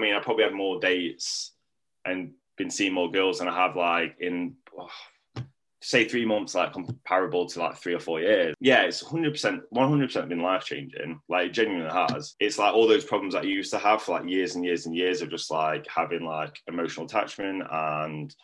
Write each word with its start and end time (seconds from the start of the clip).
I 0.00 0.02
mean? 0.06 0.14
I 0.14 0.20
probably 0.20 0.44
had 0.44 0.54
more 0.54 0.80
dates 0.80 1.52
and 2.04 2.32
been 2.56 2.70
seeing 2.70 2.92
more 2.92 3.10
girls 3.10 3.38
than 3.38 3.48
I 3.48 3.54
have 3.54 3.76
like 3.76 4.16
in 4.20 4.54
oh, 4.78 4.88
say 5.82 6.06
three 6.06 6.26
months, 6.26 6.54
like 6.54 6.72
comparable 6.72 7.46
to 7.46 7.60
like 7.60 7.76
three 7.76 7.94
or 7.94 8.00
four 8.00 8.20
years. 8.20 8.54
Yeah, 8.60 8.82
it's 8.82 9.02
100%, 9.02 9.60
100% 9.74 10.28
been 10.28 10.42
life 10.42 10.64
changing. 10.64 11.20
Like 11.28 11.48
it 11.48 11.52
genuinely 11.52 11.90
has. 11.90 12.34
It's 12.38 12.58
like 12.58 12.74
all 12.74 12.86
those 12.86 13.04
problems 13.04 13.34
that 13.34 13.44
you 13.44 13.54
used 13.54 13.72
to 13.72 13.78
have 13.78 14.02
for 14.02 14.12
like 14.12 14.28
years 14.28 14.54
and 14.54 14.64
years 14.64 14.86
and 14.86 14.94
years 14.94 15.22
of 15.22 15.30
just 15.30 15.50
like 15.50 15.86
having 15.88 16.24
like 16.24 16.58
emotional 16.68 17.06
attachment 17.06 17.62
and 17.70 18.34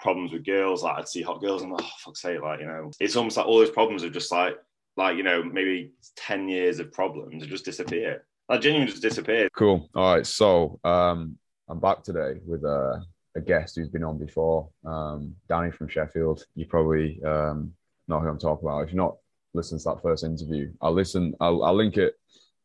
problems 0.00 0.32
with 0.32 0.46
girls. 0.46 0.82
Like 0.82 0.98
I'd 0.98 1.08
see 1.08 1.22
hot 1.22 1.40
girls 1.40 1.62
and 1.62 1.72
oh 1.72 1.90
fuck's 1.98 2.22
sake, 2.22 2.40
like 2.40 2.60
you 2.60 2.66
know, 2.66 2.90
it's 2.98 3.16
almost 3.16 3.36
like 3.36 3.46
all 3.46 3.58
those 3.58 3.70
problems 3.70 4.02
are 4.02 4.10
just 4.10 4.32
like 4.32 4.56
like 4.96 5.16
you 5.16 5.22
know 5.22 5.42
maybe 5.42 5.92
ten 6.16 6.48
years 6.48 6.78
of 6.80 6.92
problems 6.92 7.46
just 7.46 7.64
disappeared. 7.64 8.22
Like 8.50 8.62
genuinely 8.62 8.90
just 8.90 9.00
disappeared. 9.00 9.52
Cool. 9.56 9.88
All 9.94 10.16
right. 10.16 10.26
So 10.26 10.80
um, 10.82 11.38
I'm 11.68 11.78
back 11.78 12.02
today 12.02 12.40
with 12.44 12.64
uh, 12.64 12.96
a 13.36 13.40
guest 13.40 13.76
who's 13.76 13.88
been 13.88 14.02
on 14.02 14.18
before, 14.18 14.68
um, 14.84 15.36
Danny 15.48 15.70
from 15.70 15.86
Sheffield. 15.86 16.44
You 16.56 16.66
probably 16.66 17.22
um, 17.22 17.72
know 18.08 18.18
who 18.18 18.26
I'm 18.26 18.40
talking 18.40 18.66
about. 18.66 18.80
If 18.80 18.88
you're 18.88 19.04
not 19.04 19.18
listening 19.54 19.78
to 19.82 19.90
that 19.90 20.02
first 20.02 20.24
interview, 20.24 20.72
I'll 20.82 20.92
listen. 20.92 21.32
I'll, 21.40 21.62
I'll 21.62 21.76
link 21.76 21.96
it 21.96 22.14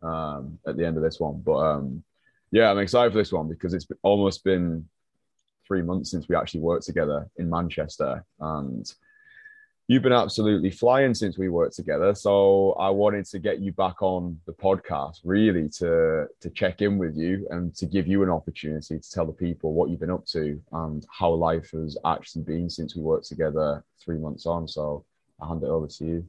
um, 0.01 0.57
at 0.67 0.75
the 0.75 0.83
end 0.83 0.97
of 0.97 1.03
this 1.03 1.19
one. 1.19 1.43
But 1.45 1.57
um, 1.57 2.03
yeah, 2.49 2.71
I'm 2.71 2.79
excited 2.79 3.11
for 3.11 3.19
this 3.19 3.31
one 3.31 3.47
because 3.47 3.75
it's 3.75 3.85
almost 4.01 4.43
been 4.43 4.89
three 5.67 5.83
months 5.83 6.09
since 6.09 6.27
we 6.27 6.35
actually 6.35 6.61
worked 6.61 6.87
together 6.87 7.29
in 7.37 7.47
Manchester, 7.47 8.25
and 8.39 8.91
you've 9.87 10.03
been 10.03 10.11
absolutely 10.11 10.71
flying 10.71 11.13
since 11.13 11.37
we 11.37 11.49
worked 11.49 11.75
together. 11.75 12.15
So 12.15 12.73
I 12.73 12.89
wanted 12.89 13.25
to 13.25 13.39
get 13.39 13.59
you 13.59 13.71
back 13.71 14.01
on 14.01 14.39
the 14.45 14.53
podcast, 14.53 15.19
really 15.23 15.69
to 15.79 16.27
to 16.41 16.49
check 16.49 16.81
in 16.81 16.97
with 16.97 17.15
you 17.15 17.47
and 17.51 17.75
to 17.75 17.85
give 17.85 18.07
you 18.07 18.23
an 18.23 18.29
opportunity 18.29 18.99
to 18.99 19.11
tell 19.11 19.25
the 19.25 19.33
people 19.33 19.73
what 19.73 19.89
you've 19.89 19.99
been 19.99 20.11
up 20.11 20.25
to 20.27 20.61
and 20.71 21.05
how 21.11 21.31
life 21.31 21.71
has 21.71 21.97
actually 22.05 22.43
been 22.43 22.69
since 22.69 22.95
we 22.95 23.01
worked 23.01 23.27
together 23.27 23.83
three 24.03 24.17
months 24.17 24.45
on. 24.45 24.67
So 24.67 25.05
I 25.41 25.47
hand 25.47 25.63
it 25.63 25.69
over 25.69 25.87
to 25.87 26.05
you. 26.05 26.25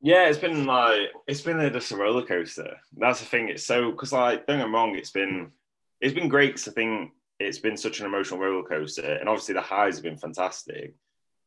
Yeah, 0.00 0.28
it's 0.28 0.38
been 0.38 0.66
like 0.66 1.10
it's 1.26 1.42
been 1.42 1.72
just 1.72 1.92
a 1.92 1.96
roller 1.96 2.24
coaster. 2.24 2.76
That's 2.96 3.20
the 3.20 3.26
thing. 3.26 3.48
It's 3.48 3.64
so 3.64 3.92
because 3.92 4.12
like 4.12 4.46
don't 4.46 4.58
get 4.58 4.66
me 4.66 4.74
wrong, 4.74 4.96
it's 4.96 5.12
been 5.12 5.52
it's 6.00 6.14
been 6.14 6.28
great. 6.28 6.56
Cause 6.56 6.68
I 6.68 6.72
think 6.72 7.12
it's 7.38 7.58
been 7.58 7.76
such 7.76 8.00
an 8.00 8.06
emotional 8.06 8.40
roller 8.40 8.64
coaster, 8.68 9.14
and 9.14 9.28
obviously 9.28 9.54
the 9.54 9.60
highs 9.60 9.94
have 9.94 10.02
been 10.02 10.18
fantastic, 10.18 10.94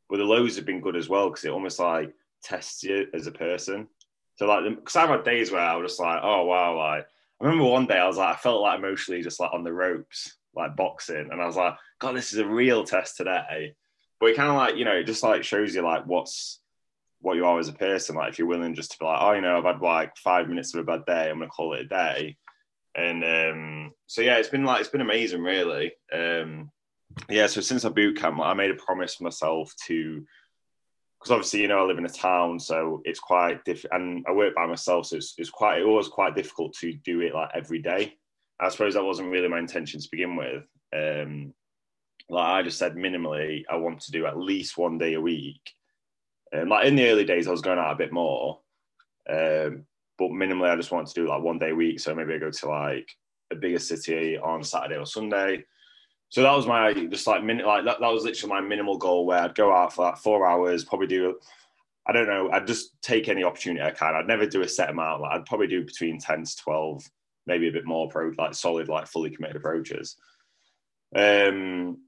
but 0.10 0.18
the 0.18 0.24
lows 0.24 0.56
have 0.56 0.66
been 0.66 0.82
good 0.82 0.96
as 0.96 1.10
well 1.10 1.30
because 1.30 1.46
it 1.46 1.52
almost 1.52 1.80
like 1.80 2.14
tests 2.44 2.84
you 2.84 3.08
as 3.14 3.28
a 3.28 3.32
person. 3.32 3.88
So 4.36 4.48
like, 4.48 4.64
because 4.76 4.96
I've 4.96 5.10
had 5.10 5.24
days 5.24 5.52
where 5.52 5.62
I 5.62 5.76
was 5.76 5.92
just 5.92 6.02
like, 6.02 6.20
oh 6.24 6.46
wow, 6.46 6.78
like 6.78 7.06
I 7.42 7.46
remember 7.46 7.66
one 7.66 7.86
day 7.86 7.98
I 7.98 8.08
was 8.08 8.18
like, 8.18 8.36
I 8.36 8.40
felt 8.40 8.62
like 8.62 8.80
emotionally 8.80 9.22
just 9.22 9.40
like 9.40 9.54
on 9.54 9.64
the 9.64 9.74
ropes, 9.74 10.38
like 10.56 10.76
boxing, 10.76 11.30
and 11.32 11.42
I 11.42 11.46
was 11.46 11.56
like, 11.56 11.76
God, 12.00 12.16
this 12.16 12.34
is 12.34 12.40
a 12.40 12.48
real 12.48 12.84
test 12.84 13.18
today. 13.18 13.76
But 14.20 14.28
it 14.28 14.38
kind 14.38 14.50
of 14.50 14.56
like 14.56 14.76
you 14.76 14.86
know, 14.86 14.96
it 14.96 15.06
just 15.06 15.24
like 15.24 15.44
shows 15.44 15.76
you 15.76 15.82
like 15.82 16.06
what's 16.06 16.60
what 17.22 17.36
you 17.36 17.46
are 17.46 17.60
as 17.60 17.70
a 17.70 17.74
person. 17.74 18.16
Like 18.16 18.34
if 18.34 18.40
you're 18.40 18.48
willing 18.48 18.76
just 18.76 18.92
to 18.92 18.98
be 19.00 19.06
like, 19.06 19.20
oh, 19.22 19.32
you 19.34 19.42
know, 19.42 19.58
I've 19.58 19.64
had 19.64 19.82
like 19.82 20.16
five 20.18 20.48
minutes 20.48 20.74
of 20.74 20.82
a 20.82 20.84
bad 20.84 21.06
day, 21.06 21.30
I'm 21.30 21.40
gonna 21.40 21.50
call 21.50 21.74
it 21.74 21.82
a 21.82 21.88
day 21.88 22.38
and 22.96 23.24
um, 23.24 23.92
so 24.08 24.22
yeah, 24.22 24.38
it's 24.38 24.50
been 24.50 24.64
like 24.64 24.82
it's 24.82 24.90
been 24.90 25.02
amazing, 25.02 25.42
really. 25.42 25.92
Um, 26.14 26.72
yeah, 27.30 27.48
so 27.48 27.62
since 27.62 27.86
I 27.86 27.90
boot 27.90 28.18
camp, 28.18 28.40
I 28.42 28.54
made 28.54 28.72
a 28.72 28.76
promise 28.76 29.22
myself 29.22 29.74
to, 29.88 30.26
because 31.20 31.32
obviously 31.32 31.62
you 31.62 31.68
know 31.68 31.80
I 31.80 31.84
live 31.84 31.98
in 31.98 32.06
a 32.06 32.10
town, 32.10 32.60
so 32.60 33.02
it's 33.06 33.20
quite 33.20 33.64
different, 33.66 33.96
and 33.96 34.26
I 34.28 34.32
work 34.32 34.56
by 34.56 34.66
myself, 34.66 35.08
so 35.08 35.18
it's, 35.18 35.34
it's 35.38 35.50
quite 35.50 35.80
it 35.80 35.88
was 35.88 36.08
quite 36.08 36.36
difficult 36.36 36.74
to 36.82 36.94
do 36.94 37.22
it 37.22 37.34
like 37.34 37.50
every 37.54 37.80
day. 37.80 38.16
I 38.60 38.70
suppose 38.70 38.94
that 38.94 39.04
wasn't 39.04 39.32
really 39.32 39.48
my 39.48 39.60
intention 39.60 40.00
to 40.00 40.08
begin 40.12 40.36
with. 40.36 40.64
Um, 40.96 41.54
like 42.30 42.48
I 42.48 42.64
just 42.64 42.78
said, 42.78 42.96
minimally, 42.96 43.64
I 43.70 43.76
want 43.78 44.02
to 44.02 44.12
do 44.12 44.26
at 44.26 44.38
least 44.38 44.78
one 44.78 44.98
day 44.98 45.14
a 45.14 45.22
week. 45.22 45.62
Um, 46.54 46.70
like 46.70 46.86
in 46.86 46.96
the 46.96 47.08
early 47.10 47.26
days, 47.26 47.48
I 47.48 47.52
was 47.52 47.62
going 47.62 47.80
out 47.80 47.92
a 47.92 47.98
bit 47.98 48.14
more, 48.14 48.60
um, 49.30 49.86
but 50.18 50.30
minimally, 50.30 50.70
I 50.70 50.76
just 50.76 50.92
want 50.92 51.08
to 51.08 51.14
do 51.14 51.28
like 51.28 51.42
one 51.42 51.60
day 51.60 51.72
a 51.72 51.76
week. 51.76 52.00
So 52.00 52.16
maybe 52.16 52.34
I 52.34 52.38
go 52.38 52.52
to 52.52 52.70
like 52.70 53.10
a 53.52 53.56
bigger 53.56 53.80
city 53.80 54.38
on 54.38 54.64
Saturday 54.64 54.98
or 54.98 55.06
Sunday. 55.06 55.66
So 56.30 56.42
that 56.44 56.56
was 56.56 56.68
my 56.68 56.94
just 56.94 57.28
like 57.28 57.44
minute 57.44 57.66
like 57.66 57.86
that, 57.86 58.00
that 58.00 58.12
was 58.12 58.24
literally 58.24 58.54
my 58.54 58.62
minimal 58.62 58.98
goal 58.98 59.26
where 59.26 59.40
I'd 59.40 59.56
go 59.56 59.74
out 59.74 59.94
for 59.94 60.06
like 60.06 60.18
four 60.18 60.46
hours, 60.46 60.84
probably 60.84 61.08
do 61.08 61.38
I 62.08 62.12
don't 62.12 62.28
know, 62.28 62.50
I'd 62.52 62.68
just 62.68 63.02
take 63.02 63.30
any 63.30 63.44
opportunity 63.44 63.82
I 63.82 63.92
can. 63.92 64.16
I'd 64.16 64.28
never 64.28 64.46
do 64.46 64.62
a 64.62 64.68
set 64.68 64.90
amount. 64.90 65.22
Like 65.22 65.32
I'd 65.32 65.46
probably 65.46 65.68
do 65.68 65.84
between 65.84 66.20
10 66.20 66.44
to 66.44 66.56
12, 66.58 67.04
maybe 67.48 67.68
a 67.68 67.72
bit 67.72 67.86
more 67.86 68.10
pro 68.10 68.32
like 68.38 68.54
solid, 68.54 68.90
like 68.90 69.08
fully 69.08 69.30
committed 69.30 69.56
approaches. 69.56 70.18
Um 71.16 72.00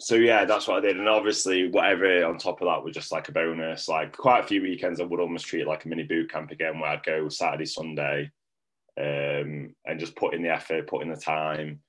so 0.00 0.14
yeah, 0.14 0.44
that's 0.44 0.68
what 0.68 0.78
I 0.78 0.80
did. 0.80 0.96
And 0.96 1.08
obviously, 1.08 1.68
whatever 1.68 2.24
on 2.24 2.38
top 2.38 2.60
of 2.60 2.68
that 2.68 2.84
was 2.84 2.94
just 2.94 3.10
like 3.10 3.28
a 3.28 3.32
bonus. 3.32 3.88
Like 3.88 4.16
quite 4.16 4.44
a 4.44 4.46
few 4.46 4.62
weekends, 4.62 5.00
I 5.00 5.04
would 5.04 5.20
almost 5.20 5.46
treat 5.46 5.62
it 5.62 5.66
like 5.66 5.84
a 5.84 5.88
mini 5.88 6.04
boot 6.04 6.30
camp 6.30 6.52
again, 6.52 6.78
where 6.78 6.90
I'd 6.90 7.02
go 7.02 7.28
Saturday, 7.28 7.66
Sunday, 7.66 8.30
um, 8.96 9.74
and 9.84 9.98
just 9.98 10.14
put 10.14 10.34
in 10.34 10.42
the 10.42 10.50
effort, 10.50 10.86
put 10.86 11.02
in 11.02 11.10
the 11.10 11.16
time. 11.16 11.80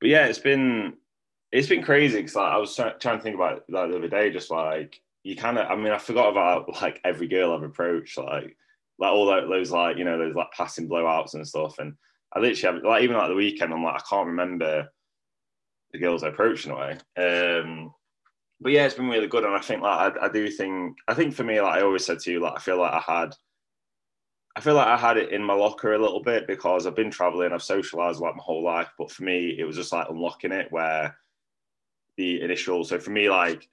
But 0.00 0.10
yeah, 0.10 0.26
it's 0.26 0.38
been 0.38 0.94
it's 1.50 1.68
been 1.68 1.82
crazy 1.82 2.18
because 2.18 2.36
like, 2.36 2.52
I 2.52 2.58
was 2.58 2.74
trying 2.74 2.98
to 2.98 3.20
think 3.20 3.34
about 3.34 3.66
that 3.68 3.88
the 3.88 3.96
other 3.96 4.08
day, 4.08 4.30
just 4.30 4.50
like 4.50 5.00
you 5.24 5.36
kind 5.36 5.58
of. 5.58 5.66
I 5.70 5.76
mean, 5.76 5.92
I 5.92 5.98
forgot 5.98 6.30
about 6.30 6.68
like 6.82 7.00
every 7.04 7.28
girl 7.28 7.52
I've 7.52 7.62
approached, 7.62 8.18
like 8.18 8.56
like 8.98 9.12
all 9.12 9.26
those 9.26 9.70
like 9.70 9.96
you 9.96 10.04
know 10.04 10.18
those 10.18 10.34
like 10.34 10.52
passing 10.56 10.88
blowouts 10.88 11.34
and 11.34 11.46
stuff. 11.46 11.78
And 11.78 11.94
I 12.32 12.40
literally 12.40 12.76
have, 12.76 12.84
like 12.84 13.02
even 13.02 13.16
like 13.16 13.28
the 13.28 13.34
weekend, 13.34 13.72
I'm 13.72 13.82
like 13.82 13.96
I 13.96 14.04
can't 14.08 14.26
remember 14.26 14.88
the 15.92 15.98
girls 15.98 16.22
I 16.22 16.28
approached 16.28 16.66
in 16.66 16.72
a 16.72 16.76
way. 16.76 16.98
Um, 17.16 17.92
but 18.60 18.72
yeah, 18.72 18.86
it's 18.86 18.94
been 18.94 19.08
really 19.08 19.28
good, 19.28 19.44
and 19.44 19.54
I 19.54 19.60
think 19.60 19.82
like 19.82 20.16
I, 20.16 20.26
I, 20.26 20.28
do 20.28 20.50
think 20.50 20.96
I 21.06 21.14
think 21.14 21.34
for 21.34 21.44
me, 21.44 21.60
like 21.60 21.78
I 21.78 21.82
always 21.82 22.04
said 22.04 22.18
to 22.20 22.32
you, 22.32 22.40
like 22.40 22.54
I 22.56 22.60
feel 22.60 22.78
like 22.78 22.92
I 22.92 23.20
had, 23.20 23.34
I 24.56 24.60
feel 24.60 24.74
like 24.74 24.88
I 24.88 24.96
had 24.96 25.16
it 25.16 25.32
in 25.32 25.42
my 25.42 25.54
locker 25.54 25.94
a 25.94 25.98
little 25.98 26.22
bit 26.22 26.46
because 26.46 26.86
I've 26.86 26.96
been 26.96 27.10
traveling, 27.10 27.52
I've 27.52 27.62
socialized 27.62 28.20
like 28.20 28.34
my 28.34 28.42
whole 28.42 28.64
life, 28.64 28.90
but 28.98 29.10
for 29.10 29.22
me, 29.22 29.56
it 29.58 29.64
was 29.64 29.76
just 29.76 29.92
like 29.92 30.08
unlocking 30.10 30.52
it 30.52 30.72
where 30.72 31.16
the 32.16 32.40
initial. 32.42 32.84
So 32.84 32.98
for 32.98 33.10
me, 33.10 33.30
like 33.30 33.68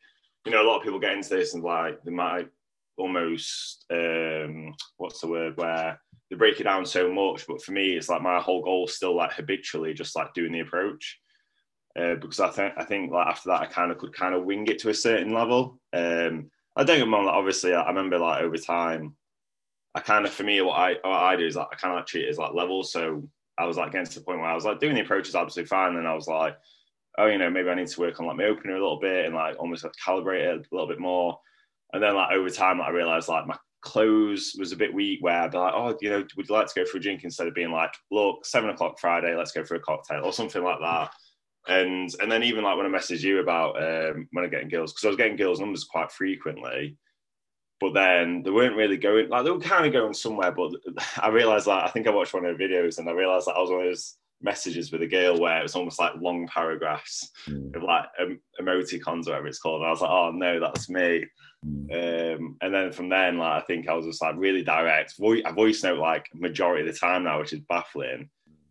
you 0.46 0.52
know, 0.52 0.62
a 0.62 0.68
lot 0.68 0.78
of 0.78 0.84
people 0.84 1.00
get 1.00 1.14
into 1.14 1.30
this 1.30 1.56
and 1.56 1.64
like 1.64 2.04
they 2.04 2.12
might 2.12 2.50
almost 2.98 3.86
um 3.90 4.74
what's 4.98 5.20
the 5.20 5.28
word 5.28 5.58
where 5.58 6.00
they 6.30 6.36
break 6.36 6.60
it 6.60 6.64
down 6.64 6.86
so 6.86 7.12
much, 7.12 7.48
but 7.48 7.62
for 7.62 7.72
me, 7.72 7.96
it's 7.96 8.10
like 8.10 8.22
my 8.22 8.40
whole 8.40 8.62
goal 8.62 8.88
still 8.88 9.16
like 9.16 9.34
habitually 9.34 9.94
just 9.94 10.16
like 10.16 10.34
doing 10.34 10.52
the 10.52 10.60
approach 10.60 11.20
uh, 11.98 12.16
because 12.16 12.40
I 12.40 12.50
think 12.50 12.74
I 12.78 12.84
think 12.84 13.12
like 13.12 13.28
after 13.28 13.50
that 13.50 13.62
I 13.62 13.66
kind 13.68 13.92
of 13.92 13.98
could 13.98 14.14
kind 14.14 14.36
of 14.36 14.46
wing 14.46 14.68
it 14.68 14.80
to 14.80 14.90
a 14.90 14.94
certain 14.94 15.34
level. 15.34 15.80
Um, 15.94 16.52
I 16.76 16.84
don't 16.84 17.00
get. 17.00 17.08
Like, 17.08 17.34
obviously, 17.34 17.74
I 17.74 17.88
remember 17.88 18.20
like 18.20 18.44
over 18.44 18.58
time, 18.58 19.16
I 19.96 20.02
kind 20.02 20.26
of 20.26 20.34
for 20.34 20.44
me 20.44 20.62
what 20.62 20.78
I 20.78 20.94
what 21.02 21.24
I 21.24 21.36
do 21.38 21.46
is 21.46 21.56
like 21.56 21.68
I 21.72 21.76
kind 21.76 21.98
of 21.98 22.06
treat 22.06 22.26
it 22.26 22.30
as 22.30 22.38
like 22.38 22.54
levels. 22.54 22.92
So 22.92 23.28
I 23.58 23.66
was 23.66 23.78
like 23.78 23.94
getting 23.94 24.06
to 24.08 24.20
the 24.20 24.26
point 24.26 24.40
where 24.40 24.50
I 24.50 24.56
was 24.56 24.66
like 24.66 24.80
doing 24.80 24.96
the 24.96 25.02
approaches 25.02 25.36
absolutely 25.36 25.70
fine, 25.70 25.96
and 25.96 26.08
I 26.08 26.14
was 26.14 26.28
like, 26.28 26.58
oh, 27.18 27.28
you 27.28 27.38
know, 27.38 27.50
maybe 27.50 27.70
I 27.70 27.76
need 27.76 27.88
to 27.88 28.00
work 28.02 28.20
on 28.20 28.28
like 28.28 28.38
my 28.38 28.44
opener 28.46 28.76
a 28.76 28.82
little 28.82 29.00
bit 29.00 29.26
and 29.26 29.34
like 29.34 29.56
almost 29.58 29.84
like 29.84 29.94
calibrate 30.06 30.42
it 30.42 30.68
a 30.70 30.76
little 30.76 30.88
bit 30.88 31.00
more. 31.00 31.40
And 31.94 32.04
then 32.04 32.16
like 32.16 32.34
over 32.34 32.50
time, 32.50 32.80
like, 32.80 32.90
I 32.90 32.92
realized 32.92 33.30
like 33.30 33.48
my 33.48 33.58
close 33.82 34.56
was 34.60 34.72
a 34.74 34.76
bit 34.76 34.94
weak 34.94 35.20
where 35.22 35.42
I'd 35.42 35.52
be 35.52 35.58
like, 35.58 35.74
oh, 35.74 35.98
you 36.02 36.10
know, 36.10 36.26
would 36.36 36.50
you 36.50 36.56
like 36.56 36.68
to 36.68 36.80
go 36.82 36.86
for 36.86 36.98
a 36.98 37.00
drink 37.00 37.24
instead 37.24 37.48
of 37.48 37.54
being 37.54 37.72
like, 37.72 37.94
look, 38.12 38.46
seven 38.46 38.70
o'clock 38.70 39.00
Friday, 39.00 39.36
let's 39.36 39.54
go 39.54 39.64
for 39.64 39.76
a 39.76 39.80
cocktail 39.80 40.26
or 40.26 40.34
something 40.34 40.64
like 40.64 40.80
that. 40.82 41.12
And 41.68 42.10
and 42.22 42.32
then 42.32 42.44
even 42.44 42.64
like 42.64 42.78
when 42.78 42.86
I 42.86 42.98
messaged 42.98 43.22
you 43.22 43.40
about 43.40 43.82
um, 43.82 44.28
when 44.32 44.44
I'm 44.44 44.52
getting 44.52 44.70
girls, 44.70 44.92
because 44.92 45.06
I 45.06 45.08
was 45.08 45.18
getting 45.18 45.38
girls' 45.38 45.60
numbers 45.60 45.86
quite 45.86 46.12
frequently, 46.12 46.98
but 47.80 47.94
then 47.94 48.42
they 48.44 48.52
weren't 48.52 48.76
really 48.76 48.98
going 48.98 49.30
like 49.30 49.44
they 49.44 49.52
were 49.52 49.60
kind 49.60 49.86
of 49.86 49.94
going 49.94 50.14
somewhere. 50.14 50.52
But 50.52 50.72
I 51.22 51.30
realized 51.30 51.66
that 51.66 51.72
like, 51.72 51.84
I 51.84 51.90
think 51.90 52.08
I 52.08 52.12
watched 52.12 52.34
one 52.34 52.46
of 52.46 52.58
the 52.58 52.64
videos 52.64 52.98
and 52.98 53.10
I 53.10 53.14
realized 53.14 53.48
that 53.48 53.52
like, 53.52 53.58
I 53.58 53.62
was 53.62 53.70
one 53.70 53.80
of 53.82 53.86
those 53.86 54.16
messages 54.42 54.92
with 54.92 55.02
a 55.02 55.08
girl 55.08 55.40
where 55.40 55.60
it 55.60 55.64
was 55.64 55.76
almost 55.76 56.00
like 56.00 56.14
long 56.20 56.48
paragraphs 56.48 57.32
mm. 57.48 57.76
of 57.76 57.84
like 57.84 58.06
um, 58.20 58.40
emoticons 58.62 59.28
or 59.28 59.32
whatever 59.32 59.48
it's 59.48 59.60
called. 59.60 59.82
And 59.82 59.88
I 59.88 59.92
was 59.92 60.02
like, 60.02 60.12
oh 60.12 60.32
no, 60.32 60.60
that's 60.60 60.90
me. 60.90 61.26
Mm. 61.66 62.36
Um, 62.36 62.58
and 62.62 62.74
then 62.74 62.92
from 62.92 63.10
then, 63.10 63.38
like 63.38 63.64
I 63.64 63.66
think 63.66 63.90
I 63.90 63.94
was 63.94 64.06
just 64.06 64.22
like 64.22 64.36
really 64.38 64.64
direct. 64.64 65.18
Voice, 65.18 65.42
I 65.46 65.52
voice 65.52 65.84
note 65.84 66.00
like 66.00 66.28
majority 66.34 66.88
of 66.88 66.94
the 66.94 67.00
time 67.00 67.24
now, 67.24 67.40
which 67.40 67.54
is 67.54 67.62
baffling. 67.68 68.30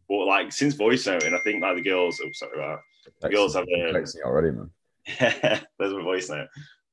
But 0.09 0.25
like 0.27 0.53
since 0.53 0.75
voice 0.75 1.07
noting, 1.07 1.35
I 1.35 1.39
think 1.41 1.63
like 1.63 1.77
the 1.77 1.83
girls. 1.83 2.21
Oh, 2.23 2.29
sorry, 2.33 2.59
right. 2.59 2.79
The 3.21 3.31
girls 3.31 3.55
have 3.55 3.65
um, 3.65 4.05
already, 4.25 4.51
man. 4.51 4.71
Yeah, 5.21 5.61
there's 5.79 5.93
my 5.93 6.03
voice 6.03 6.31
note. 6.31 6.49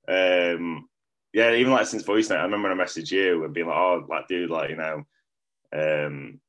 Um, 0.08 0.90
yeah, 1.34 1.54
even 1.54 1.72
like 1.72 1.88
since 1.88 2.04
voice 2.04 2.30
note, 2.30 2.40
I 2.40 2.44
remember 2.44 2.70
when 2.70 2.80
I 2.80 2.84
messaged 2.84 3.12
you 3.12 3.44
and 3.44 3.54
being 3.54 3.68
like, 3.68 3.78
"Oh, 3.78 4.06
like, 4.10 4.28
dude, 4.28 4.50
like, 4.50 4.70
you 4.70 4.76
know, 4.76 5.04
um, 5.74 6.40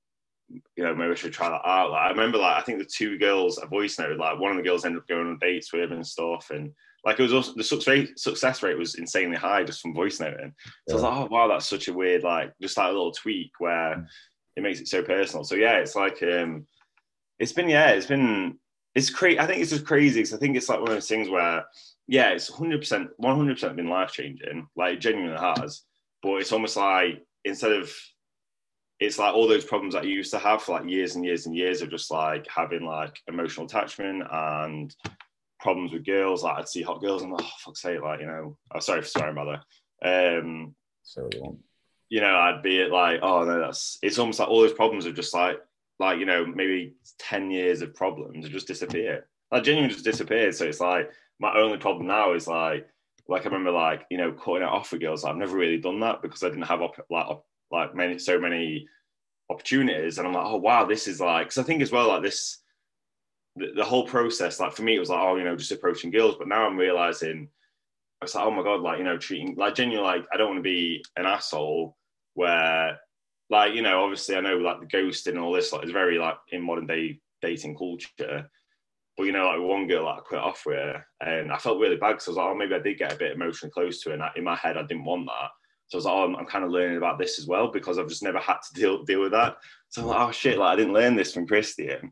you 0.76 0.84
know, 0.84 0.94
maybe 0.94 1.12
I 1.12 1.14
should 1.14 1.32
try 1.32 1.48
that 1.48 1.66
out." 1.66 1.90
Like, 1.90 2.06
I 2.06 2.10
remember, 2.10 2.38
like, 2.38 2.56
I 2.56 2.64
think 2.64 2.78
the 2.78 2.84
two 2.84 3.18
girls 3.18 3.58
I 3.58 3.66
voice 3.66 3.98
noted, 3.98 4.18
like, 4.18 4.38
one 4.38 4.50
of 4.50 4.56
the 4.56 4.62
girls 4.62 4.84
ended 4.84 5.00
up 5.00 5.08
going 5.08 5.26
on 5.28 5.38
dates 5.38 5.72
with 5.72 5.90
him 5.90 5.92
and 5.92 6.06
stuff, 6.06 6.50
and 6.50 6.72
like, 7.04 7.18
it 7.18 7.22
was 7.22 7.32
also 7.32 7.52
the 7.54 7.64
success 8.16 8.62
rate 8.62 8.78
was 8.78 8.94
insanely 8.94 9.36
high 9.36 9.64
just 9.64 9.80
from 9.80 9.94
voice 9.94 10.20
noting. 10.20 10.54
So 10.64 10.72
yeah. 10.88 10.92
I 10.92 10.94
was 10.94 11.02
like, 11.02 11.12
"Oh, 11.12 11.26
wow, 11.30 11.48
that's 11.48 11.66
such 11.66 11.88
a 11.88 11.92
weird, 11.92 12.22
like, 12.22 12.52
just 12.60 12.76
like 12.76 12.88
a 12.88 12.92
little 12.92 13.12
tweak 13.12 13.52
where." 13.58 13.96
Mm 13.96 14.06
it 14.56 14.62
makes 14.62 14.80
it 14.80 14.88
so 14.88 15.02
personal. 15.02 15.44
So 15.44 15.54
yeah, 15.54 15.78
it's 15.78 15.96
like 15.96 16.22
um, 16.22 16.66
it's 17.38 17.52
been 17.52 17.68
yeah, 17.68 17.90
it's 17.90 18.06
been 18.06 18.58
it's 18.94 19.10
crazy. 19.10 19.38
I 19.38 19.46
think 19.46 19.60
it's 19.60 19.70
just 19.70 19.86
crazy 19.86 20.20
because 20.20 20.34
I 20.34 20.38
think 20.38 20.56
it's 20.56 20.68
like 20.68 20.80
one 20.80 20.88
of 20.88 20.94
those 20.94 21.08
things 21.08 21.28
where 21.28 21.64
yeah, 22.12 22.28
it's 22.28 22.52
hundred 22.52 22.78
percent, 22.78 23.08
one 23.16 23.36
hundred 23.36 23.54
percent 23.54 23.74
been 23.74 23.88
life 23.88 24.12
changing, 24.12 24.66
like 24.76 25.00
genuinely 25.00 25.40
has. 25.40 25.80
But 26.22 26.42
it's 26.42 26.52
almost 26.52 26.76
like 26.76 27.24
instead 27.46 27.72
of 27.72 27.90
it's 29.00 29.18
like 29.18 29.34
all 29.34 29.48
those 29.48 29.64
problems 29.64 29.94
that 29.94 30.04
you 30.04 30.16
used 30.16 30.30
to 30.32 30.38
have 30.38 30.62
for 30.62 30.72
like 30.72 30.90
years 30.90 31.16
and 31.16 31.24
years 31.24 31.46
and 31.46 31.56
years 31.56 31.80
of 31.80 31.88
just 31.88 32.10
like 32.10 32.46
having 32.54 32.84
like 32.84 33.18
emotional 33.28 33.64
attachment 33.64 34.24
and 34.30 34.94
problems 35.58 35.94
with 35.94 36.04
girls. 36.04 36.42
Like 36.42 36.58
I'd 36.58 36.68
see 36.68 36.82
hot 36.82 37.00
girls 37.00 37.22
and 37.22 37.32
oh 37.32 37.50
fuck's 37.64 37.80
sake, 37.80 38.02
like 38.02 38.20
you 38.20 38.26
know, 38.26 38.58
oh 38.74 38.80
sorry 38.80 39.00
for 39.00 39.08
swearing, 39.08 39.34
brother. 39.34 39.62
Um, 40.04 40.74
so 41.02 41.30
you 42.10 42.20
know, 42.20 42.36
I'd 42.36 42.62
be 42.62 42.84
like, 42.84 43.20
oh 43.22 43.44
no, 43.44 43.58
that's 43.58 43.98
it's 44.02 44.18
almost 44.18 44.38
like 44.38 44.50
all 44.50 44.60
those 44.60 44.74
problems 44.74 45.06
are 45.06 45.12
just 45.12 45.32
like 45.32 45.56
like 45.98 46.18
you 46.18 46.26
know 46.26 46.44
maybe 46.44 46.92
ten 47.18 47.50
years 47.50 47.80
of 47.80 47.94
problems 47.94 48.50
just 48.50 48.66
disappear. 48.66 49.28
Like 49.50 49.64
genuinely 49.64 49.94
just 49.94 50.04
disappeared. 50.04 50.54
So 50.54 50.66
it's 50.66 50.80
like 50.80 51.10
my 51.42 51.58
only 51.58 51.76
problem 51.76 52.06
now 52.06 52.32
is 52.32 52.46
like 52.46 52.86
like 53.28 53.42
I 53.42 53.44
remember 53.46 53.72
like 53.72 54.06
you 54.10 54.16
know 54.16 54.32
cutting 54.32 54.62
it 54.62 54.68
off 54.68 54.92
with 54.92 55.00
girls. 55.00 55.24
I've 55.24 55.36
never 55.36 55.56
really 55.56 55.78
done 55.78 56.00
that 56.00 56.22
because 56.22 56.42
I 56.42 56.48
didn't 56.48 56.62
have 56.62 56.80
op- 56.80 57.06
like 57.10 57.26
op- 57.26 57.46
like 57.72 57.94
many 57.94 58.18
so 58.18 58.38
many 58.38 58.86
opportunities 59.50 60.18
and 60.18 60.26
i'm 60.26 60.34
like 60.34 60.46
oh 60.46 60.56
wow 60.56 60.84
this 60.84 61.06
is 61.06 61.20
like 61.20 61.46
because 61.46 61.58
i 61.58 61.62
think 61.62 61.82
as 61.82 61.92
well 61.92 62.08
like 62.08 62.22
this 62.22 62.58
the, 63.56 63.72
the, 63.76 63.84
whole 63.84 64.06
process 64.06 64.60
like 64.60 64.72
for 64.72 64.82
me 64.82 64.96
it 64.96 65.00
was 65.00 65.10
like 65.10 65.20
oh 65.20 65.36
you 65.36 65.44
know 65.44 65.56
just 65.56 65.72
approaching 65.72 66.10
girls 66.10 66.36
but 66.38 66.48
now 66.48 66.66
i'm 66.66 66.76
realizing 66.76 67.48
it's 68.22 68.34
like 68.34 68.44
oh 68.44 68.50
my 68.50 68.62
god 68.62 68.80
like 68.80 68.98
you 68.98 69.04
know 69.04 69.18
treating 69.18 69.54
like 69.56 69.74
genuinely 69.74 70.06
like 70.06 70.24
i 70.32 70.36
don't 70.36 70.48
want 70.48 70.58
to 70.58 70.62
be 70.62 71.04
an 71.16 71.26
asshole 71.26 71.96
where 72.34 72.98
like 73.50 73.74
you 73.74 73.82
know 73.82 74.02
obviously 74.02 74.36
i 74.36 74.40
know 74.40 74.56
like 74.56 74.80
the 74.80 74.86
ghosting 74.86 75.32
and 75.32 75.38
all 75.38 75.52
this 75.52 75.72
like 75.72 75.84
is 75.84 75.90
very 75.90 76.18
like 76.18 76.36
in 76.50 76.62
modern 76.62 76.86
day 76.86 77.20
dating 77.42 77.76
culture 77.76 78.48
but 79.16 79.24
you 79.24 79.32
know 79.32 79.46
like 79.46 79.60
one 79.60 79.86
girl 79.86 80.04
like, 80.04 80.18
i 80.18 80.20
quit 80.20 80.40
off 80.40 80.62
with 80.64 80.96
and 81.20 81.52
i 81.52 81.58
felt 81.58 81.78
really 81.78 81.96
bad 81.96 82.12
because 82.12 82.28
i 82.28 82.30
was 82.30 82.36
like 82.36 82.46
oh 82.46 82.54
maybe 82.54 82.74
i 82.74 82.78
did 82.78 82.98
get 82.98 83.12
a 83.12 83.16
bit 83.16 83.32
emotionally 83.32 83.70
close 83.72 84.00
to 84.00 84.10
her 84.10 84.14
and 84.14 84.22
in 84.36 84.44
my 84.44 84.56
head 84.56 84.76
i 84.76 84.82
didn't 84.82 85.04
want 85.04 85.26
that 85.26 85.50
so 85.92 85.96
I 85.96 85.98
was 85.98 86.04
like, 86.06 86.14
oh, 86.14 86.24
I'm, 86.24 86.36
I'm, 86.36 86.46
kind 86.46 86.64
of 86.64 86.70
learning 86.70 86.96
about 86.96 87.18
this 87.18 87.38
as 87.38 87.46
well 87.46 87.70
because 87.70 87.98
I've 87.98 88.08
just 88.08 88.22
never 88.22 88.38
had 88.38 88.56
to 88.62 88.80
deal 88.80 89.04
deal 89.04 89.20
with 89.20 89.32
that. 89.32 89.58
So 89.90 90.00
I'm 90.00 90.08
like, 90.08 90.20
oh 90.20 90.32
shit, 90.32 90.56
like 90.56 90.72
I 90.72 90.76
didn't 90.76 90.94
learn 90.94 91.16
this 91.16 91.34
from 91.34 91.46
Christian. 91.46 92.10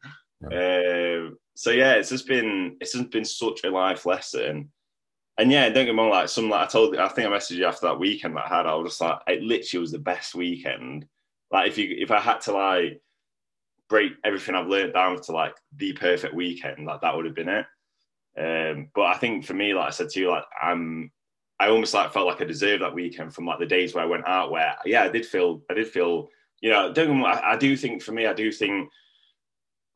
Yeah. 0.51 1.23
Um, 1.23 1.39
so 1.55 1.71
yeah, 1.71 1.95
it's 1.95 2.11
just 2.11 2.27
been 2.27 2.77
it's 2.79 2.93
just 2.93 3.11
been 3.11 3.25
such 3.25 3.65
a 3.65 3.71
life 3.71 4.05
lesson. 4.05 4.71
And 5.39 5.51
yeah, 5.51 5.71
don't 5.71 5.87
get 5.87 5.95
me 5.95 5.99
wrong, 5.99 6.11
like 6.11 6.29
some 6.29 6.51
like 6.51 6.69
I 6.69 6.71
told 6.71 6.95
I 6.95 7.09
think 7.09 7.27
I 7.27 7.31
messaged 7.31 7.57
you 7.57 7.65
after 7.65 7.87
that 7.87 7.99
weekend 7.99 8.37
that 8.37 8.51
I 8.51 8.57
had, 8.57 8.67
I 8.67 8.75
was 8.75 8.93
just 8.93 9.01
like, 9.01 9.19
it 9.27 9.43
literally 9.43 9.81
was 9.81 9.93
the 9.93 9.99
best 9.99 10.35
weekend. 10.35 11.07
Like 11.51 11.69
if 11.69 11.79
you 11.79 11.97
if 11.99 12.11
I 12.11 12.21
had 12.21 12.43
to 12.43 12.53
like 12.53 13.01
break 13.91 14.13
everything 14.25 14.55
I've 14.55 14.69
learned 14.69 14.95
down 14.95 15.21
to 15.21 15.33
like 15.33 15.55
the 15.77 15.93
perfect 15.93 16.35
weekend, 16.35 16.87
like 16.87 17.03
that 17.03 17.15
would 17.15 17.27
have 17.27 17.35
been 17.35 17.49
it. 17.49 17.67
Um, 18.39 18.89
but 18.95 19.03
I 19.03 19.15
think 19.19 19.45
for 19.45 19.53
me, 19.53 19.75
like 19.75 19.89
I 19.89 19.91
said 19.91 20.09
to 20.11 20.21
you, 20.21 20.31
like 20.31 20.45
I'm 20.63 21.11
I 21.59 21.69
almost 21.69 21.93
like 21.93 22.13
felt 22.13 22.27
like 22.27 22.41
I 22.41 22.45
deserved 22.45 22.83
that 22.83 22.95
weekend 22.95 23.35
from 23.35 23.45
like 23.45 23.59
the 23.59 23.67
days 23.67 23.95
where 23.95 24.05
I 24.05 24.07
went 24.07 24.27
out. 24.27 24.51
Where 24.51 24.75
yeah, 24.87 25.03
I 25.03 25.09
did 25.09 25.27
feel 25.27 25.61
I 25.69 25.75
did 25.75 25.89
feel 25.89 26.29
you 26.63 26.71
know 26.71 26.93
don't 26.93 27.23
I, 27.25 27.53
I 27.53 27.57
do 27.57 27.77
think 27.77 28.03
for 28.03 28.13
me 28.13 28.27
I 28.27 28.33
do 28.33 28.53
think 28.53 28.89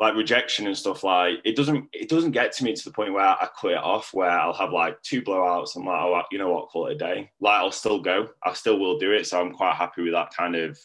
like 0.00 0.16
rejection 0.16 0.66
and 0.66 0.76
stuff 0.76 1.04
like 1.04 1.36
it 1.44 1.54
doesn't 1.54 1.88
it 1.92 2.08
doesn't 2.08 2.32
get 2.32 2.52
to 2.52 2.64
me 2.64 2.74
to 2.74 2.84
the 2.84 2.90
point 2.90 3.12
where 3.12 3.24
I 3.24 3.48
quit 3.56 3.76
off 3.76 4.12
where 4.12 4.28
I'll 4.28 4.52
have 4.52 4.72
like 4.72 5.00
two 5.02 5.22
blowouts 5.22 5.76
and 5.76 5.84
like 5.84 6.00
oh 6.00 6.22
you 6.32 6.38
know 6.38 6.50
what 6.50 6.68
call 6.68 6.88
it 6.88 6.94
a 6.94 6.98
day 6.98 7.30
like 7.40 7.60
I'll 7.60 7.70
still 7.70 8.00
go 8.00 8.28
I 8.42 8.54
still 8.54 8.78
will 8.78 8.98
do 8.98 9.12
it 9.12 9.26
so 9.26 9.40
I'm 9.40 9.52
quite 9.52 9.76
happy 9.76 10.02
with 10.02 10.12
that 10.12 10.34
kind 10.34 10.56
of 10.56 10.78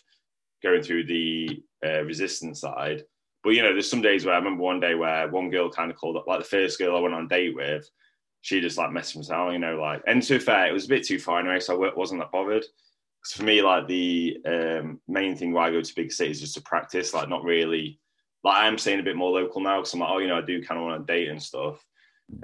going 0.62 0.84
through 0.84 1.06
the 1.06 1.64
uh, 1.86 2.04
resistance 2.04 2.62
side 2.62 3.04
but 3.44 3.52
you 3.52 3.62
know 3.62 3.72
there's 3.72 3.90
some 3.90 4.02
days 4.02 4.26
where 4.26 4.36
I 4.36 4.38
remember 4.38 4.64
one 4.64 4.80
day 4.80 4.96
where 4.96 5.28
one 5.30 5.50
girl 5.50 5.70
kind 5.70 5.92
of 5.92 5.98
called 5.98 6.18
up 6.18 6.28
like 6.28 6.40
the 6.40 6.46
first 6.46 6.78
girl 6.78 6.98
I 6.98 7.00
went 7.00 7.16
on 7.16 7.28
date 7.28 7.56
with 7.56 7.90
she 8.42 8.62
just 8.62 8.78
like 8.78 8.90
messaged 8.90 9.18
me 9.18 9.24
saying, 9.24 9.54
you 9.54 9.60
know, 9.60 9.80
like, 9.80 10.02
and 10.08 10.24
to 10.24 10.40
fair, 10.40 10.68
it 10.68 10.74
was 10.74 10.86
a 10.86 10.90
bit 10.90 11.06
too 11.06 11.20
far 11.20 11.40
anyway, 11.40 11.60
so 11.60 11.84
I 11.84 11.94
wasn't 11.96 12.22
that 12.22 12.32
bothered. 12.32 12.64
Because 13.22 13.38
for 13.38 13.44
me, 13.44 13.62
like, 13.62 13.88
the 13.88 14.38
um, 14.46 15.02
main 15.08 15.36
thing 15.36 15.52
why 15.52 15.68
I 15.68 15.72
go 15.72 15.82
to 15.82 15.96
big 15.96 16.12
cities 16.12 16.38
is 16.38 16.42
just 16.42 16.56
to 16.56 16.62
practice, 16.62 17.14
like, 17.14 17.28
not 17.28 17.44
really, 17.44 18.00
like, 18.44 18.56
I'm 18.56 18.78
staying 18.78 19.02
a 19.02 19.04
bit 19.04 19.18
more 19.18 19.32
local 19.32 19.62
now 19.62 19.80
because 19.80 19.94
I'm 19.94 20.00
like, 20.00 20.10
oh, 20.10 20.20
you 20.20 20.28
know, 20.28 20.38
I 20.38 20.42
do 20.42 20.64
kind 20.64 20.80
of 20.80 20.88
want 20.88 21.06
to 21.06 21.14
date 21.14 21.28
and 21.28 21.42
stuff. 21.42 21.84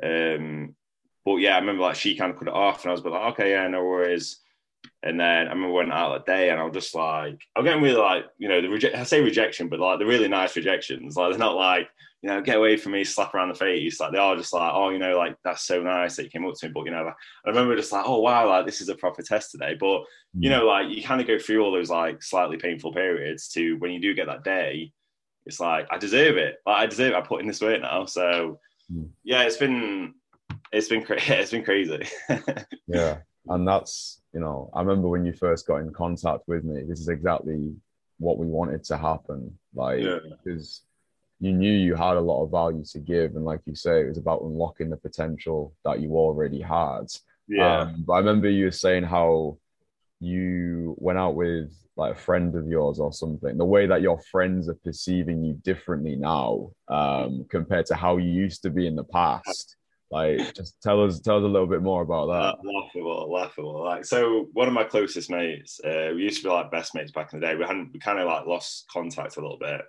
Um, 0.04 0.76
but 1.24 1.38
yeah, 1.38 1.56
I 1.56 1.60
remember 1.60 1.84
like 1.84 1.96
she 1.96 2.16
kind 2.16 2.32
of 2.32 2.38
put 2.38 2.48
it 2.48 2.54
off, 2.54 2.84
and 2.84 2.90
I 2.90 2.92
was 2.92 3.04
like, 3.04 3.34
okay, 3.34 3.52
yeah, 3.52 3.68
no 3.68 3.84
worries. 3.84 4.42
And 5.04 5.20
then 5.20 5.48
I 5.48 5.52
remember 5.52 5.72
went 5.72 5.94
out 5.94 6.14
that 6.14 6.32
day, 6.32 6.50
and 6.50 6.60
I 6.60 6.64
was 6.64 6.74
just 6.74 6.96
like, 6.96 7.40
I'm 7.56 7.64
getting 7.64 7.82
really 7.82 8.00
like, 8.00 8.26
you 8.38 8.48
know, 8.48 8.62
the 8.62 8.70
reject. 8.70 8.96
I 8.96 9.04
say 9.04 9.22
rejection, 9.22 9.70
but 9.70 9.80
like 9.80 10.00
the 10.00 10.06
really 10.06 10.28
nice 10.28 10.56
rejections. 10.56 11.16
Like 11.16 11.32
they're 11.32 11.40
not 11.40 11.56
like, 11.56 11.90
you 12.22 12.30
know, 12.30 12.42
get 12.42 12.58
away 12.58 12.76
from 12.76 12.94
me, 12.94 13.04
slap 13.04 13.36
around 13.36 13.50
the 13.50 13.56
face. 13.56 14.00
Like 14.00 14.12
they 14.12 14.18
are 14.18 14.36
just 14.36 14.54
like, 14.54 14.72
oh, 14.74 14.90
you 14.90 15.00
know, 15.00 15.18
like 15.18 15.36
that's 15.44 15.64
so 15.64 15.82
nice 15.82 16.16
that 16.16 16.24
you 16.24 16.30
came 16.30 16.46
up 16.46 16.56
to 16.56 16.68
me. 16.68 16.74
But 16.74 16.86
you 16.86 16.92
know, 16.92 17.12
I 17.46 17.50
remember 17.50 17.76
just 17.76 17.92
like, 17.92 18.06
oh 18.08 18.20
wow, 18.20 18.50
like 18.50 18.66
this 18.66 18.82
is 18.82 18.90
a 18.90 18.96
proper 18.96 19.22
test 19.22 19.52
today. 19.52 19.76
But 19.80 20.02
you 20.34 20.50
mm. 20.50 20.58
know, 20.58 20.66
like 20.66 20.90
you 20.90 21.04
kind 21.04 21.22
of 21.22 21.28
go 21.28 21.38
through 21.38 21.64
all 21.64 21.72
those 21.72 21.90
like 21.90 22.24
slightly 22.24 22.58
painful 22.58 22.94
periods 22.94 23.50
to 23.50 23.76
when 23.76 23.92
you 23.92 24.02
do 24.02 24.14
get 24.14 24.28
that 24.28 24.44
day, 24.44 24.92
it's 25.46 25.60
like 25.60 25.88
I 25.92 25.98
deserve 25.98 26.38
it. 26.38 26.58
Like 26.66 26.78
I 26.78 26.86
deserve 26.88 27.12
it. 27.14 27.16
I 27.16 27.22
put 27.22 27.42
in 27.42 27.48
this 27.48 27.62
work 27.62 27.82
now. 27.82 28.06
So 28.06 28.60
mm. 28.92 29.10
yeah, 29.24 29.44
it's 29.44 29.58
been 29.58 30.16
it's 30.72 30.88
been 30.88 31.04
cra- 31.04 31.18
it's 31.28 31.52
been 31.52 31.64
crazy. 31.64 32.08
yeah, 32.88 33.20
and 33.48 33.68
that's 33.68 34.22
you 34.36 34.42
know, 34.42 34.70
I 34.74 34.82
remember 34.82 35.08
when 35.08 35.26
you 35.26 35.32
first 35.32 35.66
got 35.66 35.78
in 35.78 35.94
contact 35.94 36.42
with 36.46 36.66
me. 36.66 36.84
This 36.84 37.00
is 37.00 37.08
exactly 37.08 37.74
what 38.20 38.38
we 38.38 38.48
wanted 38.48 38.84
to 38.84 38.98
happen. 38.98 39.58
Like 39.74 40.04
because 40.44 40.82
you 41.40 41.54
knew 41.54 41.72
you 41.72 41.96
had 41.96 42.18
a 42.18 42.22
lot 42.22 42.44
of 42.44 42.52
value 42.52 42.84
to 42.92 43.00
give, 43.00 43.36
and 43.36 43.46
like 43.46 43.62
you 43.66 43.76
say, 43.76 44.02
it 44.02 44.10
was 44.10 44.18
about 44.18 44.42
unlocking 44.42 44.90
the 44.90 44.98
potential 44.98 45.74
that 45.86 46.02
you 46.02 46.18
already 46.18 46.60
had. 46.60 47.06
Yeah. 47.48 47.80
Um, 47.80 48.04
but 48.06 48.14
I 48.14 48.18
remember 48.20 48.50
you 48.50 48.66
were 48.66 48.72
saying 48.72 49.04
how 49.04 49.58
you 50.20 50.96
went 50.98 51.18
out 51.18 51.36
with 51.36 51.72
like 51.96 52.16
a 52.16 52.20
friend 52.20 52.56
of 52.56 52.68
yours 52.68 53.00
or 53.00 53.14
something. 53.14 53.58
The 53.58 53.64
way 53.64 53.88
that 53.88 54.02
your 54.02 54.20
friends 54.20 54.68
are 54.68 54.80
perceiving 54.84 55.46
you 55.46 55.54
differently 55.64 56.18
now 56.18 56.72
um, 56.90 57.46
compared 57.50 57.86
to 57.86 57.96
how 57.96 58.18
you 58.18 58.30
used 58.30 58.64
to 58.64 58.70
be 58.70 58.86
in 58.86 58.98
the 58.98 59.06
past. 59.06 59.78
Like, 60.12 60.54
just 60.54 60.82
tell 60.82 61.04
us, 61.04 61.20
tell 61.20 61.38
us 61.38 61.44
a 61.44 61.48
little 61.48 61.68
bit 61.68 61.82
more 61.82 62.04
about 62.04 62.28
that. 62.28 62.56
Uh, 62.56 62.56
laughable, 62.64 63.32
laughable. 63.32 63.84
Like, 63.84 64.06
so 64.06 64.48
one 64.54 64.68
of 64.68 64.74
my 64.74 64.84
closest 64.84 65.30
mates, 65.30 65.80
uh, 65.84 66.12
we 66.16 66.24
used 66.24 66.42
to 66.42 66.48
be 66.48 66.54
like 66.54 66.72
best 66.72 66.94
mates 66.94 67.12
back 67.12 67.34
in 67.34 67.40
the 67.40 67.48
day. 67.48 67.56
We 67.56 67.66
hadn't, 67.66 67.92
we 67.92 68.00
kind 68.00 68.20
of 68.20 68.28
like 68.28 68.46
lost 68.46 68.86
contact 68.92 69.38
a 69.38 69.42
little 69.42 69.58
bit. 69.58 69.82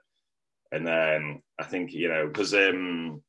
And 0.72 0.86
then 0.86 1.42
I 1.58 1.64
think, 1.64 1.92
you 1.92 2.08
know, 2.08 2.26
because 2.26 2.54
um, 2.54 3.22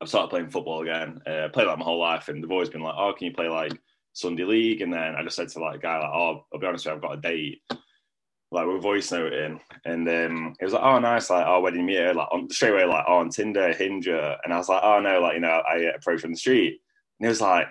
I've 0.00 0.08
started 0.08 0.28
playing 0.28 0.50
football 0.50 0.82
again. 0.82 1.20
Uh, 1.26 1.44
I 1.44 1.48
played 1.48 1.66
like 1.66 1.78
my 1.78 1.84
whole 1.84 2.00
life, 2.00 2.28
and 2.28 2.42
they've 2.42 2.50
always 2.50 2.70
been 2.70 2.82
like, 2.82 2.94
"Oh, 2.96 3.12
can 3.12 3.26
you 3.26 3.34
play 3.34 3.48
like 3.48 3.72
Sunday 4.12 4.44
league?" 4.44 4.80
And 4.80 4.92
then 4.92 5.14
I 5.14 5.22
just 5.22 5.36
said 5.36 5.48
to 5.50 5.60
like 5.60 5.76
a 5.76 5.78
guy, 5.78 5.98
like, 5.98 6.10
"Oh, 6.12 6.46
I'll 6.52 6.60
be 6.60 6.66
honest 6.66 6.86
with 6.86 6.92
you, 6.92 6.96
I've 6.96 7.02
got 7.02 7.18
a 7.18 7.20
date." 7.20 7.62
Like 8.52 8.66
we're 8.66 8.78
voice 8.78 9.12
noting, 9.12 9.60
and 9.84 10.08
um, 10.08 10.54
it 10.60 10.64
was 10.64 10.72
like, 10.72 10.82
"Oh, 10.82 10.98
nice!" 10.98 11.30
Like, 11.30 11.46
"Oh, 11.46 11.60
wedding 11.60 11.86
meet? 11.86 12.00
Like 12.14 12.28
on, 12.32 12.50
straight 12.50 12.72
away, 12.72 12.84
like, 12.84 13.04
"Oh, 13.06 13.18
on 13.18 13.30
Tinder, 13.30 13.72
Hinge," 13.72 14.08
and 14.08 14.52
I 14.52 14.56
was 14.56 14.68
like, 14.68 14.82
"Oh 14.82 15.00
no!" 15.00 15.20
Like 15.20 15.34
you 15.34 15.40
know, 15.40 15.62
I 15.68 15.92
approached 15.94 16.22
from 16.22 16.32
the 16.32 16.36
street, 16.38 16.80
and 17.20 17.26
it 17.26 17.28
was 17.28 17.40
like, 17.40 17.68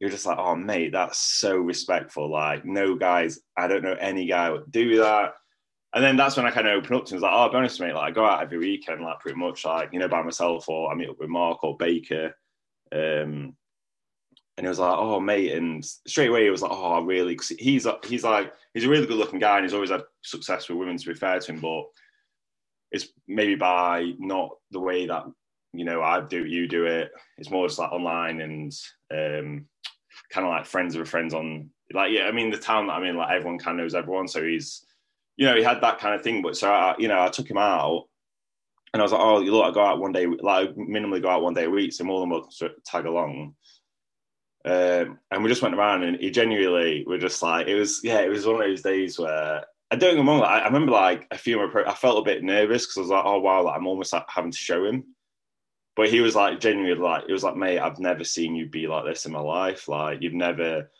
"You're 0.00 0.10
just 0.10 0.26
like, 0.26 0.38
oh 0.38 0.54
mate, 0.54 0.92
that's 0.92 1.18
so 1.18 1.56
respectful." 1.56 2.30
Like, 2.30 2.64
no 2.66 2.94
guys, 2.94 3.38
I 3.56 3.68
don't 3.68 3.82
know 3.82 3.96
any 3.98 4.26
guy 4.26 4.50
would 4.50 4.70
do 4.70 4.98
that 4.98 5.32
and 5.94 6.04
then 6.04 6.16
that's 6.16 6.36
when 6.36 6.46
I 6.46 6.50
kind 6.50 6.68
of 6.68 6.74
opened 6.74 7.00
up 7.00 7.06
to 7.06 7.14
him. 7.16 7.22
Like, 7.22 7.32
oh, 7.32 7.36
I'll 7.36 7.50
be 7.50 7.56
honest, 7.56 7.80
mate, 7.80 7.94
like 7.94 8.10
I 8.10 8.14
go 8.14 8.24
out 8.24 8.42
every 8.42 8.58
weekend, 8.58 9.02
like 9.02 9.20
pretty 9.20 9.38
much 9.38 9.64
like, 9.64 9.90
you 9.92 9.98
know, 9.98 10.08
by 10.08 10.22
myself 10.22 10.68
or 10.68 10.92
I 10.92 10.94
meet 10.94 11.08
up 11.08 11.18
with 11.18 11.30
Mark 11.30 11.64
or 11.64 11.76
Baker. 11.76 12.36
Um, 12.92 13.56
and 14.58 14.66
he 14.66 14.68
was 14.68 14.80
like, 14.80 14.98
oh, 14.98 15.20
mate. 15.20 15.52
And 15.52 15.84
straight 15.84 16.30
away 16.30 16.42
he 16.42 16.50
was 16.50 16.62
like, 16.62 16.72
oh, 16.74 17.00
really? 17.02 17.36
Cause 17.36 17.52
he's, 17.60 17.86
he's 18.04 18.24
like, 18.24 18.52
he's 18.74 18.84
a 18.84 18.88
really 18.88 19.06
good 19.06 19.16
looking 19.16 19.38
guy 19.38 19.56
and 19.56 19.64
he's 19.64 19.72
always 19.72 19.90
had 19.90 20.02
success 20.22 20.68
with 20.68 20.78
women 20.78 20.98
to 20.98 21.06
be 21.06 21.14
fair 21.14 21.38
to 21.38 21.52
him, 21.52 21.60
but 21.60 21.84
it's 22.90 23.06
maybe 23.28 23.54
by 23.54 24.14
not 24.18 24.50
the 24.72 24.80
way 24.80 25.06
that, 25.06 25.26
you 25.72 25.84
know, 25.84 26.02
I 26.02 26.22
do, 26.22 26.42
it, 26.42 26.48
you 26.48 26.66
do 26.66 26.86
it. 26.86 27.12
It's 27.36 27.52
more 27.52 27.68
just 27.68 27.78
like 27.78 27.92
online 27.92 28.40
and 28.40 28.72
um, 29.12 29.66
kind 30.32 30.44
of 30.44 30.50
like 30.50 30.66
friends 30.66 30.96
of 30.96 31.08
friends 31.08 31.34
on, 31.34 31.70
like, 31.94 32.10
yeah, 32.10 32.24
I 32.24 32.32
mean, 32.32 32.50
the 32.50 32.58
town 32.58 32.88
that 32.88 32.94
I'm 32.94 33.04
in, 33.04 33.16
like 33.16 33.30
everyone 33.30 33.60
kind 33.60 33.78
of 33.78 33.84
knows 33.84 33.94
everyone. 33.94 34.26
So 34.26 34.42
he's, 34.42 34.84
you 35.36 35.46
know, 35.46 35.54
he 35.54 35.62
had 35.62 35.80
that 35.82 36.00
kind 36.00 36.16
of 36.16 36.22
thing. 36.22 36.42
But 36.42 36.56
so, 36.56 36.68
I, 36.68 36.96
you 36.98 37.06
know, 37.06 37.22
I 37.22 37.28
took 37.28 37.48
him 37.48 37.58
out 37.58 38.08
and 38.92 39.00
I 39.00 39.04
was 39.04 39.12
like, 39.12 39.20
oh, 39.22 39.40
you 39.40 39.52
look, 39.52 39.66
I 39.66 39.70
go 39.70 39.82
out 39.82 40.00
one 40.00 40.10
day, 40.10 40.26
like 40.26 40.74
minimally 40.74 41.22
go 41.22 41.28
out 41.28 41.42
one 41.42 41.54
day 41.54 41.66
a 41.66 41.70
week. 41.70 41.92
So 41.92 42.02
more 42.02 42.18
than 42.18 42.30
welcome 42.30 42.50
to 42.58 42.70
tag 42.84 43.06
along. 43.06 43.54
Um, 44.64 45.18
and 45.30 45.42
we 45.42 45.48
just 45.48 45.62
went 45.62 45.74
around 45.74 46.02
and 46.02 46.18
he 46.18 46.30
genuinely 46.30 47.04
were 47.06 47.18
just 47.18 47.42
like, 47.42 47.66
it 47.68 47.74
was, 47.76 48.00
yeah, 48.02 48.20
it 48.20 48.28
was 48.28 48.46
one 48.46 48.56
of 48.56 48.62
those 48.62 48.82
days 48.82 49.18
where 49.18 49.64
I 49.90 49.96
don't 49.96 50.16
get 50.16 50.24
wrong. 50.24 50.40
Like, 50.40 50.62
I 50.62 50.66
remember 50.66 50.92
like 50.92 51.26
a 51.30 51.38
few 51.38 51.56
more, 51.56 51.88
I 51.88 51.94
felt 51.94 52.18
a 52.18 52.30
bit 52.30 52.42
nervous 52.42 52.84
because 52.84 52.96
I 52.96 53.00
was 53.00 53.10
like, 53.10 53.24
oh, 53.24 53.38
wow, 53.38 53.62
like, 53.62 53.76
I'm 53.76 53.86
almost 53.86 54.12
like 54.12 54.24
having 54.28 54.50
to 54.50 54.58
show 54.58 54.84
him. 54.84 55.04
But 55.96 56.10
he 56.10 56.20
was 56.20 56.36
like, 56.36 56.60
genuinely 56.60 56.94
like, 57.00 57.24
it 57.28 57.32
was 57.32 57.42
like, 57.42 57.56
mate, 57.56 57.78
I've 57.78 57.98
never 57.98 58.24
seen 58.24 58.54
you 58.54 58.66
be 58.68 58.86
like 58.86 59.04
this 59.04 59.26
in 59.26 59.32
my 59.32 59.40
life. 59.40 59.88
Like, 59.88 60.18
you've 60.22 60.34
never, 60.34 60.90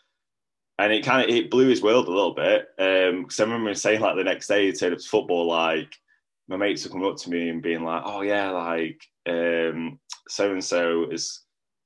and 0.77 0.93
it 0.93 1.05
kind 1.05 1.23
of 1.23 1.33
it 1.33 1.51
blew 1.51 1.67
his 1.67 1.81
world 1.81 2.07
a 2.07 2.11
little 2.11 2.33
bit. 2.33 2.67
Um, 2.77 3.23
because 3.23 3.39
I 3.39 3.43
remember 3.43 3.69
him 3.69 3.75
saying 3.75 4.01
like 4.01 4.15
the 4.15 4.23
next 4.23 4.47
day 4.47 4.65
he 4.65 4.73
turned 4.73 4.93
up 4.93 4.99
to 4.99 5.07
football 5.07 5.47
like 5.47 5.93
my 6.49 6.57
mates 6.57 6.85
are 6.85 6.89
coming 6.89 7.07
up 7.07 7.17
to 7.17 7.29
me 7.29 7.49
and 7.49 7.61
being 7.61 7.83
like, 7.83 8.01
"Oh 8.05 8.21
yeah, 8.21 8.49
like 8.49 9.01
um, 9.27 9.99
so 10.27 10.51
and 10.51 10.63
so 10.63 11.09
is." 11.11 11.41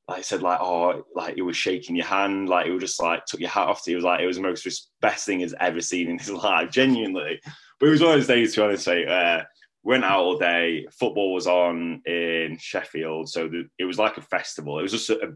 Like 0.07 0.25
said, 0.25 0.41
like 0.41 0.59
oh, 0.59 1.05
like 1.15 1.35
he 1.35 1.41
was 1.41 1.55
shaking 1.55 1.95
your 1.95 2.05
hand, 2.05 2.49
like 2.49 2.65
he 2.65 2.71
was 2.71 2.81
just 2.81 3.01
like 3.01 3.25
took 3.25 3.39
your 3.39 3.49
hat 3.49 3.67
off 3.67 3.83
to 3.83 3.91
you. 3.91 3.95
It 3.95 3.99
was 3.99 4.05
like 4.05 4.19
it 4.19 4.27
was 4.27 4.35
the 4.35 4.41
most 4.41 4.89
best 5.01 5.25
thing 5.25 5.39
he's 5.39 5.55
ever 5.59 5.79
seen 5.79 6.09
in 6.09 6.19
his 6.19 6.29
life, 6.43 6.69
genuinely. 6.69 7.39
But 7.79 7.87
it 7.87 7.91
was 7.91 8.01
one 8.01 8.11
of 8.11 8.17
those 8.17 8.27
days, 8.27 8.53
to 8.53 8.61
be 8.61 8.63
honest, 8.65 8.87
uh, 8.87 9.43
went 9.83 10.03
out 10.03 10.19
all 10.19 10.37
day. 10.37 10.87
Football 10.91 11.33
was 11.33 11.47
on 11.47 12.01
in 12.05 12.57
Sheffield, 12.59 13.29
so 13.29 13.47
the, 13.47 13.65
it 13.79 13.85
was 13.85 13.97
like 13.97 14.17
a 14.17 14.21
festival. 14.21 14.77
It 14.79 14.83
was 14.83 14.91
just 14.91 15.09
a, 15.09 15.19
a 15.19 15.31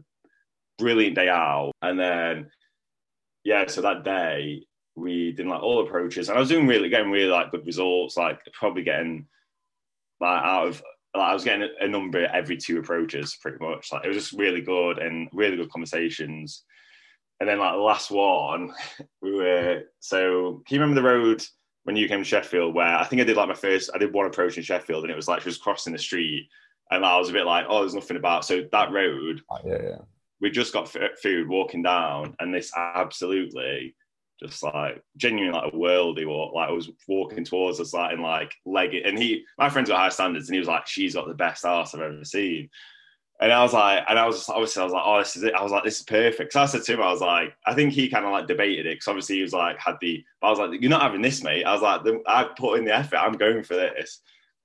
brilliant 0.78 1.14
day 1.16 1.30
out, 1.30 1.72
and 1.80 1.98
then 1.98 2.50
yeah, 3.44 3.66
so 3.66 3.80
that 3.80 4.04
day 4.04 4.66
we 4.96 5.32
did 5.32 5.46
like 5.46 5.62
all 5.62 5.86
approaches, 5.86 6.28
and 6.28 6.36
I 6.36 6.40
was 6.40 6.50
doing 6.50 6.66
really 6.66 6.90
getting 6.90 7.10
really 7.10 7.30
like 7.30 7.52
good 7.52 7.64
results, 7.64 8.18
like 8.18 8.40
probably 8.52 8.82
getting 8.82 9.26
like 10.20 10.42
out 10.42 10.68
of 10.68 10.82
like 11.18 11.30
I 11.30 11.34
was 11.34 11.44
getting 11.44 11.68
a, 11.80 11.88
number 11.88 12.26
every 12.26 12.56
two 12.56 12.78
approaches, 12.78 13.36
pretty 13.40 13.58
much. 13.60 13.92
Like 13.92 14.04
it 14.04 14.08
was 14.08 14.16
just 14.16 14.32
really 14.32 14.60
good 14.60 14.98
and 14.98 15.28
really 15.32 15.56
good 15.56 15.70
conversations. 15.70 16.64
And 17.40 17.48
then 17.48 17.58
like 17.58 17.74
the 17.74 17.78
last 17.78 18.10
one, 18.10 18.72
we 19.22 19.32
were 19.32 19.82
so 20.00 20.62
can 20.66 20.76
you 20.76 20.80
remember 20.80 21.00
the 21.00 21.08
road 21.08 21.44
when 21.84 21.96
you 21.96 22.06
came 22.08 22.18
to 22.18 22.24
Sheffield 22.24 22.74
where 22.74 22.96
I 22.96 23.04
think 23.04 23.22
I 23.22 23.24
did 23.24 23.36
like 23.36 23.48
my 23.48 23.54
first 23.54 23.90
I 23.94 23.98
did 23.98 24.12
one 24.12 24.26
approach 24.26 24.56
in 24.56 24.62
Sheffield 24.62 25.04
and 25.04 25.10
it 25.10 25.16
was 25.16 25.28
like 25.28 25.40
she 25.40 25.48
was 25.48 25.56
crossing 25.56 25.94
the 25.94 25.98
street 25.98 26.48
and 26.90 27.04
I 27.04 27.16
was 27.18 27.30
a 27.30 27.32
bit 27.32 27.46
like 27.46 27.64
oh 27.68 27.80
there's 27.80 27.94
nothing 27.94 28.18
about 28.18 28.44
so 28.44 28.64
that 28.70 28.92
road 28.92 29.40
oh, 29.50 29.58
yeah 29.64 29.82
yeah 29.82 29.98
we 30.38 30.50
just 30.50 30.74
got 30.74 30.94
food 31.22 31.48
walking 31.48 31.82
down 31.82 32.36
and 32.40 32.54
this 32.54 32.70
absolutely 32.76 33.94
just 34.40 34.62
like 34.62 35.02
genuinely 35.16 35.58
like 35.58 35.72
a 35.72 35.76
worldie 35.76 36.26
walk. 36.26 36.54
Like 36.54 36.68
I 36.68 36.72
was 36.72 36.90
walking 37.06 37.44
towards 37.44 37.80
us 37.80 37.92
like 37.92 38.14
in 38.14 38.22
like 38.22 38.52
leg 38.64 38.94
it. 38.94 39.06
And 39.06 39.18
he, 39.18 39.44
my 39.58 39.68
friends 39.68 39.90
were 39.90 39.96
high 39.96 40.08
standards, 40.08 40.48
and 40.48 40.54
he 40.54 40.60
was 40.60 40.68
like, 40.68 40.86
"She's 40.86 41.14
got 41.14 41.26
the 41.26 41.34
best 41.34 41.64
ass 41.64 41.94
I've 41.94 42.02
ever 42.02 42.24
seen." 42.24 42.70
And 43.40 43.52
I 43.52 43.62
was 43.62 43.72
like, 43.72 44.04
and 44.08 44.18
I 44.18 44.26
was 44.26 44.36
just, 44.36 44.50
obviously 44.50 44.80
I 44.80 44.84
was 44.84 44.92
like, 44.92 45.02
"Oh, 45.04 45.18
this 45.18 45.36
is 45.36 45.42
it." 45.44 45.54
I 45.54 45.62
was 45.62 45.72
like, 45.72 45.84
"This 45.84 45.98
is 45.98 46.04
perfect." 46.04 46.52
So 46.52 46.60
I 46.60 46.66
said 46.66 46.82
to 46.82 46.94
him, 46.94 47.02
I 47.02 47.10
was 47.10 47.20
like, 47.20 47.54
I 47.66 47.74
think 47.74 47.92
he 47.92 48.08
kind 48.08 48.24
of 48.24 48.32
like 48.32 48.46
debated 48.46 48.86
it 48.86 48.96
because 48.96 49.08
obviously 49.08 49.36
he 49.36 49.42
was 49.42 49.52
like 49.52 49.78
had 49.78 49.96
the. 50.00 50.24
I 50.42 50.50
was 50.50 50.58
like, 50.58 50.80
"You're 50.80 50.90
not 50.90 51.02
having 51.02 51.22
this, 51.22 51.42
mate." 51.42 51.64
I 51.64 51.72
was 51.72 51.82
like, 51.82 52.02
"I 52.26 52.44
put 52.56 52.78
in 52.78 52.84
the 52.84 52.96
effort. 52.96 53.16
I'm 53.18 53.32
going 53.32 53.62
for 53.62 53.74
this," 53.74 54.20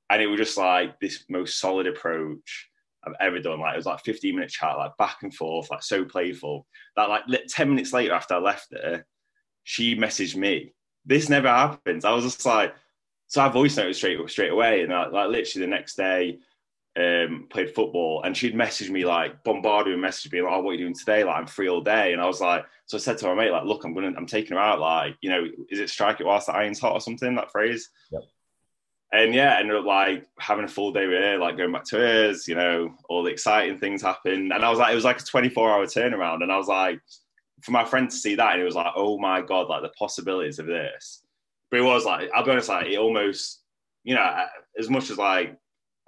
and 0.10 0.22
it 0.22 0.28
was 0.28 0.40
just 0.40 0.58
like 0.58 1.00
this 1.00 1.24
most 1.30 1.60
solid 1.60 1.88
approach. 1.88 2.70
I've 3.06 3.16
ever 3.20 3.40
done. 3.40 3.60
Like 3.60 3.74
it 3.74 3.78
was 3.78 3.86
like 3.86 4.04
15 4.04 4.36
minute 4.36 4.50
chat, 4.50 4.78
like 4.78 4.96
back 4.98 5.24
and 5.24 5.34
forth, 5.34 5.70
like 5.70 5.84
so 5.84 6.06
playful. 6.06 6.66
That 6.96 7.10
like 7.10 7.24
10 7.50 7.70
minutes 7.70 7.94
later 7.94 8.14
after 8.14 8.36
I 8.36 8.40
left 8.40 8.68
there, 8.72 9.06
she 9.64 9.96
messaged 9.96 10.36
me. 10.36 10.74
This 11.06 11.30
never 11.30 11.48
happens. 11.48 12.06
I 12.06 12.12
was 12.12 12.24
just 12.24 12.46
like, 12.46 12.74
so 13.28 13.42
I 13.42 13.50
voice 13.50 13.76
noted 13.78 13.96
straight 13.96 14.30
straight 14.30 14.52
away, 14.52 14.84
and 14.84 14.94
I, 14.94 15.08
like 15.08 15.30
literally 15.30 15.66
the 15.66 15.72
next 15.72 15.96
day, 15.96 16.40
um, 16.96 17.48
played 17.50 17.74
football, 17.74 18.22
and 18.24 18.38
she'd 18.38 18.56
message 18.56 18.90
me 18.90 19.06
like 19.06 19.44
bombarded 19.44 19.94
with 19.94 20.02
messages 20.02 20.30
being 20.30 20.44
like, 20.44 20.54
"Oh, 20.54 20.62
what 20.62 20.72
are 20.72 20.74
you 20.74 20.80
doing 20.80 20.94
today? 20.94 21.24
Like, 21.24 21.38
I'm 21.38 21.48
free 21.48 21.68
all 21.68 21.82
day." 21.82 22.14
And 22.14 22.22
I 22.22 22.26
was 22.26 22.42
like, 22.42 22.66
so 22.86 22.98
I 22.98 23.00
said 23.00 23.18
to 23.20 23.28
my 23.28 23.34
mate, 23.34 23.52
like, 23.52 23.66
"Look, 23.66 23.84
I'm 23.84 23.94
gonna, 23.94 24.14
I'm 24.16 24.28
taking 24.28 24.56
her 24.56 24.62
out. 24.62 24.80
Like, 24.80 25.16
you 25.22 25.30
know, 25.30 25.46
is 25.70 25.80
it 25.80 25.90
strike 25.90 26.20
it 26.20 26.26
whilst 26.26 26.48
the 26.48 26.54
iron's 26.54 26.80
hot 26.80 26.94
or 26.94 27.02
something? 27.02 27.36
That 27.36 27.52
phrase." 27.52 27.90
Yep. 28.12 28.22
And 29.14 29.34
yeah, 29.34 29.58
ended 29.60 29.76
up 29.76 29.86
like 29.86 30.26
having 30.40 30.66
a 30.66 30.68
full 30.68 30.92
day 30.92 31.06
with 31.06 31.22
her, 31.22 31.38
like 31.38 31.56
going 31.56 31.72
back 31.72 31.86
to 31.86 31.98
hers, 31.98 32.48
you 32.48 32.56
know, 32.56 32.96
all 33.10 33.22
the 33.22 33.30
exciting 33.30 33.78
things 33.78 34.02
happened. 34.02 34.52
And 34.52 34.66
I 34.66 34.70
was 34.72 34.80
like, 34.80 34.92
it 34.92 34.96
was 34.96 35.04
like 35.04 35.22
a 35.22 35.24
24 35.24 35.70
hour 35.70 35.86
turnaround. 35.86 36.42
And 36.42 36.52
I 36.52 36.58
was 36.58 36.68
like, 36.68 37.00
for 37.64 37.72
my 37.72 37.86
friend 37.86 38.10
to 38.10 38.16
see 38.16 38.36
that 38.36 38.54
and 38.54 38.62
it 38.62 38.66
was 38.66 38.76
like, 38.76 38.94
oh 38.96 39.18
my 39.18 39.42
god, 39.42 39.70
like 39.70 39.82
the 39.82 39.90
possibilities 39.90 40.60
of 40.60 40.66
this. 40.68 41.24
But 41.72 41.80
it 41.80 41.84
was 41.84 42.06
like, 42.06 42.30
I'll 42.36 42.44
be 42.44 42.52
honest, 42.52 42.70
like 42.70 42.88
it 42.88 42.98
almost, 42.98 43.62
you 44.04 44.16
know, 44.16 44.46
as 44.78 44.90
much 44.90 45.10
as 45.10 45.18
like 45.18 45.58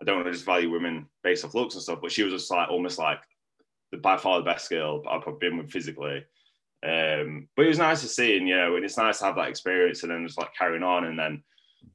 I 0.02 0.06
don't 0.06 0.18
want 0.18 0.28
to 0.28 0.34
just 0.34 0.46
value 0.46 0.70
women 0.70 1.08
based 1.24 1.46
off 1.46 1.56
looks 1.56 1.76
and 1.76 1.84
stuff, 1.84 2.00
but 2.02 2.12
she 2.12 2.24
was 2.24 2.34
just 2.34 2.52
like 2.52 2.70
almost 2.70 3.00
like 3.00 3.20
the 3.92 3.98
by 3.98 4.18
far 4.18 4.40
the 4.40 4.46
best 4.46 4.70
girl 4.70 5.04
I've 5.10 5.22
probably 5.22 5.50
been 5.50 5.58
with 5.58 5.72
physically. 5.72 6.26
Um, 6.84 7.48
but 7.56 7.66
it 7.66 7.70
was 7.70 7.80
nice 7.80 8.02
to 8.02 8.08
see, 8.08 8.38
and 8.38 8.48
you 8.48 8.56
know, 8.56 8.76
and 8.76 8.84
it's 8.84 8.98
nice 8.98 9.20
to 9.20 9.26
have 9.26 9.38
that 9.38 9.50
experience 9.50 10.04
and 10.04 10.12
then 10.12 10.28
just 10.28 10.38
like 10.38 10.54
carrying 10.56 10.84
on, 10.84 11.06
and 11.06 11.18
then 11.18 11.42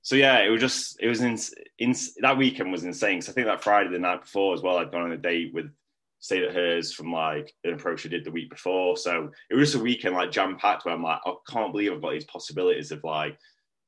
so 0.02 0.16
yeah, 0.16 0.38
it 0.38 0.48
was 0.48 0.60
just 0.60 0.96
it 1.00 1.08
was 1.08 1.20
in, 1.20 1.38
in 1.78 1.94
that 2.22 2.38
weekend 2.38 2.72
was 2.72 2.84
insane. 2.84 3.18
Because 3.18 3.28
I 3.28 3.32
think 3.32 3.46
that 3.46 3.62
Friday 3.62 3.90
the 3.90 3.98
night 3.98 4.22
before 4.22 4.54
as 4.54 4.62
well, 4.62 4.78
I'd 4.78 4.90
gone 4.90 5.02
on 5.02 5.12
a 5.12 5.16
date 5.18 5.52
with 5.52 5.70
stayed 6.20 6.44
at 6.44 6.54
hers 6.54 6.92
from 6.92 7.12
like 7.12 7.52
an 7.64 7.72
approach 7.72 8.06
I 8.06 8.10
did 8.10 8.24
the 8.24 8.30
week 8.30 8.50
before. 8.50 8.96
So 8.96 9.30
it 9.50 9.54
was 9.54 9.70
just 9.70 9.80
a 9.80 9.84
weekend 9.84 10.14
like 10.14 10.30
jam 10.30 10.56
packed 10.58 10.84
where 10.84 10.94
I'm 10.94 11.02
like, 11.02 11.20
I 11.26 11.32
can't 11.50 11.72
believe 11.72 11.92
I've 11.92 12.02
got 12.02 12.12
these 12.12 12.26
possibilities 12.26 12.92
of 12.92 13.02
like 13.02 13.36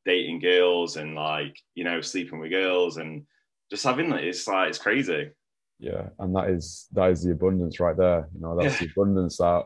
dating 0.06 0.40
girls 0.40 0.96
and 0.96 1.14
like, 1.14 1.56
you 1.74 1.84
know, 1.84 2.00
sleeping 2.00 2.40
with 2.40 2.50
girls 2.50 2.96
and 2.96 3.24
just 3.70 3.84
having 3.84 4.10
it. 4.12 4.24
It's 4.24 4.48
like, 4.48 4.70
it's 4.70 4.78
crazy. 4.78 5.30
Yeah. 5.78 6.08
And 6.18 6.34
that 6.34 6.48
is, 6.48 6.86
that 6.92 7.10
is 7.10 7.22
the 7.22 7.32
abundance 7.32 7.78
right 7.80 7.96
there. 7.96 8.28
You 8.34 8.40
know, 8.40 8.58
that's 8.58 8.78
the 8.78 8.88
abundance 8.96 9.36
that 9.36 9.64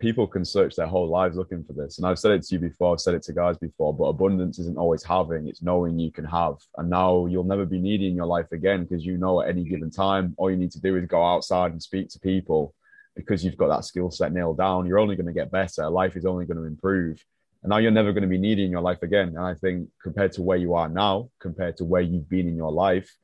people 0.00 0.26
can 0.26 0.44
search 0.44 0.74
their 0.74 0.86
whole 0.86 1.08
lives 1.08 1.36
looking 1.36 1.62
for 1.62 1.74
this. 1.74 1.98
And 1.98 2.06
I've 2.06 2.18
said 2.18 2.32
it 2.32 2.42
to 2.44 2.54
you 2.54 2.58
before, 2.58 2.94
I've 2.94 3.00
said 3.00 3.14
it 3.14 3.22
to 3.24 3.32
guys 3.32 3.58
before, 3.58 3.94
but 3.94 4.04
abundance 4.04 4.58
isn't 4.58 4.78
always 4.78 5.04
having, 5.04 5.46
it's 5.46 5.62
knowing 5.62 5.98
you 5.98 6.10
can 6.10 6.24
have. 6.24 6.54
And 6.78 6.88
now 6.88 7.26
you'll 7.26 7.44
never 7.44 7.66
be 7.66 7.78
needy 7.78 8.08
in 8.08 8.16
your 8.16 8.26
life 8.26 8.50
again 8.52 8.84
because 8.84 9.04
you 9.04 9.18
know 9.18 9.42
at 9.42 9.48
any 9.50 9.62
given 9.62 9.90
time, 9.90 10.34
all 10.38 10.50
you 10.50 10.56
need 10.56 10.72
to 10.72 10.80
do 10.80 10.96
is 10.96 11.06
go 11.06 11.22
outside 11.22 11.72
and 11.72 11.82
speak 11.82 12.08
to 12.10 12.18
people 12.18 12.74
because 13.14 13.44
you've 13.44 13.58
got 13.58 13.68
that 13.68 13.84
skill 13.84 14.10
set 14.10 14.32
nailed 14.32 14.56
down. 14.56 14.86
You're 14.86 14.98
only 14.98 15.16
going 15.16 15.26
to 15.26 15.32
get 15.32 15.50
better. 15.50 15.88
Life 15.90 16.16
is 16.16 16.24
only 16.24 16.46
going 16.46 16.58
to 16.58 16.64
improve. 16.64 17.22
And 17.62 17.68
now 17.68 17.76
you're 17.76 17.90
never 17.90 18.12
going 18.12 18.22
to 18.22 18.28
be 18.28 18.38
needy 18.38 18.64
in 18.64 18.70
your 18.70 18.80
life 18.80 19.02
again. 19.02 19.28
And 19.28 19.40
I 19.40 19.54
think 19.54 19.90
compared 20.02 20.32
to 20.32 20.42
where 20.42 20.56
you 20.56 20.74
are 20.74 20.88
now, 20.88 21.28
compared 21.40 21.76
to 21.76 21.84
where 21.84 22.00
you've 22.00 22.28
been 22.28 22.48
in 22.48 22.56
your 22.56 22.72
life, 22.72 23.14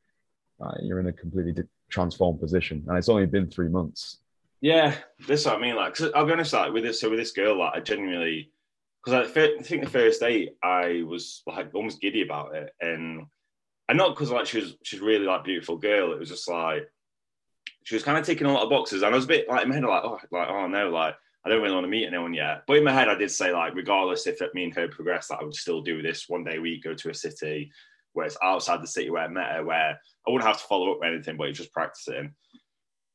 uh, 0.61 0.75
you're 0.83 1.01
in 1.01 1.07
a 1.07 1.13
completely 1.13 1.65
transformed 1.89 2.41
position. 2.41 2.85
And 2.87 2.99
it's 2.99 3.09
only 3.09 3.25
been 3.27 3.49
three 3.49 3.69
months. 3.69 4.19
Yeah, 4.61 4.97
this 5.27 5.45
what 5.45 5.57
I 5.57 5.61
mean. 5.61 5.77
Like, 5.77 6.01
i 6.01 6.09
I'll 6.15 6.27
be 6.27 6.33
honest, 6.33 6.53
like 6.53 6.73
with 6.73 6.85
this, 6.85 7.01
so 7.01 7.11
with 7.11 7.19
this 7.19 7.33
girl, 7.33 7.59
like 7.59 7.75
I 7.75 7.81
genuinely, 7.81 8.51
because 9.05 9.29
I, 9.37 9.61
think 9.63 9.85
the 9.85 9.91
first 9.91 10.21
date 10.21 10.57
I 10.63 11.03
was 11.07 11.43
like 11.47 11.75
almost 11.75 12.01
giddy 12.01 12.23
about 12.23 12.55
it, 12.55 12.75
and 12.81 13.27
and 13.89 13.99
not 13.99 14.15
because 14.15 14.31
like 14.31 14.47
she 14.47 14.61
was 14.61 14.77
she's 14.83 15.01
really 15.01 15.27
like 15.27 15.45
beautiful 15.45 15.77
girl. 15.77 16.13
It 16.13 16.19
was 16.19 16.31
just 16.31 16.49
like 16.49 16.91
she 17.85 17.95
was 17.95 18.03
kind 18.03 18.19
of 18.19 18.25
ticking 18.25 18.47
a 18.47 18.53
lot 18.53 18.65
of 18.65 18.71
boxes, 18.71 19.03
and 19.03 19.13
I 19.13 19.17
was 19.17 19.25
a 19.25 19.29
bit 19.29 19.49
like 19.49 19.63
in 19.63 19.69
my 19.69 19.75
head 19.75 19.85
like 19.85 20.05
oh 20.05 20.19
like 20.33 20.49
oh 20.49 20.67
no 20.67 20.91
like 20.91 21.15
I 21.45 21.49
don't 21.49 21.63
really 21.63 21.75
want 21.75 21.85
to 21.85 21.91
meet 21.91 22.07
anyone 22.07 22.35
yet. 22.35 22.63
But 22.67 22.79
in 22.79 22.85
my 22.85 22.93
head 22.93 23.09
I 23.09 23.15
did 23.15 23.31
say 23.31 23.53
like 23.53 23.75
regardless 23.75 24.27
if 24.27 24.41
it, 24.43 24.55
me 24.55 24.65
and 24.65 24.75
her 24.75 24.89
progress, 24.89 25.29
that 25.29 25.39
I 25.41 25.45
would 25.45 25.55
still 25.55 25.83
do 25.83 26.03
this 26.03 26.29
one 26.29 26.45
day 26.45 26.57
a 26.57 26.61
week, 26.61 26.83
go 26.83 26.95
to 26.95 27.11
a 27.11 27.15
city 27.15 27.71
where 28.15 28.27
it's 28.27 28.39
outside 28.43 28.83
the 28.83 28.87
city 28.87 29.11
where 29.11 29.23
I 29.23 29.29
met 29.29 29.53
her, 29.53 29.65
where 29.65 30.01
I 30.27 30.31
wouldn't 30.31 30.49
have 30.49 30.59
to 30.59 30.67
follow 30.67 30.93
up 30.93 31.01
with 31.01 31.09
anything, 31.09 31.37
but 31.37 31.49
it's 31.49 31.59
just 31.59 31.73
practicing. 31.73 32.35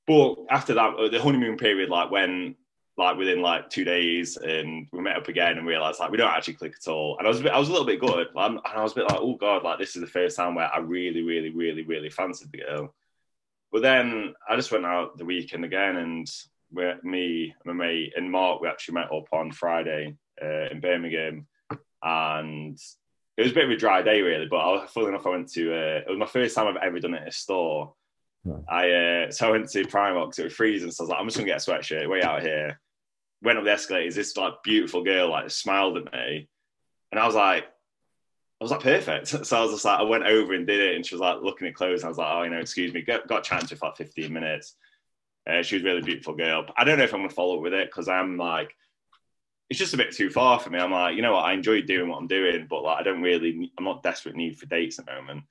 But 0.08 0.36
after 0.50 0.74
that, 0.74 0.96
uh, 0.96 1.10
the 1.10 1.22
honeymoon 1.22 1.58
period, 1.58 1.90
like 1.90 2.12
when 2.12 2.56
like 2.98 3.18
within 3.18 3.42
like 3.42 3.70
two 3.70 3.84
days, 3.84 4.38
and 4.38 4.88
we 4.92 5.02
met 5.02 5.18
up 5.18 5.28
again 5.28 5.58
and 5.58 5.66
realized 5.68 6.00
like 6.00 6.12
we 6.12 6.18
don't 6.18 6.30
actually 6.30 6.56
click 6.56 6.76
at 6.80 6.92
all. 6.92 7.18
And 7.18 7.28
I 7.28 7.30
was 7.30 7.40
a 7.40 7.44
bit, 7.44 7.52
I 7.52 7.60
was 7.60 7.70
a 7.70 7.72
little 7.72 7.88
bit 7.88 8.00
good, 8.00 8.28
and 8.36 8.60
I 8.66 8.84
was 8.84 8.92
a 8.92 8.96
bit 8.96 9.10
like, 9.10 9.20
oh 9.20 9.36
god, 9.36 9.64
like 9.64 9.80
this 9.80 9.96
is 9.96 10.02
the 10.02 10.08
first 10.08 10.36
time 10.36 10.56
where 10.56 10.74
I 10.74 10.80
really, 10.80 11.22
really, 11.22 11.50
really, 11.50 11.84
really 11.84 12.10
fancied 12.10 12.52
the 12.52 12.60
girl. 12.60 12.94
But 13.72 13.82
then 13.82 14.34
I 14.48 14.56
just 14.56 14.72
went 14.72 14.86
out 14.86 15.18
the 15.18 15.26
weekend 15.26 15.66
again, 15.66 15.96
and 15.98 16.30
we 16.72 16.92
me, 17.04 17.56
my 17.66 17.74
mate, 17.74 18.14
and 18.16 18.32
Mark, 18.32 18.62
we 18.62 18.68
actually 18.68 18.96
met 18.96 19.12
up 19.12 19.28
on 19.32 19.52
Friday 19.52 20.16
uh, 20.42 20.70
in 20.70 20.80
Birmingham, 20.80 21.48
and 22.04 22.78
it 23.38 23.44
was 23.44 23.52
a 23.52 23.56
bit 23.56 23.66
of 23.66 23.72
a 23.72 23.78
dry 23.78 24.02
day 24.02 24.22
really. 24.22 24.48
But 24.48 24.58
I, 24.58 24.72
was 24.74 24.90
full 24.92 25.08
enough, 25.08 25.26
I 25.26 25.30
went 25.30 25.52
to 25.54 25.74
uh, 25.74 26.02
it 26.06 26.10
was 26.10 26.20
my 26.20 26.26
first 26.26 26.56
time 26.56 26.68
I've 26.68 26.84
ever 26.84 27.00
done 27.00 27.14
it 27.14 27.22
at 27.22 27.30
a 27.30 27.32
store, 27.32 27.94
I 28.68 28.92
uh, 28.92 29.32
so 29.32 29.48
I 29.48 29.52
went 29.52 29.70
to 29.70 29.84
Primark, 29.86 30.38
it 30.38 30.44
was 30.44 30.54
freezing, 30.54 30.92
so 30.92 31.04
I 31.04 31.06
was 31.06 31.10
like, 31.10 31.20
I'm 31.20 31.28
just 31.28 31.38
gonna 31.38 31.48
get 31.48 31.68
a 31.68 31.72
sweatshirt, 31.72 32.10
way 32.10 32.24
out 32.24 32.42
here. 32.42 32.80
Went 33.44 33.58
up 33.58 33.64
the 33.64 33.72
escalators, 33.72 34.16
this 34.16 34.38
like 34.38 34.64
beautiful 34.64 35.04
girl 35.04 35.30
like 35.30 35.50
smiled 35.52 35.98
at 35.98 36.12
me, 36.12 36.48
and 37.12 37.20
I 37.20 37.26
was 37.26 37.36
like, 37.36 37.64
I 37.64 38.64
was 38.64 38.72
like 38.72 38.82
perfect. 38.82 39.28
So 39.46 39.58
I 39.58 39.62
was 39.62 39.72
just 39.72 39.86
like, 39.86 40.00
I 40.00 40.04
went 40.04 40.26
over 40.26 40.54
and 40.54 40.66
did 40.66 40.80
it, 40.80 40.96
and 40.96 41.06
she 41.06 41.16
was 41.16 41.22
like 41.22 41.42
looking 41.42 41.68
at 41.68 41.76
clothes, 41.76 42.02
and 42.02 42.06
I 42.06 42.10
was 42.10 42.18
like, 42.18 42.28
oh, 42.32 42.44
you 42.44 42.50
know, 42.50 42.60
excuse 42.60 42.94
me, 42.94 43.02
got, 43.02 43.28
got 43.28 43.44
chatting 43.44 43.78
for 43.78 43.88
like 43.88 43.98
15 43.98 44.32
minutes. 44.32 44.76
Uh, 45.50 45.64
she 45.64 45.76
was 45.76 45.84
really 45.84 46.02
beautiful 46.02 46.36
girl. 46.36 46.66
I 46.78 46.84
don't 46.84 46.98
know 46.98 47.04
if 47.04 47.14
I'm 47.14 47.22
gonna 47.22 47.30
follow 47.30 47.58
up 47.58 47.62
with 47.62 47.74
it 47.74 47.90
because 47.90 48.08
I'm 48.08 48.38
like, 48.38 48.76
it's 49.70 49.80
just 49.80 49.94
a 49.94 49.98
bit 49.98 50.12
too 50.12 50.30
far 50.30 50.60
for 50.60 50.70
me. 50.70 50.80
I'm 50.80 50.92
like, 50.92 51.16
you 51.16 51.22
know 51.22 51.34
what, 51.34 51.46
I 51.46 51.54
enjoy 51.54 51.82
doing 51.82 52.10
what 52.10 52.18
I'm 52.18 52.28
doing, 52.28 52.68
but 52.70 52.84
like, 52.84 53.00
I 53.00 53.04
don't 53.04 53.22
really, 53.22 53.72
I'm 53.78 53.86
not 53.86 54.04
desperate 54.04 54.36
need 54.36 54.60
for 54.60 54.66
dates 54.66 55.00
at 55.00 55.06
the 55.06 55.14
moment. 55.14 55.44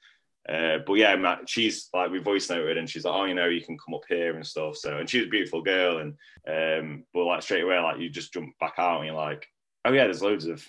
Uh, 0.49 0.79
but 0.87 0.95
yeah, 0.95 1.15
Matt, 1.17 1.49
she's 1.49 1.89
like 1.93 2.11
we 2.11 2.19
voice 2.19 2.49
noted, 2.49 2.79
and 2.79 2.89
she's 2.89 3.05
like, 3.05 3.15
oh, 3.15 3.25
you 3.25 3.35
know, 3.35 3.47
you 3.47 3.63
can 3.63 3.79
come 3.79 3.95
up 3.95 4.05
here 4.09 4.35
and 4.35 4.47
stuff. 4.47 4.77
So, 4.77 4.99
and 4.99 5.09
she's 5.09 5.27
a 5.27 5.31
beautiful 5.31 5.63
girl, 5.63 5.99
and 5.99 6.15
um, 6.49 7.05
but 7.13 7.25
like 7.25 7.43
straight 7.43 7.63
away, 7.63 7.79
like 7.79 7.99
you 7.99 8.09
just 8.09 8.33
jump 8.33 8.59
back 8.59 8.75
out, 8.79 8.99
and 8.99 9.07
you're 9.07 9.15
like, 9.15 9.47
oh 9.85 9.93
yeah, 9.93 10.05
there's 10.05 10.23
loads 10.23 10.47
of 10.47 10.67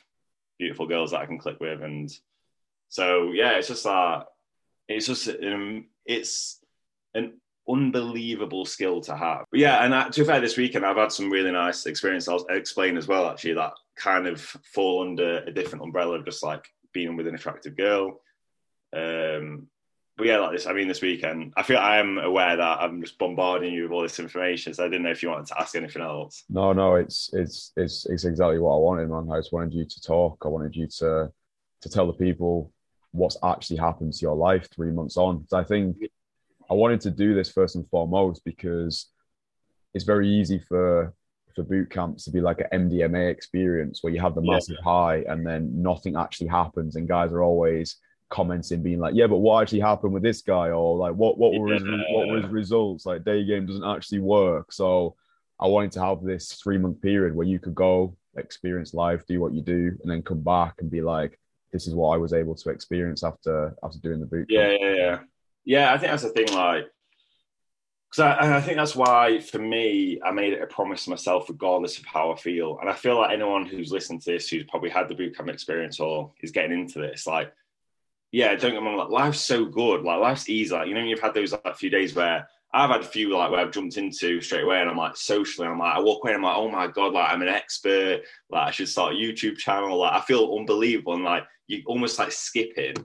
beautiful 0.60 0.88
girls 0.88 1.12
that 1.12 1.22
I 1.22 1.26
can 1.26 1.40
click 1.40 1.60
with, 1.60 1.82
and 1.82 2.12
so 2.90 3.32
yeah, 3.32 3.52
it's 3.52 3.70
just 3.70 3.86
like 3.86 4.26
it's 4.90 5.08
just 5.08 5.30
um, 5.30 5.86
it's 6.06 6.60
an 7.14 7.40
unbelievable 7.68 8.66
skill 8.66 9.02
to 9.02 9.16
have. 9.16 9.46
But 9.52 9.60
yeah, 9.60 9.84
and 9.84 9.94
uh, 9.94 10.10
to 10.10 10.22
be 10.22 10.28
fair, 10.28 10.42
this 10.42 10.58
weekend 10.58 10.86
I've 10.86 10.98
had 10.98 11.12
some 11.12 11.32
really 11.32 11.52
nice 11.52 11.86
experience. 11.86 12.28
I'll 12.28 12.46
explain 12.50 12.98
as 12.98 13.08
well, 13.08 13.30
actually, 13.30 13.54
that 13.54 13.74
kind 13.96 14.28
of 14.28 14.42
fall 14.42 15.02
under 15.02 15.40
a 15.40 15.52
different 15.52 15.84
umbrella 15.86 16.20
of 16.20 16.26
just 16.26 16.44
like 16.44 16.66
being 16.94 17.16
with 17.16 17.28
an 17.28 17.36
attractive 17.36 17.78
girl. 17.78 18.20
Um, 18.94 19.68
but 20.18 20.28
yeah, 20.28 20.38
like 20.38 20.52
this. 20.52 20.68
I 20.68 20.74
mean, 20.74 20.88
this 20.88 21.02
weekend, 21.02 21.54
I 21.58 21.64
feel 21.64 21.78
I 21.78 21.98
am 21.98 22.18
aware 22.18 22.56
that 22.56 22.80
I'm 22.82 23.02
just 23.02 23.18
bombarding 23.18 23.74
you 23.74 23.84
with 23.84 23.92
all 23.92 24.04
this 24.04 24.20
information. 24.20 24.74
So 24.74 24.86
I 24.86 24.88
didn't 24.88 25.04
know 25.04 25.12
if 25.12 25.24
you 25.24 25.30
wanted 25.30 25.48
to 25.48 25.60
ask 25.60 25.76
anything 25.76 26.02
else. 26.02 26.44
No, 26.50 26.74
no, 26.74 26.96
it's 26.96 27.30
it's 27.34 27.72
it's 27.76 28.06
it's 28.06 28.26
exactly 28.26 28.60
what 28.60 28.76
I 28.76 28.78
wanted, 28.78 29.10
man. 29.10 29.32
I 29.32 29.40
just 29.40 29.54
wanted 29.54 29.74
you 29.74 29.86
to 29.86 30.02
talk. 30.02 30.38
I 30.46 30.48
wanted 30.48 30.76
you 30.76 30.88
to 31.00 31.32
to 31.82 31.90
tell 31.90 32.08
the 32.08 32.14
people 32.14 32.72
what's 33.12 33.38
actually 33.44 33.78
happened 33.78 34.14
to 34.14 34.22
your 34.22 34.36
life 34.36 34.68
three 34.74 34.92
months 34.92 35.18
on. 35.18 35.46
So 35.48 35.58
I 35.58 35.64
think 35.64 35.98
I 36.70 36.74
wanted 36.74 37.02
to 37.02 37.12
do 37.12 37.34
this 37.34 37.52
first 37.52 37.76
and 37.76 37.90
foremost 37.90 38.46
because 38.46 39.08
it's 39.94 40.06
very 40.06 40.30
easy 40.30 40.60
for 40.60 41.14
for 41.56 41.64
boot 41.64 41.90
camps 41.90 42.26
to 42.26 42.32
be 42.32 42.40
like 42.42 42.62
an 42.62 42.90
MDMA 42.90 43.30
experience 43.30 44.04
where 44.04 44.14
you 44.14 44.22
have 44.22 44.36
the 44.36 44.42
massive 44.42 44.78
yeah. 44.80 44.84
high 44.84 45.24
and 45.28 45.46
then 45.46 45.82
nothing 45.82 46.16
actually 46.16 46.48
happens, 46.48 46.96
and 46.96 47.08
guys 47.08 47.32
are 47.32 47.42
always 47.42 47.98
commenting, 48.32 48.82
being 48.82 49.00
like, 49.00 49.14
"Yeah, 49.14 49.28
but 49.28 49.38
what 49.38 49.62
actually 49.62 49.82
happened 49.82 50.14
with 50.14 50.24
this 50.24 50.42
guy?" 50.42 50.72
or 50.72 50.98
like, 50.98 51.14
"What 51.14 51.38
what 51.38 51.54
were 51.54 51.74
his 51.74 51.84
what 51.84 52.28
were 52.28 52.42
his 52.42 52.50
results?" 52.50 53.06
Like, 53.06 53.24
day 53.24 53.46
game 53.46 53.68
doesn't 53.68 53.84
actually 53.84 54.20
work. 54.20 54.72
So, 54.72 55.16
I 55.60 55.68
wanted 55.68 55.92
to 55.94 56.04
have 56.04 56.24
this 56.24 56.54
three 56.54 56.80
month 56.80 57.02
period 57.02 57.36
where 57.36 57.46
you 57.46 57.60
could 57.60 57.76
go 57.76 58.18
experience 58.36 58.94
life, 58.94 59.28
do 59.28 59.40
what 59.40 59.54
you 59.54 59.62
do, 59.62 59.96
and 60.02 60.10
then 60.10 60.24
come 60.24 60.42
back 60.42 60.76
and 60.80 60.90
be 60.90 61.02
like, 61.02 61.40
"This 61.72 61.86
is 61.86 61.94
what 61.94 62.16
I 62.16 62.18
was 62.18 62.34
able 62.34 62.56
to 62.56 62.70
experience 62.72 63.24
after 63.24 63.76
after 63.84 64.00
doing 64.00 64.20
the 64.20 64.26
boot." 64.26 64.48
Yeah, 64.50 64.72
yeah, 64.72 64.94
yeah, 64.96 65.20
yeah. 65.66 65.94
I 65.94 65.98
think 66.00 66.12
that's 66.12 66.24
the 66.24 66.30
thing. 66.30 66.52
Like, 66.54 66.88
because 68.10 68.24
I, 68.24 68.58
I, 68.58 68.62
think 68.62 68.78
that's 68.78 68.96
why 68.96 69.40
for 69.40 69.60
me 69.60 70.20
I 70.26 70.32
made 70.32 70.54
it 70.54 70.62
a 70.62 70.68
promise 70.68 71.06
to 71.06 71.12
myself, 71.12 71.48
regardless 71.48 71.98
of 71.98 72.06
how 72.06 72.32
I 72.32 72.36
feel. 72.36 72.78
And 72.80 72.90
I 72.90 72.94
feel 72.94 73.18
like 73.18 73.32
anyone 73.32 73.66
who's 73.66 73.92
listened 73.92 74.22
to 74.24 74.32
this, 74.32 74.50
who's 74.50 74.66
probably 74.66 74.90
had 74.90 75.08
the 75.08 75.16
bootcamp 75.16 75.50
experience 75.50 76.00
or 76.00 76.34
is 76.42 76.52
getting 76.52 76.78
into 76.78 77.00
this, 77.00 77.26
like 77.26 77.54
yeah, 78.32 78.56
don't 78.56 78.72
get 78.72 78.82
me 78.82 78.88
wrong, 78.88 78.98
like 78.98 79.10
life's 79.10 79.42
so 79.42 79.66
good, 79.66 80.04
like 80.04 80.20
life's 80.20 80.50
easy. 80.50 80.74
Like, 80.74 80.88
you 80.88 80.94
know, 80.94 81.02
you've 81.02 81.20
had 81.20 81.34
those 81.34 81.52
like 81.52 81.76
few 81.76 81.90
days 81.90 82.16
where 82.16 82.48
I've 82.74 82.90
had 82.90 83.02
a 83.02 83.06
few 83.06 83.36
like 83.36 83.52
where 83.52 83.60
I've 83.60 83.72
jumped 83.72 83.98
into 83.98 84.40
straight 84.40 84.64
away 84.64 84.80
and 84.80 84.90
I'm 84.90 84.98
like 84.98 85.18
socially, 85.18 85.68
I'm 85.68 85.80
like, 85.80 85.96
I 85.96 86.00
walk 86.00 86.24
away 86.24 86.34
and 86.34 86.38
I'm 86.38 86.50
like, 86.50 86.58
oh 86.58 86.72
my 86.72 86.88
God, 86.88 87.14
like 87.14 87.32
I'm 87.32 87.42
an 87.42 87.50
expert, 87.50 88.22
like 88.50 88.68
I 88.68 88.72
should 88.72 88.88
start 88.88 89.14
a 89.14 89.18
YouTube 89.18 89.58
channel. 89.58 89.98
Like 89.98 90.14
I 90.14 90.22
feel 90.22 90.56
unbelievable 90.58 91.14
and 91.14 91.26
like 91.26 91.44
you 91.68 91.84
almost 91.86 92.18
like 92.18 92.32
skipping. 92.32 92.96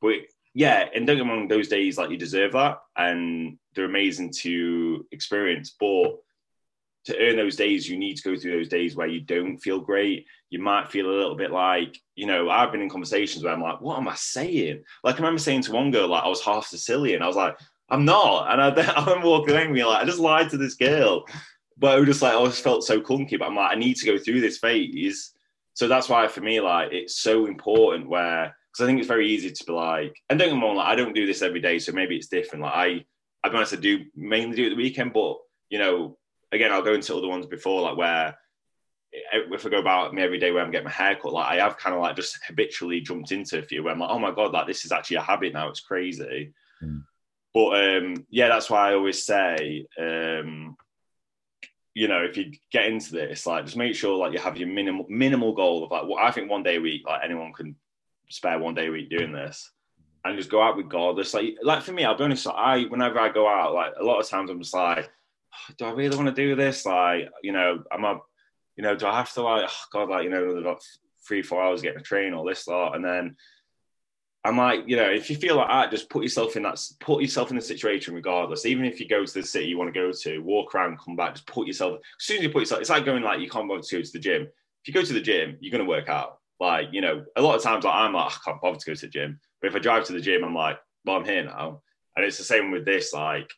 But 0.00 0.14
yeah, 0.54 0.88
and 0.92 1.06
don't 1.06 1.16
get 1.16 1.26
me 1.26 1.32
wrong, 1.32 1.46
those 1.46 1.68
days 1.68 1.96
like 1.96 2.10
you 2.10 2.16
deserve 2.16 2.52
that 2.52 2.78
and 2.96 3.58
they're 3.74 3.84
amazing 3.84 4.32
to 4.40 5.06
experience. 5.12 5.76
But 5.78 6.16
to 7.06 7.18
earn 7.18 7.36
those 7.36 7.56
days, 7.56 7.88
you 7.88 7.96
need 7.96 8.16
to 8.16 8.22
go 8.22 8.36
through 8.36 8.56
those 8.56 8.68
days 8.68 8.96
where 8.96 9.06
you 9.06 9.20
don't 9.20 9.58
feel 9.58 9.80
great. 9.80 10.26
You 10.50 10.58
might 10.58 10.90
feel 10.90 11.06
a 11.06 11.16
little 11.16 11.36
bit 11.36 11.52
like, 11.52 11.96
you 12.16 12.26
know, 12.26 12.50
I've 12.50 12.72
been 12.72 12.82
in 12.82 12.90
conversations 12.90 13.44
where 13.44 13.52
I'm 13.52 13.62
like, 13.62 13.80
what 13.80 13.98
am 13.98 14.08
I 14.08 14.14
saying? 14.16 14.82
Like, 15.04 15.14
I 15.14 15.18
remember 15.18 15.38
saying 15.38 15.62
to 15.62 15.72
one 15.72 15.92
girl, 15.92 16.08
like, 16.08 16.24
I 16.24 16.28
was 16.28 16.42
half 16.42 16.66
Sicilian. 16.66 17.22
I 17.22 17.28
was 17.28 17.36
like, 17.36 17.56
I'm 17.88 18.04
not. 18.04 18.52
And 18.52 18.60
I, 18.60 18.92
I 18.96 19.24
walking 19.24 19.54
and 19.54 19.72
being 19.72 19.86
like, 19.86 20.02
I 20.02 20.04
just 20.04 20.18
lied 20.18 20.50
to 20.50 20.56
this 20.56 20.74
girl. 20.74 21.24
But 21.78 21.92
I 21.92 21.96
was 22.00 22.06
just 22.06 22.22
like, 22.22 22.32
I 22.32 22.36
always 22.36 22.58
felt 22.58 22.84
so 22.84 23.00
clunky. 23.00 23.38
But 23.38 23.46
I'm 23.46 23.56
like, 23.56 23.72
I 23.72 23.78
need 23.78 23.96
to 23.98 24.06
go 24.06 24.18
through 24.18 24.40
this 24.40 24.58
phase. 24.58 25.32
So 25.74 25.86
that's 25.86 26.08
why 26.08 26.26
for 26.26 26.40
me, 26.40 26.60
like, 26.60 26.92
it's 26.92 27.20
so 27.20 27.46
important 27.46 28.08
where, 28.08 28.56
because 28.72 28.82
I 28.82 28.86
think 28.86 28.98
it's 28.98 29.08
very 29.08 29.28
easy 29.28 29.52
to 29.52 29.64
be 29.64 29.72
like, 29.72 30.16
and 30.28 30.38
don't 30.38 30.48
get 30.48 30.56
me 30.56 30.62
wrong, 30.62 30.76
like, 30.76 30.88
I 30.88 30.96
don't 30.96 31.14
do 31.14 31.26
this 31.26 31.42
every 31.42 31.60
day. 31.60 31.78
So 31.78 31.92
maybe 31.92 32.16
it's 32.16 32.28
different. 32.28 32.64
Like, 32.64 32.74
I, 32.74 33.04
I've 33.44 33.54
honest, 33.54 33.74
I 33.74 33.76
do 33.76 34.04
mainly 34.16 34.56
do 34.56 34.66
it 34.66 34.70
the 34.70 34.76
weekend, 34.76 35.12
but, 35.12 35.36
you 35.68 35.78
know, 35.78 36.18
again, 36.56 36.72
I'll 36.72 36.82
go 36.82 36.94
into 36.94 37.16
other 37.16 37.28
ones 37.28 37.46
before, 37.46 37.82
like 37.82 37.96
where 37.96 38.36
if 39.12 39.64
I 39.64 39.68
go 39.68 39.78
about 39.78 40.12
me 40.12 40.22
every 40.22 40.38
day 40.38 40.50
where 40.50 40.62
I'm 40.62 40.70
getting 40.70 40.86
my 40.86 40.90
hair 40.90 41.16
cut, 41.16 41.32
like 41.32 41.46
I 41.46 41.56
have 41.56 41.78
kind 41.78 41.94
of 41.94 42.02
like 42.02 42.16
just 42.16 42.38
habitually 42.46 43.00
jumped 43.00 43.32
into 43.32 43.58
a 43.58 43.62
few 43.62 43.82
where 43.82 43.92
I'm 43.92 44.00
like, 44.00 44.10
oh 44.10 44.18
my 44.18 44.32
god, 44.32 44.52
like 44.52 44.66
this 44.66 44.84
is 44.84 44.92
actually 44.92 45.16
a 45.16 45.22
habit 45.22 45.52
now. 45.52 45.68
It's 45.68 45.80
crazy. 45.80 46.52
Mm. 46.82 47.04
But 47.54 47.96
um, 47.96 48.26
yeah, 48.28 48.48
that's 48.48 48.68
why 48.68 48.90
I 48.90 48.94
always 48.94 49.24
say, 49.24 49.86
um, 49.98 50.76
you 51.94 52.08
know, 52.08 52.22
if 52.24 52.36
you 52.36 52.52
get 52.70 52.86
into 52.86 53.12
this, 53.12 53.46
like 53.46 53.64
just 53.64 53.76
make 53.76 53.94
sure 53.94 54.16
like 54.16 54.32
you 54.32 54.38
have 54.38 54.58
your 54.58 54.68
minimal 54.68 55.06
minimal 55.08 55.54
goal 55.54 55.84
of 55.84 55.90
like 55.90 56.04
what 56.04 56.22
I 56.22 56.30
think 56.30 56.50
one 56.50 56.62
day 56.62 56.76
a 56.76 56.80
week, 56.80 57.02
like 57.06 57.22
anyone 57.24 57.52
can 57.54 57.76
spare 58.28 58.58
one 58.58 58.74
day 58.74 58.88
a 58.88 58.90
week 58.90 59.08
doing 59.08 59.32
this. 59.32 59.70
And 60.24 60.36
just 60.36 60.50
go 60.50 60.60
out 60.60 60.76
regardless. 60.76 61.34
Like, 61.34 61.56
like 61.62 61.84
for 61.84 61.92
me, 61.92 62.04
I'll 62.04 62.18
be 62.18 62.24
honest. 62.24 62.48
I 62.48 62.82
whenever 62.88 63.20
I 63.20 63.28
go 63.28 63.48
out, 63.48 63.74
like 63.74 63.92
a 63.98 64.04
lot 64.04 64.18
of 64.20 64.28
times 64.28 64.50
I'm 64.50 64.60
just 64.60 64.74
like, 64.74 65.08
do 65.78 65.84
I 65.84 65.90
really 65.90 66.16
want 66.16 66.28
to 66.28 66.34
do 66.34 66.54
this? 66.54 66.86
Like, 66.86 67.28
you 67.42 67.52
know, 67.52 67.82
am 67.92 68.04
I, 68.04 68.18
you 68.76 68.82
know, 68.82 68.96
do 68.96 69.06
I 69.06 69.16
have 69.16 69.32
to 69.34 69.42
like, 69.42 69.68
oh 69.68 69.84
God, 69.92 70.08
like, 70.08 70.24
you 70.24 70.30
know, 70.30 70.44
like 70.44 70.78
three, 71.26 71.42
four 71.42 71.62
hours 71.62 71.82
getting 71.82 72.00
a 72.00 72.04
train 72.04 72.32
or 72.32 72.48
this 72.48 72.66
lot, 72.66 72.94
and 72.94 73.04
then 73.04 73.36
I'm 74.46 74.56
like, 74.56 74.84
you 74.86 74.96
know, 74.96 75.10
if 75.10 75.28
you 75.28 75.36
feel 75.36 75.56
like 75.56 75.68
that, 75.68 75.90
just 75.90 76.08
put 76.08 76.22
yourself 76.22 76.56
in 76.56 76.62
that, 76.62 76.80
put 77.00 77.20
yourself 77.20 77.50
in 77.50 77.56
the 77.56 77.62
situation 77.62 78.14
regardless. 78.14 78.64
Even 78.64 78.84
if 78.84 79.00
you 79.00 79.08
go 79.08 79.24
to 79.24 79.34
the 79.34 79.42
city 79.42 79.66
you 79.66 79.76
want 79.76 79.92
to 79.92 80.00
go 80.00 80.12
to, 80.12 80.38
walk 80.38 80.72
around, 80.74 81.00
come 81.00 81.16
back, 81.16 81.34
just 81.34 81.46
put 81.48 81.66
yourself. 81.66 81.98
As 81.98 82.24
soon 82.24 82.38
as 82.38 82.42
you 82.44 82.50
put 82.50 82.60
yourself, 82.60 82.80
it's 82.80 82.90
like 82.90 83.04
going 83.04 83.24
like 83.24 83.40
you 83.40 83.50
can't 83.50 83.68
bother 83.68 83.82
to 83.82 83.96
go 83.96 84.02
to 84.02 84.12
the 84.12 84.20
gym. 84.20 84.42
If 84.42 84.88
you 84.88 84.94
go 84.94 85.02
to 85.02 85.12
the 85.12 85.20
gym, 85.20 85.56
you're 85.60 85.72
going 85.72 85.84
to 85.84 85.88
work 85.88 86.08
out. 86.08 86.38
Like, 86.60 86.88
you 86.92 87.00
know, 87.00 87.24
a 87.34 87.42
lot 87.42 87.56
of 87.56 87.62
times 87.62 87.84
like, 87.84 87.94
I'm 87.94 88.12
like, 88.12 88.32
I 88.32 88.36
can't 88.44 88.60
bother 88.60 88.78
to 88.78 88.86
go 88.86 88.94
to 88.94 89.00
the 89.00 89.08
gym. 89.08 89.40
But 89.60 89.68
if 89.68 89.74
I 89.74 89.80
drive 89.80 90.04
to 90.04 90.12
the 90.12 90.20
gym, 90.20 90.44
I'm 90.44 90.54
like, 90.54 90.78
well, 91.04 91.16
I'm 91.16 91.24
here 91.24 91.44
now. 91.44 91.82
And 92.14 92.24
it's 92.24 92.38
the 92.38 92.44
same 92.44 92.70
with 92.70 92.84
this. 92.84 93.12
Like, 93.12 93.50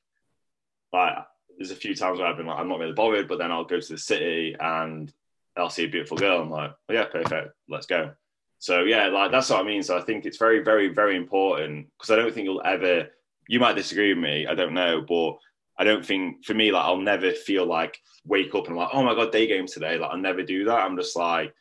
like 0.92 1.16
there's 1.58 1.72
a 1.72 1.76
few 1.76 1.94
times 1.94 2.18
where 2.18 2.28
I've 2.28 2.36
been 2.36 2.46
like, 2.46 2.58
I'm 2.58 2.68
not 2.68 2.78
really 2.78 2.92
bothered, 2.92 3.28
but 3.28 3.38
then 3.38 3.52
I'll 3.52 3.64
go 3.64 3.80
to 3.80 3.92
the 3.92 3.98
city 3.98 4.56
and 4.58 5.12
I'll 5.56 5.70
see 5.70 5.84
a 5.84 5.88
beautiful 5.88 6.16
girl. 6.16 6.40
I'm 6.40 6.50
like, 6.50 6.72
oh, 6.88 6.92
yeah, 6.94 7.04
perfect, 7.04 7.52
let's 7.68 7.86
go. 7.86 8.12
So 8.60 8.82
yeah, 8.82 9.06
like 9.08 9.30
that's 9.30 9.50
what 9.50 9.60
I 9.60 9.62
mean. 9.62 9.82
So 9.82 9.96
I 9.96 10.02
think 10.02 10.24
it's 10.24 10.38
very, 10.38 10.62
very, 10.62 10.88
very 10.88 11.16
important 11.16 11.88
because 11.96 12.10
I 12.10 12.16
don't 12.16 12.34
think 12.34 12.44
you'll 12.44 12.62
ever. 12.64 13.08
You 13.46 13.60
might 13.60 13.76
disagree 13.76 14.12
with 14.12 14.22
me. 14.22 14.46
I 14.46 14.54
don't 14.54 14.74
know, 14.74 15.00
but 15.00 15.38
I 15.78 15.84
don't 15.84 16.04
think 16.04 16.44
for 16.44 16.54
me, 16.54 16.72
like 16.72 16.84
I'll 16.84 16.96
never 16.96 17.30
feel 17.32 17.66
like 17.66 18.00
wake 18.24 18.54
up 18.54 18.66
and 18.66 18.76
like, 18.76 18.90
oh 18.92 19.02
my 19.02 19.14
god, 19.14 19.32
day 19.32 19.46
game 19.46 19.66
today. 19.66 19.96
Like 19.96 20.10
I'll 20.10 20.18
never 20.18 20.42
do 20.42 20.64
that. 20.64 20.80
I'm 20.80 20.96
just 20.96 21.16
like, 21.16 21.54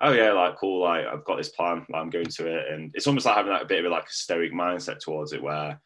oh 0.00 0.12
yeah, 0.12 0.32
like 0.32 0.56
cool. 0.56 0.82
Like 0.82 1.06
I've 1.06 1.24
got 1.24 1.38
this 1.38 1.48
plan. 1.48 1.86
Like, 1.88 2.02
I'm 2.02 2.10
going 2.10 2.26
to 2.26 2.46
it, 2.46 2.72
and 2.72 2.90
it's 2.94 3.06
almost 3.06 3.24
like 3.24 3.36
having 3.36 3.52
that 3.52 3.68
bit 3.68 3.80
of 3.80 3.90
a, 3.90 3.94
like 3.94 4.08
a 4.08 4.12
stoic 4.12 4.52
mindset 4.52 5.00
towards 5.00 5.32
it, 5.32 5.42
where 5.42 5.80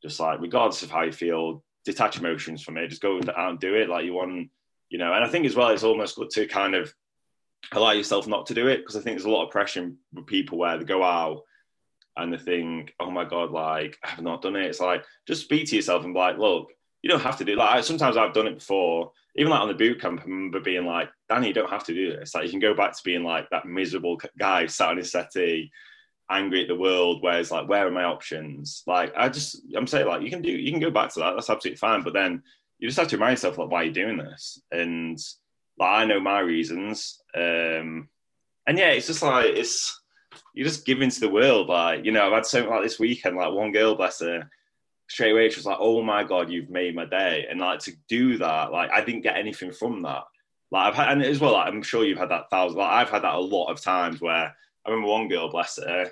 just 0.00 0.20
like 0.20 0.40
regardless 0.40 0.82
of 0.84 0.90
how 0.90 1.02
you 1.02 1.12
feel, 1.12 1.64
detach 1.84 2.18
emotions 2.18 2.62
from 2.62 2.76
it. 2.76 2.88
Just 2.88 3.02
go 3.02 3.18
out 3.18 3.50
and 3.50 3.60
do 3.60 3.74
it 3.74 3.88
like 3.88 4.04
you 4.04 4.14
want, 4.14 4.50
you 4.88 4.98
know. 4.98 5.12
And 5.12 5.24
I 5.24 5.28
think 5.28 5.46
as 5.46 5.56
well, 5.56 5.70
it's 5.70 5.84
almost 5.84 6.16
good 6.16 6.30
to 6.30 6.46
kind 6.46 6.74
of 6.74 6.92
allow 7.72 7.92
yourself 7.92 8.26
not 8.26 8.46
to 8.46 8.54
do 8.54 8.68
it 8.68 8.78
because 8.78 8.96
I 8.96 9.00
think 9.00 9.16
there's 9.16 9.26
a 9.26 9.30
lot 9.30 9.44
of 9.44 9.50
pressure 9.50 9.92
with 10.12 10.26
people 10.26 10.58
where 10.58 10.76
they 10.78 10.84
go 10.84 11.02
out 11.02 11.42
and 12.16 12.32
they 12.32 12.38
think, 12.38 12.92
oh 13.00 13.10
my 13.10 13.24
god, 13.24 13.50
like 13.50 13.98
I've 14.04 14.22
not 14.22 14.42
done 14.42 14.56
it. 14.56 14.66
It's 14.66 14.80
like 14.80 15.04
just 15.26 15.42
speak 15.42 15.68
to 15.68 15.76
yourself 15.76 16.04
and 16.04 16.14
be 16.14 16.20
like, 16.20 16.38
look, 16.38 16.72
you 17.02 17.10
don't 17.10 17.22
have 17.22 17.38
to 17.38 17.44
do. 17.44 17.56
Like 17.56 17.84
sometimes 17.84 18.16
I've 18.16 18.34
done 18.34 18.46
it 18.46 18.58
before, 18.58 19.12
even 19.36 19.50
like 19.50 19.60
on 19.60 19.68
the 19.68 19.74
boot 19.74 20.00
camp. 20.00 20.20
I 20.20 20.24
remember 20.24 20.60
being 20.60 20.84
like, 20.84 21.10
Danny, 21.28 21.48
you 21.48 21.54
don't 21.54 21.70
have 21.70 21.84
to 21.84 21.94
do 21.94 22.16
this. 22.16 22.34
Like 22.34 22.44
you 22.44 22.50
can 22.50 22.60
go 22.60 22.74
back 22.74 22.92
to 22.92 23.02
being 23.04 23.24
like 23.24 23.48
that 23.50 23.66
miserable 23.66 24.20
guy 24.38 24.66
sat 24.66 24.90
on 24.90 24.98
his 24.98 25.10
settee 25.10 25.70
angry 26.32 26.62
at 26.62 26.68
the 26.68 26.74
world 26.74 27.18
whereas 27.22 27.50
like 27.50 27.68
where 27.68 27.86
are 27.86 27.90
my 27.90 28.04
options? 28.04 28.82
Like 28.86 29.12
i 29.16 29.28
just 29.28 29.60
i'm 29.76 29.86
saying 29.86 30.06
like 30.06 30.22
you 30.22 30.30
can 30.30 30.42
do 30.42 30.50
you 30.50 30.70
can 30.70 30.80
go 30.80 30.90
back 30.90 31.12
to 31.14 31.20
that. 31.20 31.34
That's 31.34 31.50
absolutely 31.50 31.76
fine. 31.76 32.02
But 32.02 32.14
then 32.14 32.42
you 32.78 32.88
just 32.88 32.98
have 32.98 33.08
to 33.08 33.16
remind 33.16 33.32
yourself 33.32 33.58
like 33.58 33.70
why 33.70 33.80
are 33.80 33.84
you're 33.84 33.92
doing 33.92 34.18
this? 34.18 34.60
And 34.70 35.18
like 35.78 35.90
i 35.90 36.04
know 36.04 36.20
my 36.20 36.40
reasons. 36.40 37.20
Um 37.34 38.08
and 38.66 38.78
yeah 38.78 38.90
it's 38.90 39.06
just 39.06 39.22
like 39.22 39.46
it's 39.46 40.00
you 40.54 40.64
just 40.64 40.86
give 40.86 41.02
into 41.02 41.20
the 41.20 41.28
world. 41.28 41.68
Like 41.68 42.04
you 42.04 42.12
know 42.12 42.26
i've 42.26 42.32
had 42.32 42.46
something 42.46 42.70
like 42.70 42.82
this 42.82 42.98
weekend 42.98 43.36
like 43.36 43.52
one 43.52 43.72
girl 43.72 43.94
bless 43.94 44.20
her 44.20 44.48
straight 45.08 45.32
away 45.32 45.50
she 45.50 45.58
was 45.58 45.66
like 45.66 45.78
oh 45.78 46.02
my 46.02 46.24
god 46.24 46.50
you've 46.50 46.70
made 46.70 46.94
my 46.94 47.04
day. 47.04 47.46
And 47.48 47.60
like 47.60 47.80
to 47.80 47.92
do 48.08 48.38
that 48.38 48.72
like 48.72 48.90
i 48.90 49.04
didn't 49.04 49.22
get 49.22 49.36
anything 49.36 49.72
from 49.72 50.02
that. 50.02 50.24
Like 50.70 50.88
i've 50.88 50.94
had 50.94 51.12
and 51.12 51.22
as 51.22 51.40
well 51.40 51.52
like, 51.52 51.68
i'm 51.68 51.82
sure 51.82 52.04
you've 52.04 52.18
had 52.18 52.30
that 52.30 52.48
thousand 52.50 52.78
like 52.78 52.90
i've 52.90 53.10
had 53.10 53.22
that 53.22 53.34
a 53.34 53.40
lot 53.40 53.70
of 53.70 53.80
times 53.80 54.20
where 54.20 54.54
I 54.84 54.90
remember 54.90 55.10
one 55.10 55.28
girl, 55.28 55.50
bless 55.50 55.78
her, 55.78 56.10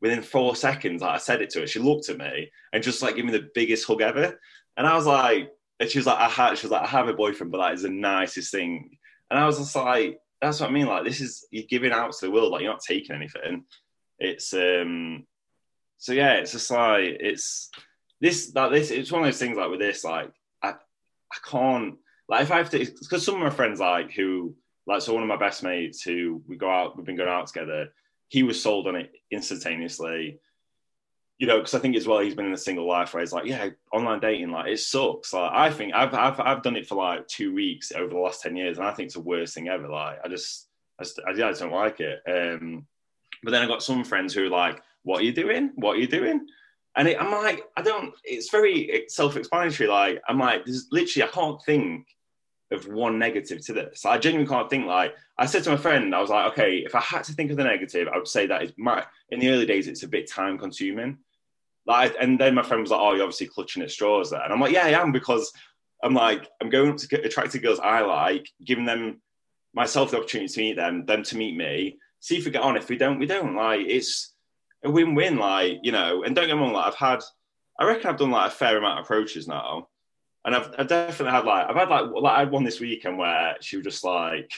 within 0.00 0.22
four 0.22 0.56
seconds, 0.56 1.02
like 1.02 1.14
I 1.14 1.18
said 1.18 1.42
it 1.42 1.50
to 1.50 1.60
her, 1.60 1.66
she 1.66 1.78
looked 1.78 2.08
at 2.08 2.18
me 2.18 2.50
and 2.72 2.82
just 2.82 3.02
like 3.02 3.16
gave 3.16 3.24
me 3.24 3.32
the 3.32 3.50
biggest 3.54 3.86
hug 3.86 4.00
ever. 4.02 4.38
And 4.76 4.86
I 4.86 4.94
was 4.94 5.06
like, 5.06 5.50
and 5.78 5.88
she 5.88 5.98
was 5.98 6.06
like, 6.06 6.18
I 6.18 6.28
had, 6.28 6.56
she 6.58 6.66
was 6.66 6.72
like, 6.72 6.82
I 6.82 6.86
have 6.86 7.08
a 7.08 7.14
boyfriend, 7.14 7.52
but 7.52 7.58
that 7.58 7.74
is 7.74 7.82
the 7.82 7.90
nicest 7.90 8.52
thing. 8.52 8.98
And 9.30 9.38
I 9.38 9.46
was 9.46 9.58
just 9.58 9.76
like, 9.76 10.18
that's 10.40 10.60
what 10.60 10.70
I 10.70 10.72
mean. 10.72 10.86
Like, 10.86 11.04
this 11.04 11.20
is 11.20 11.46
you're 11.50 11.64
giving 11.68 11.92
out 11.92 12.12
to 12.12 12.26
the 12.26 12.30
world, 12.30 12.52
like 12.52 12.62
you're 12.62 12.72
not 12.72 12.82
taking 12.86 13.14
anything. 13.14 13.64
It's 14.18 14.52
um, 14.54 15.26
so 15.98 16.12
yeah, 16.12 16.34
it's 16.34 16.52
just 16.52 16.70
like 16.70 17.16
it's 17.20 17.70
this 18.20 18.50
that 18.52 18.70
this. 18.70 18.90
It's 18.90 19.12
one 19.12 19.22
of 19.22 19.26
those 19.26 19.38
things 19.38 19.56
like 19.56 19.70
with 19.70 19.80
this, 19.80 20.04
like 20.04 20.30
I 20.62 20.70
I 20.70 21.36
can't 21.48 21.96
like 22.28 22.42
if 22.42 22.50
I 22.50 22.58
have 22.58 22.70
to 22.70 22.78
because 22.78 23.24
some 23.24 23.34
of 23.36 23.40
my 23.40 23.50
friends 23.50 23.80
like 23.80 24.12
who 24.12 24.54
like 24.86 25.02
so 25.02 25.14
one 25.14 25.22
of 25.22 25.28
my 25.28 25.36
best 25.36 25.62
mates 25.62 26.02
who 26.02 26.42
we 26.46 26.56
go 26.56 26.70
out, 26.70 26.96
we've 26.96 27.06
been 27.06 27.16
going 27.16 27.28
out 27.28 27.46
together 27.46 27.88
he 28.30 28.42
was 28.42 28.62
sold 28.62 28.86
on 28.86 28.96
it 28.96 29.12
instantaneously. 29.30 30.40
You 31.38 31.46
know, 31.46 31.56
because 31.58 31.74
I 31.74 31.78
think 31.78 31.96
as 31.96 32.06
well 32.06 32.20
he's 32.20 32.34
been 32.34 32.46
in 32.46 32.52
a 32.52 32.58
single 32.58 32.86
life 32.86 33.12
where 33.12 33.22
he's 33.22 33.32
like, 33.32 33.46
yeah, 33.46 33.70
online 33.92 34.20
dating, 34.20 34.50
like 34.50 34.68
it 34.68 34.78
sucks. 34.78 35.32
Like 35.32 35.50
I 35.52 35.70
think 35.70 35.94
I've 35.94 36.14
I've 36.14 36.38
I've 36.38 36.62
done 36.62 36.76
it 36.76 36.86
for 36.86 36.96
like 36.96 37.26
two 37.28 37.52
weeks 37.54 37.92
over 37.92 38.08
the 38.08 38.18
last 38.18 38.42
ten 38.42 38.56
years, 38.56 38.78
and 38.78 38.86
I 38.86 38.92
think 38.92 39.06
it's 39.06 39.14
the 39.14 39.20
worst 39.20 39.54
thing 39.54 39.68
ever. 39.68 39.88
Like 39.88 40.18
I 40.24 40.28
just 40.28 40.68
I 40.98 41.04
just, 41.04 41.20
I 41.26 41.32
just 41.32 41.60
don't 41.60 41.72
like 41.72 41.98
it. 42.00 42.20
Um, 42.28 42.86
but 43.42 43.52
then 43.52 43.62
I 43.62 43.66
got 43.66 43.82
some 43.82 44.04
friends 44.04 44.34
who 44.34 44.44
are 44.44 44.50
like, 44.50 44.82
what 45.02 45.20
are 45.20 45.24
you 45.24 45.32
doing? 45.32 45.72
What 45.76 45.96
are 45.96 46.00
you 46.00 46.06
doing? 46.06 46.46
And 46.94 47.08
it, 47.08 47.18
I'm 47.18 47.32
like, 47.32 47.64
I 47.74 47.82
don't. 47.82 48.12
It's 48.22 48.50
very 48.50 49.04
self-explanatory. 49.08 49.88
Like 49.88 50.20
I'm 50.28 50.38
like, 50.38 50.66
there's 50.66 50.88
literally, 50.92 51.26
I 51.26 51.32
can't 51.32 51.62
think 51.64 52.06
of 52.70 52.86
one 52.86 53.18
negative 53.18 53.64
to 53.66 53.72
this. 53.72 54.04
I 54.04 54.18
genuinely 54.18 54.48
can't 54.48 54.70
think 54.70 54.86
like 54.86 55.14
I 55.36 55.46
said 55.46 55.64
to 55.64 55.70
my 55.70 55.76
friend, 55.76 56.14
I 56.14 56.20
was 56.20 56.30
like, 56.30 56.52
okay, 56.52 56.78
if 56.78 56.94
I 56.94 57.00
had 57.00 57.24
to 57.24 57.32
think 57.32 57.50
of 57.50 57.56
the 57.56 57.64
negative, 57.64 58.08
I 58.08 58.18
would 58.18 58.28
say 58.28 58.46
that 58.46 58.62
is 58.62 58.72
my 58.76 59.04
in 59.30 59.40
the 59.40 59.50
early 59.50 59.66
days, 59.66 59.88
it's 59.88 60.02
a 60.02 60.08
bit 60.08 60.30
time 60.30 60.58
consuming. 60.58 61.18
Like, 61.86 62.14
and 62.20 62.38
then 62.38 62.54
my 62.54 62.62
friend 62.62 62.82
was 62.82 62.90
like, 62.90 63.00
oh, 63.00 63.14
you're 63.14 63.24
obviously 63.24 63.48
clutching 63.48 63.82
at 63.82 63.90
straws 63.90 64.30
there, 64.30 64.42
and 64.42 64.52
I'm 64.52 64.60
like, 64.60 64.72
yeah, 64.72 64.84
I 64.84 65.00
am 65.00 65.12
because 65.12 65.52
I'm 66.02 66.14
like, 66.14 66.48
I'm 66.60 66.70
going 66.70 66.90
up 66.90 66.96
to 66.98 67.22
attractive 67.22 67.62
girls 67.62 67.80
I 67.80 68.00
like, 68.00 68.48
giving 68.64 68.84
them 68.84 69.20
myself 69.74 70.10
the 70.10 70.18
opportunity 70.18 70.52
to 70.52 70.60
meet 70.60 70.76
them, 70.76 71.06
them 71.06 71.22
to 71.24 71.36
meet 71.36 71.56
me. 71.56 71.98
See 72.20 72.36
if 72.36 72.44
we 72.44 72.50
get 72.50 72.62
on. 72.62 72.76
If 72.76 72.88
we 72.88 72.96
don't, 72.96 73.18
we 73.18 73.26
don't. 73.26 73.54
Like, 73.54 73.86
it's 73.86 74.34
a 74.84 74.90
win-win. 74.90 75.36
Like, 75.36 75.78
you 75.82 75.92
know, 75.92 76.22
and 76.22 76.34
don't 76.34 76.46
get 76.46 76.56
me 76.56 76.62
wrong. 76.62 76.72
Like, 76.72 76.86
I've 76.86 76.94
had, 76.94 77.22
I 77.78 77.84
reckon 77.84 78.10
I've 78.10 78.18
done 78.18 78.30
like 78.30 78.50
a 78.50 78.54
fair 78.54 78.78
amount 78.78 78.98
of 78.98 79.04
approaches 79.04 79.48
now 79.48 79.88
and 80.44 80.54
I've, 80.54 80.74
I've, 80.78 80.88
definitely 80.88 81.32
had 81.32 81.44
like 81.44 81.68
I've 81.68 81.76
had 81.76 81.88
like 81.88 82.06
like 82.10 82.32
I 82.32 82.38
had 82.40 82.50
one 82.50 82.64
this 82.64 82.80
weekend 82.80 83.18
where 83.18 83.56
she 83.60 83.76
was 83.76 83.84
just 83.84 84.04
like 84.04 84.52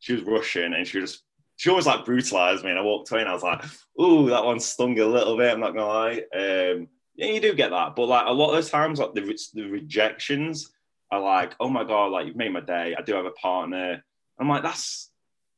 she 0.00 0.14
was 0.14 0.22
rushing 0.22 0.74
and 0.74 0.86
she 0.86 0.98
was 0.98 1.12
just 1.12 1.24
she 1.56 1.70
always 1.70 1.86
like 1.86 2.04
brutalized 2.04 2.64
me 2.64 2.70
and 2.70 2.78
I 2.78 2.82
walked 2.82 3.10
away 3.10 3.20
and 3.20 3.28
I 3.28 3.32
was 3.32 3.42
like, 3.42 3.64
ooh, 4.00 4.30
that 4.30 4.44
one 4.44 4.60
stung 4.60 4.98
a 4.98 5.06
little 5.06 5.36
bit. 5.36 5.52
I'm 5.52 5.60
not 5.60 5.74
gonna 5.74 5.86
lie. 5.86 6.22
Um, 6.34 6.88
yeah, 7.16 7.26
you 7.26 7.40
do 7.40 7.52
get 7.54 7.70
that, 7.70 7.96
but 7.96 8.06
like 8.06 8.26
a 8.26 8.32
lot 8.32 8.54
of 8.54 8.68
times, 8.68 9.00
like 9.00 9.14
the 9.14 9.38
the 9.54 9.64
rejections 9.64 10.70
are 11.10 11.20
like, 11.20 11.54
oh 11.58 11.68
my 11.68 11.84
god, 11.84 12.12
like 12.12 12.26
you've 12.26 12.36
made 12.36 12.52
my 12.52 12.60
day. 12.60 12.94
I 12.96 13.02
do 13.02 13.14
have 13.14 13.26
a 13.26 13.32
partner. 13.32 14.04
I'm 14.38 14.48
like, 14.48 14.62
that's 14.62 15.10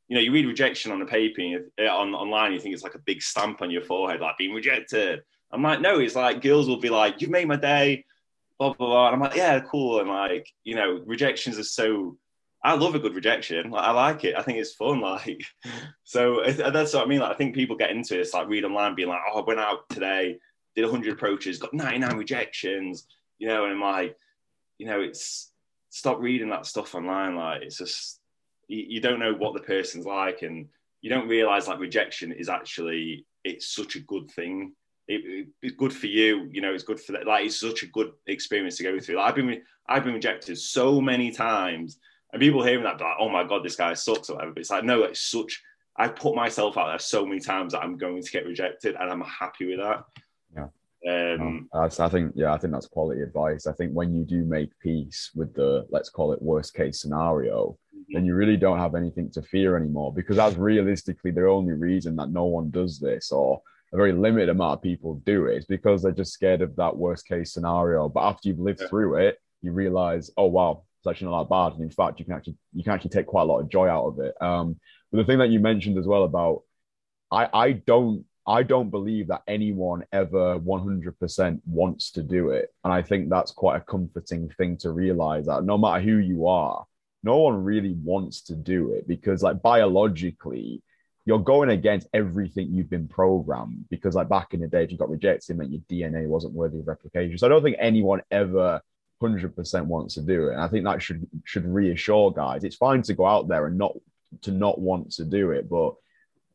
you 0.07 0.15
know, 0.15 0.21
you 0.21 0.33
read 0.33 0.45
rejection 0.45 0.91
on 0.91 0.99
the 0.99 1.05
paper 1.05 1.39
you, 1.39 1.71
uh, 1.79 1.87
on 1.87 2.13
online, 2.13 2.51
you 2.51 2.59
think 2.59 2.73
it's 2.73 2.83
like 2.83 2.95
a 2.95 2.99
big 3.05 3.21
stamp 3.21 3.61
on 3.61 3.71
your 3.71 3.81
forehead, 3.81 4.19
like 4.19 4.37
being 4.37 4.53
rejected. 4.53 5.21
I'm 5.51 5.63
like, 5.63 5.79
no, 5.81 5.99
it's 5.99 6.15
like 6.15 6.41
girls 6.41 6.67
will 6.67 6.81
be 6.81 6.89
like, 6.89 7.21
you've 7.21 7.29
made 7.29 7.47
my 7.47 7.55
day 7.55 8.03
blah 8.61 8.73
blah 8.73 8.87
blah. 8.87 9.07
And 9.07 9.15
I'm 9.15 9.21
like, 9.21 9.35
yeah, 9.35 9.59
cool. 9.59 9.99
And 9.99 10.09
like, 10.09 10.47
you 10.63 10.75
know, 10.75 11.01
rejections 11.05 11.57
are 11.57 11.63
so. 11.63 12.17
I 12.63 12.75
love 12.75 12.93
a 12.93 12.99
good 12.99 13.15
rejection. 13.15 13.71
Like, 13.71 13.87
I 13.87 13.91
like 13.91 14.23
it. 14.23 14.35
I 14.37 14.43
think 14.43 14.59
it's 14.59 14.73
fun. 14.73 15.01
Like, 15.01 15.41
so 16.03 16.43
uh, 16.43 16.69
that's 16.69 16.93
what 16.93 17.03
I 17.03 17.09
mean. 17.09 17.21
Like, 17.21 17.31
I 17.31 17.33
think 17.33 17.55
people 17.55 17.75
get 17.75 17.89
into. 17.89 18.19
It's 18.19 18.35
like 18.35 18.47
read 18.47 18.63
online, 18.63 18.93
being 18.93 19.09
like, 19.09 19.21
oh, 19.33 19.41
I 19.41 19.43
went 19.43 19.59
out 19.59 19.89
today, 19.89 20.37
did 20.75 20.83
100 20.83 21.11
approaches, 21.11 21.57
got 21.57 21.73
99 21.73 22.15
rejections. 22.17 23.07
You 23.39 23.47
know, 23.47 23.63
and 23.63 23.73
I'm 23.73 23.81
like, 23.81 24.15
you 24.77 24.85
know, 24.85 25.01
it's 25.01 25.51
stop 25.89 26.19
reading 26.19 26.49
that 26.49 26.67
stuff 26.67 26.93
online. 26.93 27.35
Like, 27.35 27.63
it's 27.63 27.79
just 27.79 28.19
you, 28.67 28.85
you 28.87 29.01
don't 29.01 29.19
know 29.19 29.33
what 29.33 29.55
the 29.55 29.61
person's 29.61 30.05
like, 30.05 30.43
and 30.43 30.67
you 31.01 31.09
don't 31.09 31.27
realize 31.27 31.67
like 31.67 31.79
rejection 31.79 32.31
is 32.31 32.47
actually 32.47 33.25
it's 33.43 33.73
such 33.73 33.95
a 33.95 34.01
good 34.01 34.29
thing 34.29 34.73
it, 35.11 35.47
it's 35.61 35.75
good 35.75 35.93
for 35.93 36.07
you. 36.07 36.47
You 36.51 36.61
know, 36.61 36.73
it's 36.73 36.83
good 36.83 36.99
for 36.99 37.11
that. 37.13 37.27
Like, 37.27 37.45
it's 37.45 37.59
such 37.59 37.83
a 37.83 37.87
good 37.87 38.11
experience 38.27 38.77
to 38.77 38.83
go 38.83 38.99
through. 38.99 39.15
Like, 39.17 39.29
I've 39.29 39.35
been, 39.35 39.61
I've 39.87 40.03
been 40.03 40.13
rejected 40.13 40.57
so 40.57 41.01
many 41.01 41.31
times, 41.31 41.99
and 42.31 42.39
people 42.39 42.63
hearing 42.63 42.83
that, 42.83 42.99
like, 43.01 43.15
oh 43.19 43.29
my 43.29 43.43
god, 43.43 43.63
this 43.63 43.75
guy 43.75 43.93
sucks 43.93 44.29
or 44.29 44.35
whatever. 44.35 44.53
But 44.53 44.61
it's 44.61 44.69
like, 44.69 44.83
no, 44.83 45.03
it's 45.03 45.21
such. 45.21 45.61
I 45.97 46.07
put 46.07 46.35
myself 46.35 46.77
out 46.77 46.87
there 46.87 46.99
so 46.99 47.25
many 47.25 47.41
times 47.41 47.73
that 47.73 47.83
I'm 47.83 47.97
going 47.97 48.21
to 48.21 48.31
get 48.31 48.45
rejected, 48.45 48.95
and 48.99 49.11
I'm 49.11 49.21
happy 49.21 49.67
with 49.67 49.79
that. 49.79 50.03
Yeah. 50.55 50.67
Um, 51.09 51.67
I 51.73 51.87
think, 51.89 52.33
yeah, 52.35 52.53
I 52.53 52.57
think 52.57 52.73
that's 52.73 52.87
quality 52.87 53.21
advice. 53.21 53.65
I 53.65 53.73
think 53.73 53.91
when 53.91 54.13
you 54.13 54.23
do 54.23 54.43
make 54.43 54.69
peace 54.79 55.31
with 55.35 55.53
the, 55.55 55.85
let's 55.89 56.09
call 56.09 56.31
it 56.31 56.41
worst 56.41 56.75
case 56.75 57.01
scenario, 57.01 57.77
mm-hmm. 57.93 58.13
then 58.13 58.25
you 58.25 58.35
really 58.35 58.55
don't 58.55 58.77
have 58.77 58.93
anything 58.93 59.31
to 59.31 59.41
fear 59.41 59.75
anymore 59.75 60.13
because 60.13 60.37
that's 60.37 60.57
realistically 60.57 61.31
the 61.31 61.47
only 61.47 61.73
reason 61.73 62.15
that 62.17 62.29
no 62.29 62.45
one 62.45 62.69
does 62.69 62.99
this 62.99 63.31
or 63.31 63.61
a 63.93 63.97
very 63.97 64.13
limited 64.13 64.49
amount 64.49 64.77
of 64.77 64.81
people 64.81 65.21
do 65.25 65.47
it. 65.47 65.57
It's 65.57 65.65
because 65.65 66.01
they're 66.01 66.11
just 66.11 66.33
scared 66.33 66.61
of 66.61 66.75
that 66.77 66.95
worst 66.95 67.27
case 67.27 67.53
scenario. 67.53 68.09
But 68.09 68.21
after 68.21 68.49
you've 68.49 68.59
lived 68.59 68.81
yeah. 68.81 68.87
through 68.87 69.15
it, 69.15 69.37
you 69.61 69.71
realize, 69.71 70.31
oh 70.37 70.45
wow, 70.45 70.83
it's 70.99 71.07
actually 71.07 71.31
not 71.31 71.43
that 71.43 71.49
bad. 71.49 71.73
And 71.73 71.83
in 71.83 71.91
fact, 71.91 72.19
you 72.19 72.25
can 72.25 72.35
actually 72.35 72.57
you 72.73 72.83
can 72.83 72.93
actually 72.93 73.09
take 73.11 73.27
quite 73.27 73.43
a 73.43 73.45
lot 73.45 73.59
of 73.59 73.69
joy 73.69 73.87
out 73.87 74.05
of 74.05 74.19
it. 74.19 74.33
Um, 74.41 74.79
but 75.11 75.17
the 75.17 75.25
thing 75.25 75.39
that 75.39 75.49
you 75.49 75.59
mentioned 75.59 75.97
as 75.97 76.07
well 76.07 76.23
about 76.23 76.63
I 77.31 77.49
I 77.53 77.71
don't 77.73 78.25
I 78.47 78.63
don't 78.63 78.89
believe 78.89 79.27
that 79.27 79.43
anyone 79.47 80.03
ever 80.11 80.59
100% 80.59 81.61
wants 81.65 82.11
to 82.11 82.23
do 82.23 82.49
it. 82.49 82.73
And 82.83 82.91
I 82.91 83.01
think 83.01 83.29
that's 83.29 83.51
quite 83.51 83.77
a 83.77 83.81
comforting 83.81 84.49
thing 84.57 84.77
to 84.77 84.91
realize 84.91 85.45
that 85.45 85.63
no 85.63 85.77
matter 85.77 86.01
who 86.01 86.17
you 86.17 86.47
are, 86.47 86.85
no 87.23 87.37
one 87.37 87.63
really 87.63 87.95
wants 88.03 88.41
to 88.41 88.55
do 88.55 88.93
it 88.93 89.07
because, 89.07 89.43
like, 89.43 89.61
biologically, 89.61 90.81
you're 91.25 91.39
going 91.39 91.69
against 91.69 92.07
everything 92.13 92.73
you've 92.73 92.89
been 92.89 93.07
programmed 93.07 93.85
because 93.89 94.15
like 94.15 94.29
back 94.29 94.53
in 94.53 94.61
the 94.61 94.67
day 94.67 94.83
if 94.83 94.91
you 94.91 94.97
got 94.97 95.09
rejected 95.09 95.55
meant 95.57 95.71
your 95.71 95.81
dna 95.89 96.27
wasn't 96.27 96.53
worthy 96.53 96.79
of 96.79 96.87
replication. 96.87 97.37
So 97.37 97.47
i 97.47 97.49
don't 97.49 97.63
think 97.63 97.77
anyone 97.79 98.21
ever 98.31 98.81
100% 99.21 99.85
wants 99.85 100.15
to 100.15 100.21
do 100.21 100.47
it. 100.47 100.53
And 100.53 100.61
i 100.61 100.67
think 100.67 100.83
that 100.85 101.01
should 101.01 101.27
should 101.43 101.65
reassure 101.65 102.31
guys. 102.31 102.63
It's 102.63 102.75
fine 102.75 103.01
to 103.03 103.13
go 103.13 103.25
out 103.25 103.47
there 103.47 103.67
and 103.67 103.77
not 103.77 103.93
to 104.41 104.51
not 104.51 104.79
want 104.79 105.11
to 105.11 105.25
do 105.25 105.51
it 105.51 105.69
but 105.69 105.93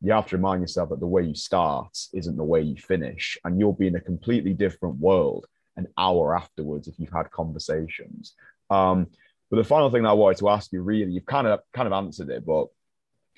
you 0.03 0.13
have 0.13 0.27
to 0.27 0.37
remind 0.37 0.61
yourself 0.61 0.91
that 0.91 1.01
the 1.01 1.07
way 1.07 1.23
you 1.23 1.35
start 1.35 1.97
isn't 2.13 2.37
the 2.37 2.45
way 2.45 2.61
you 2.61 2.77
finish 2.77 3.39
and 3.45 3.59
you'll 3.59 3.73
be 3.73 3.87
in 3.87 3.97
a 3.97 4.01
completely 4.01 4.53
different 4.53 4.97
world 4.97 5.47
an 5.77 5.87
hour 5.99 6.37
afterwards 6.37 6.89
if 6.89 6.99
you've 6.99 7.13
had 7.13 7.31
conversations. 7.31 8.35
Um, 8.71 9.09
but 9.51 9.57
the 9.57 9.65
final 9.65 9.91
thing 9.91 10.03
that 10.03 10.11
i 10.11 10.13
wanted 10.13 10.39
to 10.39 10.49
ask 10.49 10.73
you 10.73 10.83
really 10.83 11.13
you've 11.13 11.27
kind 11.27 11.47
of 11.47 11.61
kind 11.73 11.87
of 11.87 11.93
answered 11.93 12.31
it 12.31 12.45
but 12.45 12.67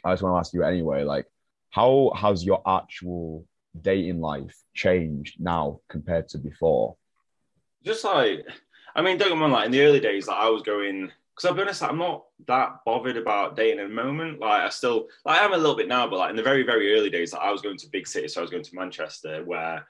I 0.05 0.13
just 0.13 0.23
want 0.23 0.35
to 0.35 0.39
ask 0.39 0.53
you 0.55 0.63
anyway, 0.63 1.05
like, 1.05 1.27
how 1.71 2.13
has 2.17 2.45
your 2.45 2.63
actual 2.67 3.45
dating 3.81 4.21
life 4.21 4.57
changed 4.75 5.41
now 5.41 5.81
compared 5.89 6.29
to 6.29 6.39
before? 6.39 6.97
Just 7.85 8.05
like, 8.05 8.47
I 8.95 9.03
mean, 9.03 9.19
don't 9.19 9.29
get 9.29 9.35
me 9.35 9.43
wrong, 9.43 9.53
like 9.53 9.67
in 9.67 9.73
the 9.73 9.83
early 9.83 10.01
days, 10.01 10.27
like 10.27 10.39
I 10.39 10.49
was 10.49 10.63
going, 10.63 11.13
because 11.35 11.49
I'll 11.49 11.55
be 11.55 11.63
honest, 11.63 11.83
I'm 11.83 11.99
not 11.99 12.25
that 12.47 12.81
bothered 12.85 13.17
about 13.17 13.55
dating 13.55 13.81
at 13.81 13.89
the 13.89 13.95
moment. 13.95 14.41
Like, 14.41 14.63
I 14.63 14.69
still, 14.71 15.09
like, 15.25 15.41
I 15.41 15.45
am 15.45 15.53
a 15.53 15.57
little 15.57 15.77
bit 15.77 15.89
now, 15.89 16.09
but 16.09 16.19
like 16.19 16.31
in 16.31 16.37
the 16.37 16.43
very, 16.43 16.63
very 16.65 16.95
early 16.95 17.11
days, 17.11 17.33
like, 17.33 17.43
I 17.43 17.53
was 17.53 17.63
going 17.63 17.77
to 17.79 17.91
big 17.91 18.09
cities. 18.09 18.35
So 18.35 18.41
I 18.41 18.43
was 18.43 18.51
going 18.51 18.65
to 18.65 18.75
Manchester, 18.75 19.45
where 19.45 19.87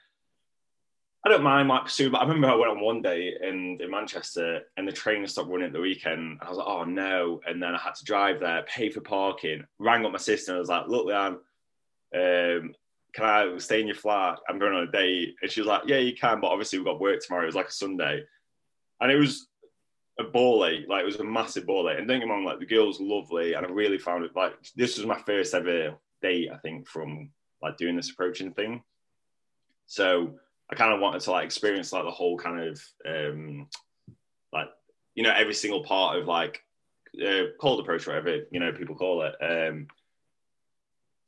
I 1.29 1.33
don't 1.33 1.43
mind 1.43 1.69
like 1.69 1.85
pursuing, 1.85 2.13
but 2.13 2.23
I 2.23 2.23
remember 2.23 2.49
I 2.49 2.55
went 2.55 2.71
on 2.71 2.81
one 2.81 3.03
day 3.03 3.35
in, 3.43 3.77
in 3.83 3.91
Manchester 3.91 4.63
and 4.79 4.89
the 4.89 4.93
train 4.93 5.27
stopped 5.27 5.51
running 5.51 5.67
at 5.67 5.75
the 5.75 5.81
weekend. 5.81 6.39
I 6.41 6.49
was 6.49 6.57
like, 6.57 6.67
oh 6.67 6.85
no. 6.85 7.43
And 7.47 7.63
then 7.63 7.75
I 7.75 7.79
had 7.79 7.97
to 7.97 8.05
drive 8.05 8.41
there, 8.41 8.65
pay 8.67 8.89
for 8.89 9.03
parking, 9.03 9.63
rang 9.79 10.07
up 10.07 10.13
my 10.13 10.19
sister 10.19 10.53
and 10.53 10.57
I 10.57 10.61
was 10.61 10.71
like, 10.71 10.89
look, 10.89 11.07
Leanne, 11.07 11.37
um, 12.15 12.75
can 13.13 13.25
I 13.25 13.59
stay 13.59 13.83
in 13.83 13.87
your 13.87 13.97
flat? 13.97 14.39
I'm 14.49 14.59
going 14.59 14.73
on 14.73 14.89
a 14.89 14.91
date. 14.91 15.35
And 15.43 15.51
she 15.51 15.61
was 15.61 15.69
like, 15.69 15.83
yeah, 15.85 15.99
you 15.99 16.15
can. 16.15 16.41
But 16.41 16.49
obviously 16.49 16.79
we've 16.79 16.87
got 16.87 16.99
work 16.99 17.21
tomorrow. 17.23 17.43
It 17.43 17.47
was 17.47 17.55
like 17.55 17.69
a 17.69 17.73
Sunday. 17.73 18.23
And 19.03 19.13
it 19.13 19.17
was 19.17 19.49
a 20.19 20.25
ball 20.25 20.65
ache. 20.65 20.87
Like 20.89 21.03
it 21.03 21.07
was 21.07 21.17
a 21.17 21.25
massive 21.25 21.67
ball 21.67 21.91
ache. 21.91 21.99
And 21.99 22.09
don't 22.09 22.21
get 22.21 22.27
me 22.27 22.33
wrong, 22.33 22.47
like 22.47 22.59
the 22.59 22.65
girl 22.65 22.87
was 22.87 23.01
lovely. 23.01 23.53
And 23.53 23.67
I 23.67 23.69
really 23.69 23.99
found 23.99 24.25
it 24.25 24.35
like, 24.35 24.55
this 24.77 24.97
was 24.97 25.05
my 25.05 25.19
first 25.27 25.53
ever 25.53 25.95
date, 26.23 26.49
I 26.51 26.57
think, 26.57 26.89
from 26.89 27.29
like 27.61 27.77
doing 27.77 27.97
this 27.97 28.11
approaching 28.11 28.55
thing. 28.55 28.83
So, 29.85 30.39
I 30.71 30.75
kind 30.75 30.93
of 30.93 31.01
wanted 31.01 31.23
to 31.23 31.31
like 31.31 31.45
experience 31.45 31.93
like 31.93 32.05
the 32.05 32.11
whole 32.11 32.37
kind 32.37 32.61
of 32.61 32.83
um, 33.07 33.69
like 34.53 34.69
you 35.15 35.23
know 35.23 35.33
every 35.35 35.55
single 35.55 35.83
part 35.83 36.19
of 36.19 36.27
like 36.27 36.63
uh, 37.25 37.45
cold 37.61 37.81
approach, 37.81 38.07
whatever 38.07 38.43
you 38.51 38.61
know 38.61 38.73
people 38.73 38.95
call 38.95 39.23
it. 39.23 39.35
Um, 39.41 39.89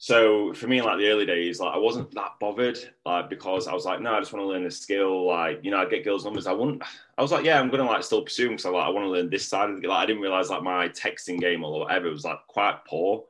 so 0.02 0.54
for 0.54 0.66
me, 0.66 0.80
like 0.80 0.98
the 0.98 1.08
early 1.08 1.26
days, 1.26 1.60
like 1.60 1.74
I 1.74 1.78
wasn't 1.78 2.14
that 2.14 2.32
bothered, 2.40 2.78
like 3.04 3.28
because 3.28 3.68
I 3.68 3.74
was 3.74 3.84
like, 3.84 4.00
no, 4.00 4.14
I 4.14 4.20
just 4.20 4.32
want 4.32 4.42
to 4.42 4.48
learn 4.48 4.64
the 4.64 4.70
skill. 4.70 5.26
Like 5.26 5.60
you 5.62 5.70
know, 5.70 5.76
I 5.76 5.84
get 5.84 6.04
girls' 6.04 6.24
numbers. 6.24 6.46
I 6.46 6.52
wouldn't. 6.52 6.82
I 7.18 7.22
was 7.22 7.32
like, 7.32 7.44
yeah, 7.44 7.60
I'm 7.60 7.70
gonna 7.70 7.84
like 7.84 8.02
still 8.02 8.22
pursue 8.22 8.44
them 8.44 8.52
because 8.52 8.64
I 8.64 8.70
like 8.70 8.86
I 8.86 8.90
want 8.90 9.04
to 9.04 9.10
learn 9.10 9.28
this 9.28 9.46
side 9.46 9.68
of 9.68 9.80
the. 9.80 9.88
Like 9.88 9.98
I 9.98 10.06
didn't 10.06 10.22
realize 10.22 10.48
like 10.48 10.62
my 10.62 10.88
texting 10.88 11.38
game 11.38 11.64
or 11.64 11.80
whatever 11.80 12.10
was 12.10 12.24
like 12.24 12.46
quite 12.46 12.84
poor. 12.86 13.24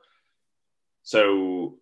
So 1.03 1.77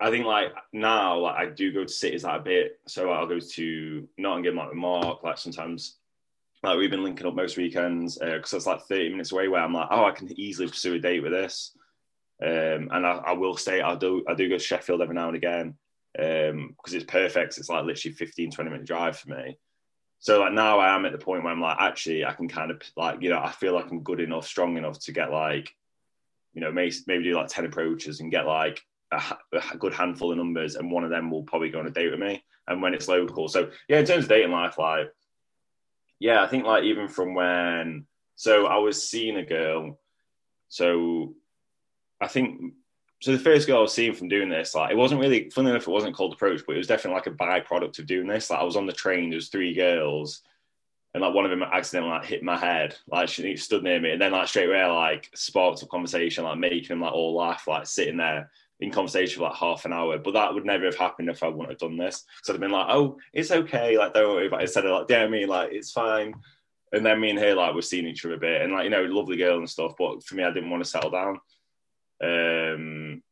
I 0.00 0.10
think 0.10 0.24
like 0.24 0.52
now, 0.72 1.18
like 1.18 1.36
I 1.36 1.50
do 1.50 1.72
go 1.72 1.84
to 1.84 1.92
cities 1.92 2.24
like 2.24 2.40
a 2.40 2.44
bit. 2.44 2.80
So 2.86 3.10
I'll 3.10 3.26
go 3.26 3.38
to 3.38 4.08
Nottingham, 4.16 4.56
like 4.56 4.68
with 4.68 4.78
Mark. 4.78 5.22
Like 5.22 5.38
sometimes, 5.38 5.96
like 6.62 6.78
we've 6.78 6.90
been 6.90 7.04
linking 7.04 7.26
up 7.26 7.34
most 7.34 7.56
weekends 7.56 8.16
because 8.18 8.54
uh, 8.54 8.56
it's 8.56 8.66
like 8.66 8.82
thirty 8.82 9.10
minutes 9.10 9.32
away. 9.32 9.48
Where 9.48 9.62
I'm 9.62 9.74
like, 9.74 9.88
oh, 9.90 10.04
I 10.04 10.12
can 10.12 10.32
easily 10.38 10.68
pursue 10.68 10.94
a 10.94 10.98
date 10.98 11.22
with 11.22 11.32
this. 11.32 11.76
Um, 12.42 12.88
and 12.90 13.06
I, 13.06 13.12
I, 13.26 13.32
will 13.32 13.56
stay. 13.56 13.82
I 13.82 13.94
do. 13.96 14.24
I 14.26 14.34
do 14.34 14.48
go 14.48 14.56
to 14.56 14.64
Sheffield 14.64 15.02
every 15.02 15.14
now 15.14 15.28
and 15.28 15.36
again 15.36 15.74
because 16.14 16.52
um, 16.52 16.74
it's 16.86 17.04
perfect. 17.04 17.58
It's 17.58 17.68
like 17.68 17.84
literally 17.84 18.14
15, 18.14 18.50
20 18.50 18.70
minute 18.70 18.86
drive 18.86 19.18
for 19.18 19.30
me. 19.30 19.58
So 20.18 20.40
like 20.40 20.52
now 20.52 20.78
I 20.78 20.94
am 20.94 21.06
at 21.06 21.12
the 21.12 21.18
point 21.18 21.44
where 21.44 21.52
I'm 21.52 21.60
like, 21.60 21.78
actually, 21.78 22.24
I 22.24 22.32
can 22.32 22.48
kind 22.48 22.70
of 22.70 22.80
like, 22.96 23.22
you 23.22 23.30
know, 23.30 23.40
I 23.40 23.52
feel 23.52 23.74
like 23.74 23.90
I'm 23.90 24.02
good 24.02 24.20
enough, 24.20 24.46
strong 24.46 24.76
enough 24.76 24.98
to 25.00 25.12
get 25.12 25.30
like, 25.30 25.74
you 26.52 26.60
know, 26.60 26.72
maybe, 26.72 26.94
maybe 27.06 27.24
do 27.24 27.34
like 27.34 27.48
10 27.48 27.64
approaches 27.64 28.20
and 28.20 28.30
get 28.30 28.46
like 28.46 28.82
a, 29.12 29.22
a, 29.72 29.76
good 29.76 29.94
handful 29.94 30.30
of 30.30 30.38
numbers, 30.38 30.76
and 30.76 30.90
one 30.90 31.04
of 31.04 31.10
them 31.10 31.30
will 31.30 31.42
probably 31.42 31.70
go 31.70 31.80
on 31.80 31.86
a 31.86 31.90
date 31.90 32.10
with 32.10 32.20
me. 32.20 32.44
And 32.68 32.80
when 32.80 32.94
it's 32.94 33.08
local, 33.08 33.48
so 33.48 33.70
yeah, 33.88 33.98
in 33.98 34.06
terms 34.06 34.24
of 34.24 34.28
dating 34.28 34.52
life, 34.52 34.78
like 34.78 35.12
yeah, 36.20 36.42
I 36.42 36.46
think 36.46 36.64
like 36.64 36.84
even 36.84 37.08
from 37.08 37.34
when 37.34 38.06
so 38.36 38.66
I 38.66 38.78
was 38.78 39.08
seeing 39.08 39.36
a 39.36 39.44
girl, 39.44 39.98
so 40.68 41.34
I 42.20 42.28
think 42.28 42.74
so 43.20 43.32
the 43.32 43.38
first 43.38 43.66
girl 43.66 43.78
I 43.78 43.82
was 43.82 43.92
seeing 43.92 44.14
from 44.14 44.28
doing 44.28 44.48
this, 44.48 44.74
like 44.74 44.92
it 44.92 44.96
wasn't 44.96 45.20
really, 45.20 45.50
funny 45.50 45.70
enough, 45.70 45.88
it 45.88 45.90
wasn't 45.90 46.16
cold 46.16 46.32
approach, 46.32 46.62
but 46.66 46.74
it 46.74 46.78
was 46.78 46.86
definitely 46.86 47.16
like 47.16 47.26
a 47.26 47.30
byproduct 47.30 47.98
of 47.98 48.06
doing 48.06 48.26
this. 48.26 48.50
Like 48.50 48.60
I 48.60 48.64
was 48.64 48.76
on 48.76 48.86
the 48.86 48.92
train, 48.92 49.30
there 49.30 49.36
was 49.36 49.48
three 49.48 49.74
girls, 49.74 50.42
and 51.12 51.22
like 51.22 51.34
one 51.34 51.44
of 51.44 51.50
them 51.50 51.62
accidentally 51.62 52.12
like 52.12 52.24
hit 52.24 52.42
my 52.42 52.56
head. 52.56 52.96
Like 53.08 53.28
she 53.28 53.56
stood 53.56 53.82
near 53.82 54.00
me, 54.00 54.12
and 54.12 54.20
then 54.20 54.32
like 54.32 54.48
straight 54.48 54.68
away 54.68 54.84
like 54.86 55.30
sparked 55.34 55.82
a 55.82 55.86
conversation, 55.86 56.44
like 56.44 56.58
making 56.58 56.88
them 56.88 57.00
like 57.00 57.12
all 57.12 57.34
laugh, 57.34 57.66
like 57.66 57.86
sitting 57.86 58.16
there 58.16 58.50
in 58.80 58.90
conversation 58.90 59.38
for 59.38 59.48
like 59.48 59.58
half 59.58 59.84
an 59.84 59.92
hour. 59.92 60.18
But 60.18 60.32
that 60.32 60.52
would 60.52 60.64
never 60.64 60.86
have 60.86 60.96
happened 60.96 61.28
if 61.28 61.42
I 61.42 61.48
wouldn't 61.48 61.70
have 61.70 61.78
done 61.78 61.96
this. 61.96 62.24
So 62.42 62.52
I'd 62.52 62.54
have 62.54 62.60
been 62.60 62.70
like, 62.70 62.88
oh, 62.88 63.18
it's 63.32 63.50
okay, 63.50 63.98
like 63.98 64.14
don't 64.14 64.34
worry 64.34 64.46
about 64.46 64.60
it. 64.60 64.64
Instead 64.64 64.86
of 64.86 65.08
like, 65.08 65.18
I 65.18 65.26
mean, 65.28 65.48
like 65.48 65.72
it's 65.72 65.92
fine. 65.92 66.34
And 66.92 67.06
then 67.06 67.20
me 67.20 67.30
and 67.30 67.38
her 67.38 67.54
like 67.54 67.74
we're 67.74 67.82
seeing 67.82 68.06
each 68.06 68.24
other 68.24 68.34
a 68.34 68.38
bit, 68.38 68.62
and 68.62 68.72
like 68.72 68.84
you 68.84 68.90
know, 68.90 69.02
lovely 69.04 69.36
girl 69.36 69.58
and 69.58 69.70
stuff. 69.70 69.92
But 69.98 70.24
for 70.24 70.34
me, 70.34 70.44
I 70.44 70.52
didn't 70.52 70.70
want 70.70 70.82
to 70.82 70.90
settle 70.90 71.10
down. 71.10 71.40
Um, 72.22 73.22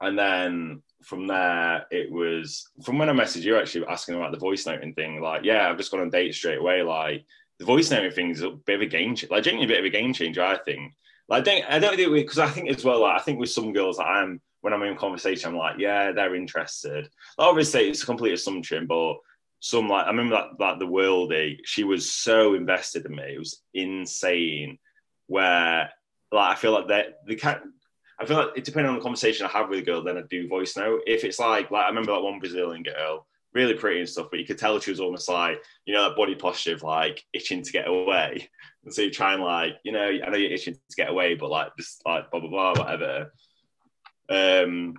and 0.00 0.18
then 0.18 0.82
from 1.02 1.26
there, 1.26 1.86
it 1.90 2.10
was 2.10 2.68
from 2.82 2.98
when 2.98 3.08
I 3.08 3.12
messaged 3.12 3.42
you 3.42 3.56
actually 3.56 3.86
asking 3.86 4.16
about 4.16 4.32
the 4.32 4.38
voice 4.38 4.66
noting 4.66 4.94
thing. 4.94 5.20
Like, 5.20 5.44
yeah, 5.44 5.68
I've 5.68 5.76
just 5.76 5.90
gone 5.90 6.00
on 6.00 6.10
date 6.10 6.34
straight 6.34 6.58
away. 6.58 6.82
Like, 6.82 7.24
the 7.58 7.64
voice 7.64 7.90
noting 7.90 8.10
thing 8.10 8.30
is 8.30 8.42
a 8.42 8.50
bit 8.50 8.76
of 8.76 8.82
a 8.82 8.86
game. 8.86 9.16
Like, 9.30 9.44
genuinely 9.44 9.72
a 9.72 9.76
bit 9.76 9.80
of 9.80 9.86
a 9.86 9.96
game 9.96 10.12
changer, 10.12 10.42
I 10.42 10.58
think. 10.58 10.92
Like, 11.32 11.40
I 11.40 11.44
don't, 11.44 11.64
I 11.64 11.78
don't 11.78 11.96
think 11.96 12.12
because 12.12 12.38
I 12.38 12.48
think 12.48 12.68
as 12.68 12.84
well. 12.84 13.00
Like, 13.00 13.20
I 13.20 13.24
think 13.24 13.40
with 13.40 13.50
some 13.50 13.72
girls, 13.72 13.96
that 13.96 14.04
I'm 14.04 14.40
when 14.60 14.74
I'm 14.74 14.82
in 14.82 14.96
conversation, 14.96 15.48
I'm 15.48 15.56
like, 15.56 15.78
yeah, 15.78 16.12
they're 16.12 16.34
interested. 16.34 17.08
Like, 17.38 17.48
obviously, 17.48 17.88
it's 17.88 18.02
a 18.02 18.06
complete 18.06 18.34
assumption, 18.34 18.86
but 18.86 19.16
some 19.60 19.88
like 19.88 20.04
I 20.04 20.10
remember 20.10 20.36
that 20.36 20.60
like 20.62 20.78
the 20.78 20.86
worldie, 20.86 21.58
she 21.64 21.84
was 21.84 22.10
so 22.10 22.54
invested 22.54 23.06
in 23.06 23.14
me. 23.14 23.34
It 23.34 23.38
was 23.38 23.62
insane. 23.72 24.78
Where 25.28 25.88
like 26.30 26.52
I 26.52 26.60
feel 26.60 26.72
like 26.72 26.88
that 26.88 27.20
the 27.26 27.36
cat 27.36 27.62
I 28.18 28.26
feel 28.26 28.36
like 28.36 28.50
it 28.56 28.64
depends 28.64 28.88
on 28.88 28.96
the 28.96 29.00
conversation 29.00 29.46
I 29.46 29.50
have 29.50 29.70
with 29.70 29.78
a 29.78 29.82
girl, 29.82 30.04
then 30.04 30.18
I 30.18 30.22
do 30.28 30.48
voice 30.48 30.76
note. 30.76 31.00
If 31.06 31.24
it's 31.24 31.38
like, 31.38 31.70
like 31.70 31.84
I 31.84 31.88
remember 31.88 32.12
that 32.12 32.22
one 32.22 32.40
Brazilian 32.40 32.82
girl, 32.82 33.26
really 33.54 33.74
pretty 33.74 34.00
and 34.00 34.08
stuff, 34.08 34.28
but 34.30 34.38
you 34.38 34.46
could 34.46 34.58
tell 34.58 34.78
she 34.80 34.90
was 34.90 35.00
almost 35.00 35.28
like, 35.28 35.62
you 35.86 35.94
know, 35.94 36.08
that 36.08 36.16
body 36.16 36.34
posture 36.34 36.74
of 36.74 36.82
like 36.82 37.24
itching 37.32 37.62
to 37.62 37.72
get 37.72 37.88
away. 37.88 38.50
And 38.84 38.92
so 38.92 39.02
you 39.02 39.10
try 39.10 39.34
and 39.34 39.42
like, 39.42 39.74
you 39.84 39.92
know, 39.92 40.04
I 40.04 40.30
know 40.30 40.36
you're 40.36 40.52
itching 40.52 40.74
to 40.74 40.96
get 40.96 41.10
away, 41.10 41.34
but 41.34 41.50
like 41.50 41.76
just 41.76 42.02
like 42.04 42.30
blah 42.30 42.40
blah 42.40 42.50
blah, 42.50 42.74
whatever. 42.74 43.32
Um, 44.28 44.94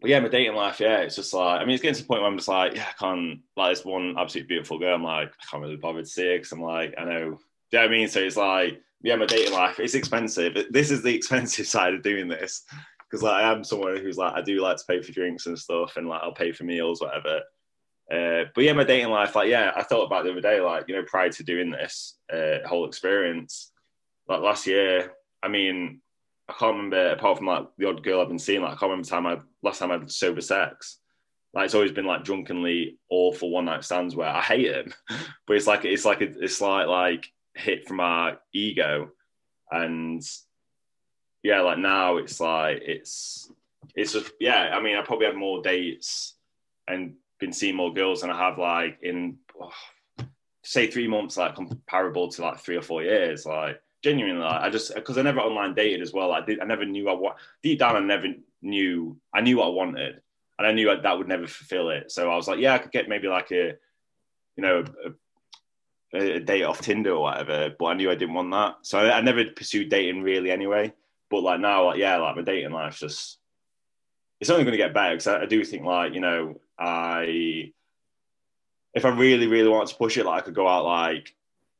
but 0.00 0.10
yeah, 0.10 0.20
my 0.20 0.28
dating 0.28 0.56
life, 0.56 0.80
yeah, 0.80 0.98
it's 0.98 1.16
just 1.16 1.32
like, 1.32 1.60
I 1.60 1.64
mean, 1.64 1.74
it's 1.74 1.82
getting 1.82 1.94
to 1.94 2.02
the 2.02 2.08
point 2.08 2.22
where 2.22 2.30
I'm 2.30 2.36
just 2.36 2.48
like, 2.48 2.74
yeah, 2.74 2.86
I 2.88 2.92
can't, 2.98 3.38
like, 3.56 3.72
this 3.72 3.84
one 3.84 4.16
absolutely 4.18 4.48
beautiful 4.48 4.80
girl, 4.80 4.96
I'm 4.96 5.04
like, 5.04 5.28
I 5.28 5.44
can't 5.48 5.62
really 5.62 5.76
bother 5.76 6.00
to 6.00 6.06
see 6.06 6.26
it 6.26 6.38
because 6.38 6.50
I'm 6.50 6.60
like, 6.60 6.94
I 6.98 7.04
know, 7.04 7.20
do 7.20 7.20
you 7.20 7.78
know 7.78 7.78
what 7.78 7.84
I 7.84 7.88
mean? 7.88 8.08
So 8.08 8.18
it's 8.18 8.36
like, 8.36 8.80
yeah, 9.02 9.14
my 9.14 9.26
dating 9.26 9.52
life, 9.52 9.78
it's 9.78 9.94
expensive. 9.94 10.56
This 10.70 10.90
is 10.90 11.02
the 11.02 11.14
expensive 11.14 11.68
side 11.68 11.94
of 11.94 12.02
doing 12.02 12.26
this 12.26 12.64
because 13.12 13.22
like 13.22 13.44
I 13.44 13.52
am 13.52 13.62
someone 13.62 13.98
who's 13.98 14.16
like 14.16 14.32
I 14.34 14.40
do 14.40 14.60
like 14.60 14.78
to 14.78 14.84
pay 14.88 15.02
for 15.02 15.12
drinks 15.12 15.46
and 15.46 15.58
stuff, 15.58 15.96
and 15.96 16.08
like 16.08 16.22
I'll 16.22 16.32
pay 16.32 16.52
for 16.52 16.64
meals, 16.64 17.00
whatever. 17.00 17.42
Uh, 18.12 18.44
but 18.54 18.64
yeah, 18.64 18.74
my 18.74 18.84
dating 18.84 19.10
life, 19.10 19.34
like 19.34 19.48
yeah, 19.48 19.72
I 19.74 19.82
thought 19.82 20.04
about 20.04 20.24
the 20.24 20.32
other 20.32 20.40
day, 20.40 20.60
like 20.60 20.84
you 20.86 20.94
know, 20.94 21.02
prior 21.02 21.30
to 21.30 21.42
doing 21.42 21.70
this 21.70 22.18
uh, 22.32 22.58
whole 22.66 22.86
experience, 22.86 23.72
like 24.28 24.40
last 24.40 24.66
year, 24.66 25.12
I 25.42 25.48
mean, 25.48 26.00
I 26.48 26.52
can't 26.52 26.76
remember 26.76 27.10
apart 27.10 27.38
from 27.38 27.46
like 27.46 27.68
the 27.78 27.88
odd 27.88 28.02
girl 28.02 28.20
I've 28.20 28.28
been 28.28 28.38
seeing, 28.38 28.60
like 28.60 28.72
I 28.72 28.76
can't 28.76 28.90
remember 28.90 29.08
time 29.08 29.26
I 29.26 29.38
last 29.62 29.78
time 29.78 29.90
I 29.90 29.98
had 29.98 30.10
sober 30.10 30.42
sex. 30.42 30.98
Like 31.54 31.66
it's 31.66 31.74
always 31.74 31.92
been 31.92 32.06
like 32.06 32.24
drunkenly 32.24 32.98
awful 33.10 33.50
one 33.50 33.66
night 33.66 33.84
stands 33.84 34.14
where 34.14 34.28
I 34.28 34.42
hate 34.42 34.66
it, 34.66 34.92
but 35.46 35.56
it's 35.56 35.66
like 35.66 35.84
it's 35.84 36.04
like 36.04 36.20
it's 36.20 36.60
like 36.60 36.88
like 36.88 37.26
hit 37.54 37.86
from 37.86 38.00
our 38.00 38.38
ego 38.52 39.10
and 39.70 40.22
yeah 41.42 41.60
like 41.60 41.78
now 41.78 42.16
it's 42.16 42.40
like 42.40 42.80
it's 42.82 43.50
it's 43.94 44.12
just 44.12 44.32
yeah 44.38 44.70
i 44.74 44.80
mean 44.80 44.96
i 44.96 45.02
probably 45.02 45.26
had 45.26 45.36
more 45.36 45.62
dates 45.62 46.34
and 46.88 47.14
been 47.42 47.52
seeing 47.52 47.74
more 47.74 47.92
girls 47.92 48.20
than 48.20 48.30
i 48.30 48.38
have 48.38 48.56
like 48.56 48.98
in 49.02 49.36
oh, 49.60 49.72
say 50.62 50.86
three 50.86 51.08
months 51.08 51.36
like 51.36 51.56
comparable 51.56 52.28
to 52.28 52.40
like 52.40 52.60
three 52.60 52.76
or 52.76 52.82
four 52.82 53.02
years 53.02 53.44
like 53.44 53.82
genuinely 54.02 54.40
like, 54.40 54.62
i 54.62 54.70
just 54.70 54.94
because 54.94 55.18
i 55.18 55.22
never 55.22 55.40
online 55.40 55.74
dated 55.74 56.00
as 56.00 56.12
well 56.12 56.30
i 56.32 56.40
did 56.40 56.60
i 56.60 56.64
never 56.64 56.84
knew 56.84 57.08
i 57.08 57.12
what 57.12 57.36
deep 57.62 57.80
down 57.80 57.96
i 57.96 58.00
never 58.00 58.28
knew 58.62 59.16
i 59.34 59.40
knew 59.40 59.56
what 59.56 59.66
i 59.66 59.70
wanted 59.70 60.20
and 60.58 60.66
i 60.66 60.72
knew 60.72 60.86
that, 60.86 61.02
that 61.02 61.18
would 61.18 61.26
never 61.26 61.48
fulfill 61.48 61.90
it 61.90 62.12
so 62.12 62.30
i 62.30 62.36
was 62.36 62.46
like 62.46 62.60
yeah 62.60 62.74
i 62.74 62.78
could 62.78 62.92
get 62.92 63.08
maybe 63.08 63.26
like 63.26 63.50
a 63.50 63.74
you 64.56 64.62
know 64.62 64.84
a, 66.14 66.18
a 66.36 66.40
date 66.40 66.62
off 66.62 66.82
Tinder 66.82 67.12
or 67.12 67.22
whatever, 67.22 67.74
but 67.78 67.86
I 67.86 67.94
knew 67.94 68.10
I 68.10 68.14
didn't 68.14 68.34
want 68.34 68.50
that. 68.50 68.76
So 68.82 68.98
I, 68.98 69.16
I 69.16 69.20
never 69.22 69.46
pursued 69.46 69.88
dating 69.88 70.22
really 70.22 70.50
anyway. 70.50 70.92
But 71.30 71.42
like 71.42 71.58
now, 71.58 71.86
like, 71.86 71.98
yeah, 71.98 72.18
like 72.18 72.36
my 72.36 72.42
dating 72.42 72.72
life's 72.72 73.00
just 73.00 73.38
it's 74.42 74.50
only 74.50 74.64
going 74.64 74.72
to 74.72 74.76
get 74.76 74.92
better 74.92 75.14
because 75.14 75.28
I, 75.28 75.42
I, 75.42 75.46
do 75.46 75.64
think 75.64 75.84
like 75.84 76.14
you 76.14 76.20
know 76.20 76.60
I 76.82 77.72
if 78.94 79.04
I 79.04 79.08
really 79.10 79.46
really 79.46 79.68
want 79.68 79.88
to 79.88 79.94
push 79.94 80.16
it, 80.16 80.26
like 80.26 80.42
I 80.42 80.44
could 80.44 80.54
go 80.54 80.66
out 80.66 80.84
like 80.84 81.34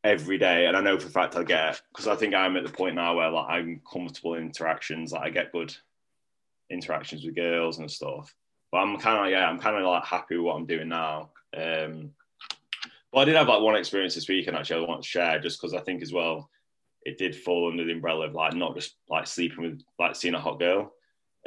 every 0.05 0.39
day, 0.39 0.67
and 0.67 0.77
I 0.77 0.81
know 0.81 0.99
for 0.99 1.09
a 1.09 1.11
fact 1.11 1.37
I'll 1.37 1.45
get 1.45 1.81
because 1.93 2.07
I 2.07 2.15
think 2.15 2.35
I'm 2.35 2.57
at 2.57 2.65
the 2.65 2.73
point 2.73 2.95
now 2.95 3.17
where 3.17 3.31
like 3.31 3.49
I'm 3.49 3.81
comfortable 3.91 4.35
in 4.35 4.45
interactions, 4.45 5.13
like 5.13 5.23
I 5.23 5.31
get 5.31 5.53
good 5.53 5.75
interactions 6.71 7.25
with 7.25 7.35
girls 7.35 7.79
and 7.79 7.91
stuff. 7.91 8.35
But 8.71 8.79
I'm 8.79 8.97
kind 8.99 9.27
of 9.27 9.31
yeah, 9.31 9.49
I'm 9.49 9.59
kind 9.59 9.77
of 9.77 9.85
like 9.85 10.05
happy 10.05 10.37
with 10.37 10.47
what 10.47 10.57
I'm 10.57 10.67
doing 10.67 10.89
now. 10.89 11.31
Um, 11.55 12.13
well, 13.13 13.23
I 13.23 13.25
did 13.25 13.37
have 13.37 13.49
like 13.49 13.61
one 13.61 13.77
experience 13.77 14.15
this 14.15 14.29
weekend 14.29 14.57
actually 14.57 14.85
I 14.85 14.89
want 14.89 15.03
to 15.03 15.09
share 15.09 15.39
just 15.39 15.61
because 15.61 15.75
I 15.75 15.81
think 15.81 16.03
as 16.03 16.13
well 16.13 16.49
it 17.05 17.19
did 17.19 17.35
fall 17.35 17.69
under 17.69 17.85
the 17.85 17.93
umbrella 17.93 18.29
of 18.29 18.35
like 18.35 18.55
not 18.55 18.75
just 18.75 18.95
like 19.11 19.27
sleeping 19.27 19.63
with 19.63 19.83
like 19.99 20.17
seeing 20.17 20.35
a 20.35 20.41
hot 20.41 20.59
girl. 20.59 20.93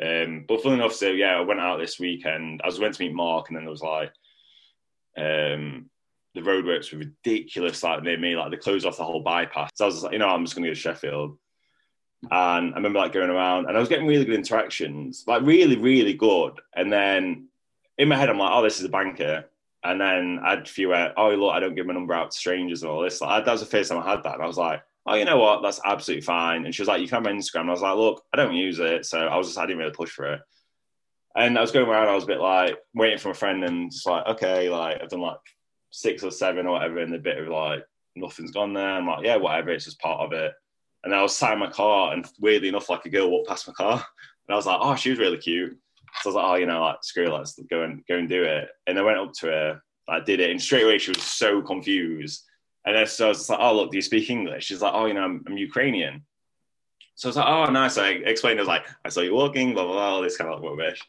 Um, 0.01 0.45
but 0.47 0.61
funny 0.61 0.75
enough, 0.75 0.93
so 0.93 1.07
yeah, 1.07 1.37
I 1.37 1.41
went 1.41 1.59
out 1.59 1.79
this 1.79 1.99
weekend. 1.99 2.61
I 2.63 2.67
was 2.67 2.79
went 2.79 2.95
to 2.95 3.03
meet 3.03 3.13
Mark, 3.13 3.49
and 3.49 3.55
then 3.55 3.63
there 3.63 3.71
was 3.71 3.81
like 3.81 4.11
um, 5.17 5.89
the 6.33 6.41
roadworks 6.41 6.91
were 6.91 6.99
ridiculous, 6.99 7.81
like 7.81 8.03
near 8.03 8.17
me, 8.17 8.35
like 8.35 8.51
they 8.51 8.57
closed 8.57 8.85
off 8.85 8.97
the 8.97 9.03
whole 9.03 9.21
bypass. 9.21 9.69
So 9.75 9.85
I 9.85 9.87
was 9.87 10.03
like, 10.03 10.13
you 10.13 10.19
know, 10.19 10.27
I'm 10.27 10.43
just 10.43 10.55
going 10.55 10.63
to 10.63 10.69
go 10.69 10.73
to 10.73 10.79
Sheffield. 10.79 11.37
And 12.23 12.73
I 12.73 12.75
remember 12.75 12.99
like 12.99 13.13
going 13.13 13.29
around, 13.29 13.67
and 13.67 13.77
I 13.77 13.79
was 13.79 13.89
getting 13.89 14.07
really 14.07 14.25
good 14.25 14.35
interactions, 14.35 15.23
like 15.27 15.43
really, 15.43 15.77
really 15.77 16.13
good. 16.13 16.59
And 16.75 16.91
then 16.91 17.47
in 17.97 18.09
my 18.09 18.17
head, 18.17 18.29
I'm 18.29 18.37
like, 18.37 18.51
oh, 18.51 18.63
this 18.63 18.79
is 18.79 18.85
a 18.85 18.89
banker. 18.89 19.45
And 19.83 20.01
then 20.01 20.39
I 20.43 20.51
had 20.51 20.63
a 20.63 20.65
few, 20.65 20.93
uh, 20.93 21.13
oh, 21.15 21.29
look, 21.29 21.53
I 21.53 21.59
don't 21.59 21.75
give 21.75 21.85
my 21.85 21.93
number 21.93 22.13
out 22.13 22.31
to 22.31 22.37
strangers 22.37 22.81
and 22.81 22.91
all 22.91 23.01
this. 23.01 23.21
Like, 23.21 23.45
that 23.45 23.51
was 23.51 23.61
the 23.61 23.67
first 23.67 23.91
time 23.91 24.01
I 24.01 24.09
had 24.09 24.23
that. 24.23 24.33
And 24.33 24.43
I 24.43 24.47
was 24.47 24.57
like, 24.57 24.81
oh, 25.05 25.15
you 25.15 25.25
know 25.25 25.37
what? 25.37 25.61
That's 25.61 25.79
absolutely 25.85 26.21
fine. 26.21 26.65
And 26.65 26.73
she 26.73 26.81
was 26.81 26.87
like, 26.87 27.01
you 27.01 27.07
can 27.07 27.23
have 27.23 27.23
my 27.23 27.31
Instagram. 27.31 27.61
And 27.61 27.69
I 27.69 27.73
was 27.73 27.81
like, 27.81 27.95
look, 27.95 28.23
I 28.33 28.37
don't 28.37 28.55
use 28.55 28.79
it. 28.79 29.05
So 29.05 29.19
I 29.19 29.37
was 29.37 29.47
just, 29.47 29.59
I 29.59 29.65
didn't 29.65 29.79
really 29.79 29.91
push 29.91 30.09
for 30.09 30.33
it. 30.33 30.41
And 31.35 31.57
I 31.57 31.61
was 31.61 31.71
going 31.71 31.87
around, 31.87 32.07
I 32.07 32.15
was 32.15 32.23
a 32.23 32.27
bit 32.27 32.39
like 32.39 32.77
waiting 32.93 33.19
for 33.19 33.29
a 33.29 33.35
friend 33.35 33.63
and 33.63 33.91
just 33.91 34.07
like, 34.07 34.25
okay, 34.25 34.69
like 34.69 35.01
I've 35.01 35.09
done 35.09 35.21
like 35.21 35.37
six 35.91 36.23
or 36.23 36.31
seven 36.31 36.65
or 36.65 36.73
whatever. 36.73 36.99
And 36.99 37.13
a 37.13 37.19
bit 37.19 37.37
of 37.37 37.47
like, 37.49 37.83
nothing's 38.15 38.51
gone 38.51 38.73
there. 38.73 38.89
I'm 38.89 39.05
like, 39.05 39.25
yeah, 39.25 39.35
whatever. 39.35 39.71
It's 39.71 39.85
just 39.85 39.99
part 39.99 40.21
of 40.21 40.33
it. 40.33 40.53
And 41.03 41.13
I 41.13 41.21
was 41.21 41.35
sat 41.35 41.53
in 41.53 41.59
my 41.59 41.69
car 41.69 42.13
and 42.13 42.25
weirdly 42.39 42.69
enough, 42.69 42.89
like 42.89 43.05
a 43.05 43.09
girl 43.09 43.29
walked 43.29 43.49
past 43.49 43.67
my 43.67 43.73
car. 43.73 43.93
And 44.47 44.53
I 44.53 44.55
was 44.55 44.65
like, 44.65 44.79
oh, 44.81 44.95
she 44.95 45.09
was 45.09 45.19
really 45.19 45.37
cute. 45.37 45.77
So 46.21 46.29
I 46.29 46.33
was 46.33 46.35
like, 46.35 46.45
oh, 46.45 46.55
you 46.55 46.65
know, 46.65 46.81
like 46.81 47.03
screw 47.03 47.25
it, 47.25 47.33
let's 47.33 47.59
go 47.69 47.83
and 47.83 48.03
go 48.07 48.15
and 48.15 48.29
do 48.29 48.43
it. 48.43 48.69
And 48.87 48.97
I 48.97 49.01
went 49.01 49.17
up 49.17 49.33
to 49.33 49.47
her, 49.47 49.81
I 50.07 50.19
did 50.21 50.39
it, 50.39 50.49
and 50.49 50.61
straight 50.61 50.83
away 50.83 50.97
she 50.97 51.11
was 51.11 51.23
so 51.23 51.61
confused. 51.61 52.43
And 52.85 52.95
then 52.95 53.07
so 53.07 53.25
I 53.25 53.29
was 53.29 53.49
like, 53.49 53.59
oh 53.61 53.75
look, 53.75 53.91
do 53.91 53.97
you 53.97 54.01
speak 54.01 54.29
English? 54.29 54.65
She's 54.65 54.81
like, 54.81 54.93
oh, 54.93 55.05
you 55.05 55.13
know, 55.13 55.23
I'm, 55.23 55.43
I'm 55.47 55.57
Ukrainian. 55.57 56.23
So 57.15 57.27
I 57.27 57.29
was 57.29 57.37
like, 57.37 57.47
oh, 57.47 57.65
nice. 57.71 57.97
I 57.97 58.09
explained, 58.09 58.59
I 58.59 58.63
was 58.63 58.67
like, 58.67 58.85
I 59.03 59.09
saw 59.09 59.21
you 59.21 59.33
walking, 59.33 59.73
blah, 59.73 59.85
blah, 59.85 59.93
blah, 59.93 60.09
all 60.15 60.21
this 60.21 60.37
kind 60.37 60.51
of 60.51 60.61
rubbish. 60.61 61.01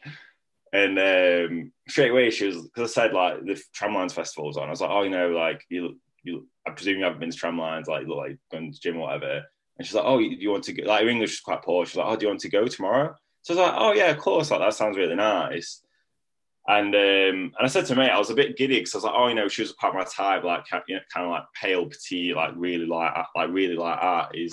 And 0.73 0.99
um, 0.99 1.73
straight 1.89 2.13
away, 2.13 2.31
she 2.31 2.47
was, 2.47 2.63
because 2.63 2.91
I 2.91 3.03
said, 3.03 3.13
like, 3.13 3.45
the 3.45 3.61
Tramlines 3.77 4.13
Festival 4.13 4.47
was 4.47 4.57
on. 4.57 4.69
I 4.69 4.71
was 4.71 4.81
like, 4.81 4.91
oh, 4.91 5.03
you 5.03 5.11
know, 5.11 5.31
like, 5.31 5.65
you, 5.69 5.99
you 6.23 6.47
I 6.67 6.71
presume 6.71 6.99
you 6.99 7.05
haven't 7.05 7.21
been 7.21 7.31
to 7.31 7.37
Tramlines, 7.37 7.89
like, 7.89 8.07
look 8.07 8.19
like 8.19 8.39
going 8.53 8.73
to 8.73 8.81
gym 8.81 8.97
or 8.97 9.09
whatever. 9.09 9.43
And 9.79 9.87
she's 9.87 9.95
like, 9.95 10.05
oh, 10.07 10.19
do 10.19 10.25
you 10.25 10.51
want 10.51 10.65
to 10.65 10.73
go? 10.73 10.85
Like, 10.85 11.03
her 11.03 11.09
English 11.09 11.35
is 11.35 11.41
quite 11.41 11.63
poor. 11.63 11.85
She's 11.87 11.97
like, 11.97 12.07
oh, 12.07 12.17
do 12.17 12.25
you 12.25 12.29
want 12.29 12.41
to 12.41 12.49
go 12.51 12.67
tomorrow? 12.67 13.15
So 13.47 13.55
I 13.55 13.57
was 13.57 13.69
like, 13.69 13.79
oh 13.79 13.93
yeah, 13.93 14.11
of 14.11 14.19
course. 14.19 14.51
Like 14.51 14.59
that 14.59 14.75
sounds 14.75 14.97
really 14.97 15.15
nice. 15.15 15.81
And 16.69 16.95
um, 16.95 17.01
and 17.01 17.53
I 17.61 17.67
said 17.69 17.87
to 17.87 17.97
me, 17.97 18.07
I 18.07 18.19
was 18.19 18.31
a 18.31 18.35
bit 18.35 18.57
giddy 18.57 18.79
because 18.79 18.95
I 18.95 18.99
was 18.99 19.05
like, 19.05 19.15
oh, 19.17 19.29
you 19.29 19.37
know, 19.37 19.47
she 19.47 19.63
was 19.63 19.73
quite 19.73 19.95
my 19.95 20.05
type, 20.05 20.43
like 20.43 20.65
you 20.89 20.97
know, 20.97 21.01
kind 21.13 21.27
of 21.27 21.31
like 21.31 21.45
pale, 21.61 21.87
petite, 21.87 22.35
like 22.35 22.53
really 22.57 22.87
like 22.87 23.13
like 23.37 23.51
really 23.51 23.77
like 23.77 23.99
art 24.01 24.37
is. 24.37 24.53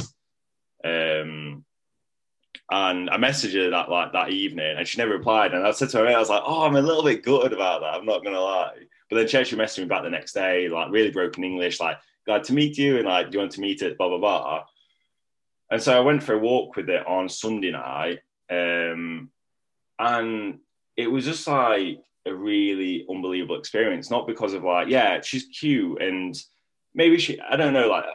Um, 0.83 1.65
and 2.69 3.09
I 3.09 3.17
messaged 3.17 3.55
her 3.55 3.71
that 3.71 3.89
like 3.89 4.13
that 4.13 4.29
evening, 4.29 4.77
and 4.77 4.87
she 4.87 4.99
never 4.99 5.13
replied. 5.13 5.53
And 5.53 5.65
I 5.65 5.71
said 5.71 5.89
to 5.89 5.99
her, 5.99 6.07
I 6.07 6.19
was 6.19 6.29
like, 6.29 6.43
oh, 6.45 6.63
I'm 6.63 6.75
a 6.75 6.81
little 6.81 7.03
bit 7.03 7.23
gutted 7.23 7.51
about 7.53 7.81
that. 7.81 7.95
I'm 7.95 8.05
not 8.05 8.23
gonna 8.23 8.39
lie. 8.39 8.73
But 9.09 9.17
then 9.17 9.27
she 9.27 9.37
actually 9.37 9.63
messaged 9.63 9.79
me 9.79 9.85
back 9.85 10.03
the 10.03 10.09
next 10.09 10.33
day, 10.33 10.69
like 10.69 10.91
really 10.91 11.11
broken 11.11 11.43
English, 11.43 11.79
like 11.79 11.97
glad 12.27 12.43
to 12.45 12.53
meet 12.53 12.77
you, 12.77 12.97
and 12.97 13.07
like, 13.07 13.31
do 13.31 13.37
you 13.37 13.39
want 13.39 13.51
to 13.53 13.61
meet 13.61 13.81
it? 13.81 13.97
Blah 13.97 14.09
blah 14.09 14.19
blah. 14.19 14.65
And 15.71 15.81
so 15.81 15.97
I 15.97 16.01
went 16.01 16.21
for 16.21 16.33
a 16.33 16.39
walk 16.39 16.75
with 16.75 16.89
it 16.89 17.05
on 17.07 17.27
Sunday 17.27 17.71
night, 17.71 18.19
um, 18.51 19.31
and 19.97 20.59
it 20.97 21.07
was 21.07 21.25
just 21.25 21.47
like 21.47 21.99
a 22.25 22.33
really 22.33 23.05
unbelievable 23.09 23.57
experience. 23.57 24.09
Not 24.09 24.27
because 24.27 24.53
of 24.53 24.63
like, 24.63 24.87
yeah, 24.87 25.21
she's 25.21 25.45
cute 25.45 26.01
and 26.01 26.35
maybe 26.93 27.17
she, 27.17 27.39
I 27.39 27.55
don't 27.55 27.73
know, 27.73 27.87
like 27.87 28.05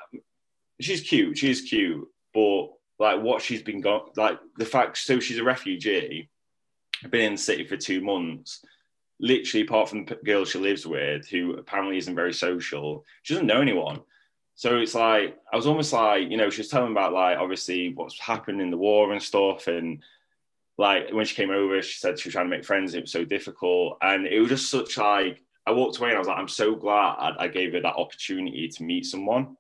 she's 0.81 1.01
cute, 1.01 1.39
she's 1.39 1.63
cute, 1.63 2.07
but 2.33 2.69
like 2.99 3.21
what 3.21 3.43
she's 3.43 3.63
been 3.63 3.81
got, 3.81 4.17
like 4.17 4.39
the 4.57 4.65
fact. 4.65 4.99
So 4.99 5.21
she's 5.21 5.39
a 5.39 5.45
refugee, 5.45 6.29
been 7.11 7.21
in 7.21 7.33
the 7.33 7.39
city 7.39 7.65
for 7.65 7.77
two 7.77 8.01
months. 8.01 8.65
Literally, 9.21 9.67
apart 9.67 9.89
from 9.89 10.05
the 10.05 10.15
girl 10.25 10.45
she 10.45 10.59
lives 10.59 10.87
with, 10.87 11.29
who 11.29 11.55
apparently 11.55 11.99
isn't 11.99 12.15
very 12.15 12.33
social, 12.33 13.05
she 13.25 13.35
doesn't 13.35 13.49
know 13.49 13.61
anyone. 13.61 14.01
So 14.55 14.79
it's 14.79 14.95
like 14.95 15.37
I 15.53 15.57
was 15.57 15.67
almost 15.67 15.93
like, 15.93 16.31
you 16.31 16.37
know, 16.37 16.51
she 16.51 16.61
was 16.61 16.69
telling 16.69 16.93
about 16.93 17.13
like 17.13 17.37
obviously 17.37 17.93
what's 17.95 18.19
happened 18.21 18.61
in 18.61 18.71
the 18.71 18.77
war 18.77 19.13
and 19.13 19.23
stuff, 19.23 19.67
and 19.67 20.03
like 20.79 21.11
when 21.13 21.27
she 21.27 21.35
came 21.35 21.51
over, 21.51 21.83
she 21.83 21.99
said 21.99 22.19
she 22.19 22.29
was 22.29 22.35
trying 22.35 22.47
to 22.47 22.57
make 22.57 22.65
friends. 22.65 22.95
It 22.95 23.03
was 23.03 23.13
so 23.13 23.25
difficult, 23.25 23.99
and 24.01 24.27
it 24.27 24.41
was 24.41 24.49
just 24.49 24.71
such 24.71 24.97
like 24.97 25.43
I 25.67 25.73
walked 25.73 25.99
away 25.99 26.09
and 26.09 26.17
I 26.17 26.21
was 26.21 26.29
like, 26.29 26.39
I'm 26.39 26.49
so 26.49 26.75
glad 26.75 27.35
I 27.39 27.49
gave 27.49 27.73
her 27.75 27.81
that 27.81 27.97
opportunity 27.97 28.69
to 28.69 28.83
meet 28.83 29.05
someone. 29.05 29.57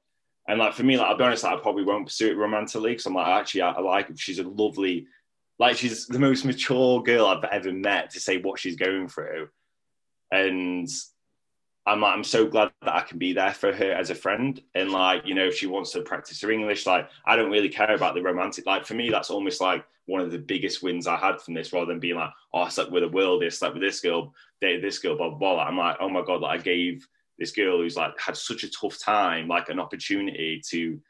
And 0.48 0.58
like 0.58 0.72
for 0.72 0.82
me, 0.82 0.96
like 0.96 1.08
I'll 1.08 1.18
be 1.18 1.24
honest, 1.24 1.44
like, 1.44 1.58
I 1.58 1.60
probably 1.60 1.84
won't 1.84 2.06
pursue 2.06 2.30
it 2.30 2.36
romantically 2.36 2.92
because 2.92 3.04
I'm 3.04 3.14
like, 3.14 3.26
actually, 3.26 3.62
I, 3.62 3.72
I 3.72 3.80
like. 3.80 4.08
She's 4.16 4.38
a 4.38 4.44
lovely, 4.44 5.06
like 5.58 5.76
she's 5.76 6.06
the 6.06 6.18
most 6.18 6.44
mature 6.44 7.02
girl 7.02 7.26
I've 7.26 7.44
ever 7.44 7.72
met 7.72 8.10
to 8.10 8.20
say 8.20 8.38
what 8.38 8.58
she's 8.58 8.76
going 8.76 9.08
through, 9.08 9.48
and 10.30 10.88
I'm 11.88 12.00
like, 12.00 12.14
I'm 12.14 12.24
so 12.24 12.46
glad 12.46 12.70
that 12.82 12.94
I 12.94 13.00
can 13.00 13.18
be 13.18 13.32
there 13.32 13.52
for 13.52 13.72
her 13.72 13.92
as 13.92 14.10
a 14.10 14.14
friend. 14.14 14.60
And 14.74 14.90
like, 14.90 15.26
you 15.26 15.34
know, 15.34 15.46
if 15.46 15.56
she 15.56 15.66
wants 15.66 15.90
to 15.92 16.02
practice 16.02 16.40
her 16.42 16.50
English, 16.50 16.86
like 16.86 17.08
I 17.24 17.34
don't 17.34 17.50
really 17.50 17.70
care 17.70 17.94
about 17.94 18.14
the 18.14 18.22
romantic. 18.22 18.66
Like 18.66 18.84
for 18.84 18.94
me, 18.94 19.08
that's 19.08 19.30
almost 19.30 19.60
like 19.60 19.84
one 20.04 20.20
of 20.20 20.30
the 20.30 20.38
biggest 20.38 20.82
wins 20.82 21.06
I 21.06 21.16
had 21.16 21.40
from 21.40 21.54
this, 21.54 21.72
rather 21.72 21.86
than 21.86 22.00
being 22.00 22.16
like, 22.16 22.30
oh, 22.52 22.60
I 22.60 22.68
slept 22.68 22.92
with 22.92 23.04
a 23.04 23.08
world, 23.08 23.42
I 23.42 23.48
slept 23.48 23.74
with 23.74 23.82
this 23.82 24.00
girl, 24.00 24.34
dated 24.60 24.84
this 24.84 24.98
girl, 24.98 25.16
blah 25.16 25.30
blah 25.30 25.38
blah. 25.38 25.64
I'm 25.64 25.78
like, 25.78 25.96
oh 26.00 26.10
my 26.10 26.22
god, 26.22 26.42
like 26.42 26.60
I 26.60 26.62
gave 26.62 27.08
this 27.38 27.52
girl 27.52 27.78
who's 27.78 27.96
like 27.96 28.18
had 28.20 28.36
such 28.36 28.64
a 28.64 28.70
tough 28.70 28.98
time, 28.98 29.48
like 29.48 29.70
an 29.70 29.80
opportunity 29.80 30.60
to 30.68 31.00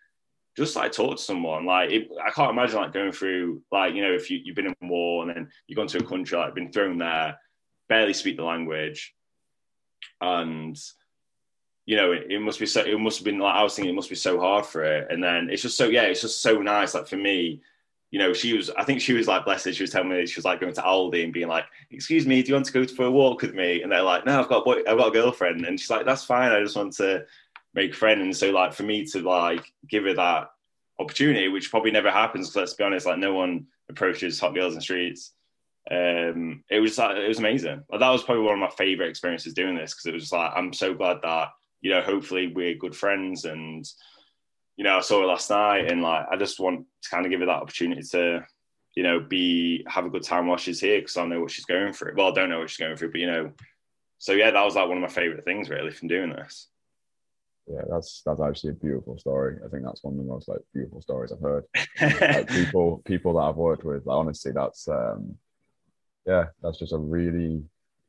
just 0.57 0.77
like 0.77 0.93
talk 0.93 1.17
to 1.17 1.23
someone. 1.23 1.67
Like 1.67 1.91
it, 1.91 2.09
I 2.25 2.31
can't 2.31 2.53
imagine 2.53 2.77
like 2.77 2.93
going 2.93 3.13
through 3.13 3.63
like 3.73 3.95
you 3.95 4.03
know 4.03 4.13
if 4.13 4.31
you 4.31 4.41
you've 4.45 4.57
been 4.57 4.67
in 4.67 4.89
war 4.89 5.23
and 5.27 5.35
then 5.35 5.49
you've 5.67 5.77
gone 5.77 5.89
to 5.89 5.99
a 5.99 6.05
country 6.05 6.39
like 6.39 6.55
been 6.55 6.71
thrown 6.71 6.99
there, 6.99 7.39
barely 7.89 8.13
speak 8.13 8.37
the 8.37 8.45
language 8.45 9.15
and 10.21 10.79
you 11.89 11.97
know, 11.97 12.13
it, 12.13 12.27
it, 12.29 12.41
must 12.41 12.61
be 12.61 12.67
so. 12.67 12.83
It 12.83 13.01
must 13.01 13.19
have 13.19 13.25
been 13.25 13.39
like 13.39 13.55
I 13.55 13.63
was 13.63 13.75
thinking. 13.75 13.93
It 13.93 13.97
must 13.97 14.11
be 14.11 14.15
so 14.15 14.39
hard 14.39 14.67
for 14.67 14.85
it. 14.85 15.07
And 15.11 15.25
then 15.25 15.49
it's 15.51 15.63
just 15.63 15.79
so 15.79 15.89
yeah. 15.89 16.03
It's 16.03 16.21
just 16.21 16.43
so 16.43 16.61
nice. 16.61 16.93
Like 16.93 17.07
for 17.07 17.17
me, 17.17 17.63
you 18.11 18.19
know, 18.19 18.35
she 18.35 18.55
was. 18.55 18.69
I 18.69 18.85
think 18.85 19.01
she 19.01 19.15
was 19.15 19.27
like 19.27 19.47
blessed. 19.47 19.73
She 19.73 19.83
was 19.83 19.91
telling 19.91 20.11
me 20.11 20.27
she 20.27 20.37
was 20.37 20.45
like 20.45 20.61
going 20.61 20.75
to 20.75 20.83
Aldi 20.83 21.25
and 21.25 21.33
being 21.33 21.49
like, 21.49 21.65
"Excuse 21.91 22.27
me, 22.27 22.43
do 22.43 22.49
you 22.49 22.55
want 22.57 22.67
to 22.67 22.73
go 22.73 22.87
for 22.87 23.07
a 23.07 23.11
walk 23.11 23.41
with 23.41 23.55
me?" 23.55 23.81
And 23.81 23.91
they're 23.91 24.03
like, 24.03 24.27
"No, 24.27 24.39
I've 24.39 24.51
got 24.51 24.59
a 24.59 24.65
boy, 24.65 24.81
I've 24.81 24.99
got 24.99 25.09
a 25.09 25.13
girlfriend." 25.13 25.65
And 25.65 25.81
she's 25.81 25.89
like, 25.89 26.05
"That's 26.05 26.25
fine. 26.25 26.53
I 26.53 26.61
just 26.61 26.77
want 26.77 26.93
to 26.97 27.25
make 27.73 27.95
friends." 27.95 28.21
And 28.21 28.37
so 28.37 28.51
like 28.51 28.75
for 28.75 28.83
me 28.83 29.07
to 29.07 29.23
like 29.23 29.73
give 29.89 30.05
her 30.05 30.13
that 30.13 30.51
opportunity, 30.99 31.49
which 31.49 31.71
probably 31.71 31.91
never 31.91 32.11
happens. 32.11 32.55
Let's 32.55 32.75
be 32.75 32.85
honest. 32.85 33.07
Like 33.07 33.19
no 33.19 33.33
one 33.33 33.67
approaches 33.89 34.39
hot 34.39 34.55
girls 34.55 34.75
in 34.75 34.79
the 34.79 34.83
streets 34.83 35.33
um, 35.91 36.65
it 36.71 36.81
was 36.81 36.99
it 36.99 37.29
was 37.29 37.39
amazing. 37.39 37.83
Like, 37.91 38.01
that 38.01 38.11
was 38.11 38.23
probably 38.23 38.45
one 38.45 38.55
of 38.55 38.61
my 38.61 38.71
favorite 38.77 39.09
experiences 39.09 39.55
doing 39.55 39.75
this 39.75 39.95
because 39.95 40.07
it 40.07 40.15
was 40.15 40.33
like 40.33 40.53
I'm 40.55 40.73
so 40.73 40.95
glad 40.95 41.19
that 41.23 41.49
you 41.81 41.91
know 41.91 42.03
hopefully 42.03 42.49
we're 42.49 42.75
good 42.75 42.95
friends 42.95 43.45
and 43.45 43.87
you 44.77 44.85
know 44.85 44.99
I 44.99 45.01
saw 45.01 45.21
her 45.21 45.27
last 45.27 45.49
night 45.49 45.91
and 45.91 46.03
like 46.03 46.27
I 46.31 46.37
just 46.37 46.61
want 46.61 46.85
to 47.03 47.09
kind 47.09 47.25
of 47.25 47.31
give 47.31 47.41
her 47.41 47.47
that 47.47 47.63
opportunity 47.63 48.03
to 48.11 48.45
you 48.97 49.03
know 49.03 49.21
be 49.21 49.85
have 49.89 50.05
a 50.05 50.11
good 50.11 50.25
time 50.25 50.47
while 50.47 50.59
she's 50.59 50.81
here 50.81 51.01
because 51.01 51.17
I 51.17 51.25
know 51.25 51.41
what 51.41 51.51
she's 51.51 51.65
going 51.65 51.95
through. 51.95 52.15
Well, 52.17 52.29
I 52.29 52.33
don't 52.33 52.51
know 52.51 52.59
what 52.59 52.69
she's 52.69 52.85
going 52.85 52.97
through, 52.97 53.13
but 53.13 53.21
you 53.21 53.31
know, 53.31 53.53
so 54.19 54.33
yeah, 54.33 54.51
that 54.51 54.65
was 54.65 54.75
like 54.75 54.89
one 54.89 54.99
of 54.99 55.03
my 55.03 55.09
favorite 55.09 55.45
things 55.45 55.71
really 55.71 55.91
from 55.91 56.09
doing 56.09 56.31
this. 56.31 56.69
Yeah, 57.67 57.83
that's 57.91 58.23
that's 58.27 58.43
actually 58.43 58.71
a 58.71 58.75
beautiful 58.75 59.19
story. 59.19 59.57
I 59.65 59.69
think 59.69 59.85
that's 59.85 60.05
one 60.05 60.15
of 60.15 60.19
the 60.19 60.31
most 60.31 60.49
like 60.49 60.61
beautiful 60.75 61.01
stories 61.01 61.33
I've 61.33 61.41
heard. 61.41 61.65
like, 62.01 62.49
people 62.49 63.03
people 63.07 63.35
that 63.35 63.41
I've 63.41 63.57
worked 63.57 63.85
with, 63.85 64.05
like, 64.05 64.17
honestly, 64.17 64.53
that's 64.53 64.87
um 64.89 65.37
yeah, 66.29 66.45
that's 66.63 66.79
just 66.79 66.93
a 66.93 66.99
really 66.99 67.65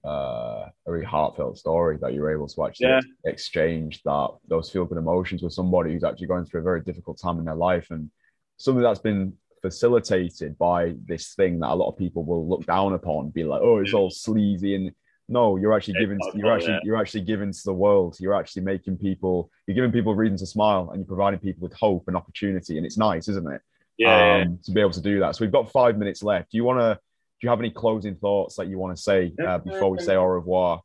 uh, 0.05 0.65
a 0.85 0.91
really 0.91 1.05
heartfelt 1.05 1.57
story 1.57 1.97
that 2.01 2.13
you're 2.13 2.31
able 2.31 2.47
to 2.47 2.65
actually 2.65 2.87
yeah. 2.87 3.01
exchange 3.25 4.01
that 4.03 4.29
those 4.47 4.69
feel 4.69 4.85
good 4.85 4.97
emotions 4.97 5.41
with 5.41 5.53
somebody 5.53 5.93
who's 5.93 6.03
actually 6.03 6.27
going 6.27 6.45
through 6.45 6.59
a 6.59 6.63
very 6.63 6.81
difficult 6.81 7.19
time 7.19 7.39
in 7.39 7.45
their 7.45 7.55
life 7.55 7.87
and 7.91 8.09
something 8.57 8.83
that's 8.83 8.99
been 8.99 9.33
facilitated 9.61 10.57
by 10.57 10.93
this 11.05 11.33
thing 11.33 11.59
that 11.59 11.69
a 11.69 11.75
lot 11.75 11.89
of 11.89 11.97
people 11.97 12.23
will 12.23 12.47
look 12.47 12.65
down 12.65 12.93
upon, 12.93 13.29
be 13.29 13.43
like, 13.43 13.61
oh, 13.61 13.79
it's 13.79 13.93
all 13.93 14.09
sleazy 14.09 14.75
and 14.75 14.91
no, 15.29 15.57
you're 15.57 15.73
actually 15.73 15.99
giving 15.99 16.19
you're 16.33 16.53
actually 16.53 16.73
yeah. 16.73 16.79
you're 16.83 16.97
actually 16.97 17.21
giving 17.21 17.53
to 17.53 17.63
the 17.63 17.73
world. 17.73 18.17
You're 18.19 18.33
actually 18.33 18.63
making 18.63 18.97
people 18.97 19.49
you're 19.65 19.75
giving 19.75 19.91
people 19.91 20.15
reason 20.15 20.37
to 20.37 20.45
smile 20.45 20.89
and 20.89 20.99
you're 20.99 21.07
providing 21.07 21.39
people 21.39 21.61
with 21.61 21.73
hope 21.73 22.05
and 22.07 22.17
opportunity. 22.17 22.77
And 22.77 22.85
it's 22.85 22.97
nice, 22.97 23.27
isn't 23.29 23.47
it? 23.47 23.61
Yeah. 23.97 24.41
Um, 24.43 24.59
to 24.63 24.71
be 24.71 24.81
able 24.81 24.91
to 24.91 25.01
do 25.01 25.19
that. 25.19 25.35
So 25.35 25.45
we've 25.45 25.51
got 25.51 25.71
five 25.71 25.97
minutes 25.97 26.23
left. 26.23 26.51
Do 26.51 26.57
you 26.57 26.63
want 26.63 26.79
to 26.79 26.99
do 27.39 27.45
you 27.45 27.49
have 27.49 27.59
any 27.59 27.71
closing 27.71 28.15
thoughts 28.15 28.57
that 28.57 28.67
you 28.67 28.77
want 28.77 28.95
to 28.95 29.01
say 29.01 29.31
uh, 29.45 29.59
before 29.59 29.89
we 29.89 29.99
say 29.99 30.15
au 30.15 30.25
revoir? 30.25 30.81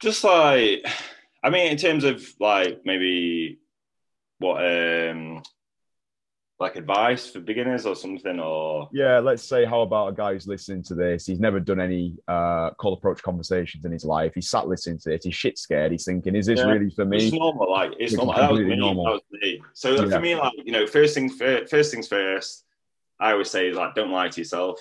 Just 0.00 0.24
like, 0.24 0.86
I 1.44 1.50
mean, 1.50 1.70
in 1.70 1.76
terms 1.76 2.04
of 2.04 2.26
like 2.40 2.80
maybe 2.86 3.58
what, 4.38 4.64
um, 4.64 5.42
like 6.58 6.76
advice 6.76 7.28
for 7.28 7.40
beginners 7.40 7.84
or 7.84 7.94
something, 7.94 8.40
or 8.40 8.88
yeah, 8.92 9.18
let's 9.18 9.42
say 9.42 9.66
how 9.66 9.82
about 9.82 10.08
a 10.08 10.12
guy 10.12 10.32
who's 10.32 10.46
listening 10.46 10.82
to 10.84 10.94
this? 10.94 11.26
He's 11.26 11.38
never 11.38 11.60
done 11.60 11.80
any 11.80 12.16
uh, 12.26 12.70
cold 12.80 12.98
approach 12.98 13.22
conversations 13.22 13.84
in 13.84 13.92
his 13.92 14.04
life. 14.04 14.32
He's 14.34 14.48
sat 14.48 14.68
listening 14.68 14.98
to 15.00 15.12
it. 15.12 15.22
He's 15.22 15.34
shit 15.34 15.58
scared. 15.58 15.92
He's 15.92 16.04
thinking, 16.04 16.34
"Is 16.34 16.46
this 16.46 16.58
yeah. 16.58 16.66
really 16.66 16.90
for 16.90 17.04
me?" 17.04 17.26
It's 17.26 17.32
normal. 17.32 17.70
Like 17.70 17.92
it's 17.98 18.14
normal. 18.14 18.34
That 18.34 18.50
was, 18.50 18.60
me. 18.60 18.76
normal. 18.76 19.04
That 19.04 19.12
was 19.12 19.22
me. 19.30 19.62
So 19.74 20.04
yeah. 20.04 20.08
for 20.08 20.20
me, 20.20 20.34
like 20.34 20.54
you 20.64 20.72
know, 20.72 20.86
first 20.86 21.14
things 21.14 21.36
first, 21.36 21.70
first 21.70 21.92
things 21.92 22.08
first 22.08 22.64
I 23.20 23.32
always 23.32 23.50
say 23.50 23.72
like, 23.72 23.94
don't 23.94 24.10
lie 24.10 24.28
to 24.28 24.40
yourself. 24.40 24.80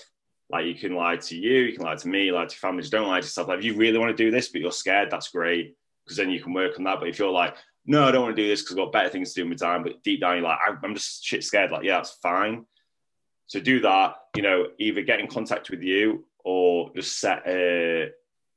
Like 0.49 0.65
you 0.65 0.75
can 0.75 0.95
lie 0.95 1.17
to 1.17 1.35
you, 1.35 1.63
you 1.63 1.73
can 1.75 1.85
lie 1.85 1.95
to 1.95 2.07
me, 2.07 2.31
lie 2.31 2.45
to 2.45 2.55
family. 2.55 2.81
Just 2.81 2.93
don't 2.93 3.07
lie 3.07 3.19
to 3.19 3.25
yourself. 3.25 3.47
Like 3.49 3.59
if 3.59 3.65
you 3.65 3.75
really 3.75 3.97
want 3.97 4.15
to 4.15 4.23
do 4.23 4.31
this, 4.31 4.47
but 4.47 4.61
you're 4.61 4.71
scared, 4.71 5.11
that's 5.11 5.29
great 5.29 5.75
because 6.05 6.17
then 6.17 6.29
you 6.29 6.41
can 6.41 6.53
work 6.53 6.77
on 6.77 6.85
that. 6.85 6.99
But 6.99 7.09
if 7.09 7.19
you're 7.19 7.31
like, 7.31 7.55
no, 7.85 8.05
I 8.05 8.11
don't 8.11 8.23
want 8.23 8.35
to 8.35 8.41
do 8.41 8.47
this 8.47 8.61
because 8.61 8.73
I've 8.73 8.85
got 8.85 8.91
better 8.91 9.09
things 9.09 9.33
to 9.33 9.41
do 9.41 9.43
in 9.43 9.49
my 9.49 9.55
time, 9.55 9.83
but 9.83 10.03
deep 10.03 10.21
down 10.21 10.37
you're 10.37 10.43
like, 10.43 10.59
I'm 10.83 10.93
just 10.93 11.23
shit 11.23 11.43
scared. 11.43 11.71
Like, 11.71 11.83
yeah, 11.83 11.97
that's 11.97 12.17
fine. 12.21 12.65
So 13.47 13.59
do 13.59 13.79
that. 13.81 14.15
You 14.35 14.41
know, 14.41 14.67
either 14.77 15.01
get 15.01 15.19
in 15.19 15.27
contact 15.27 15.69
with 15.69 15.81
you 15.81 16.25
or 16.43 16.91
just 16.95 17.19
set 17.19 17.43
a 17.47 18.11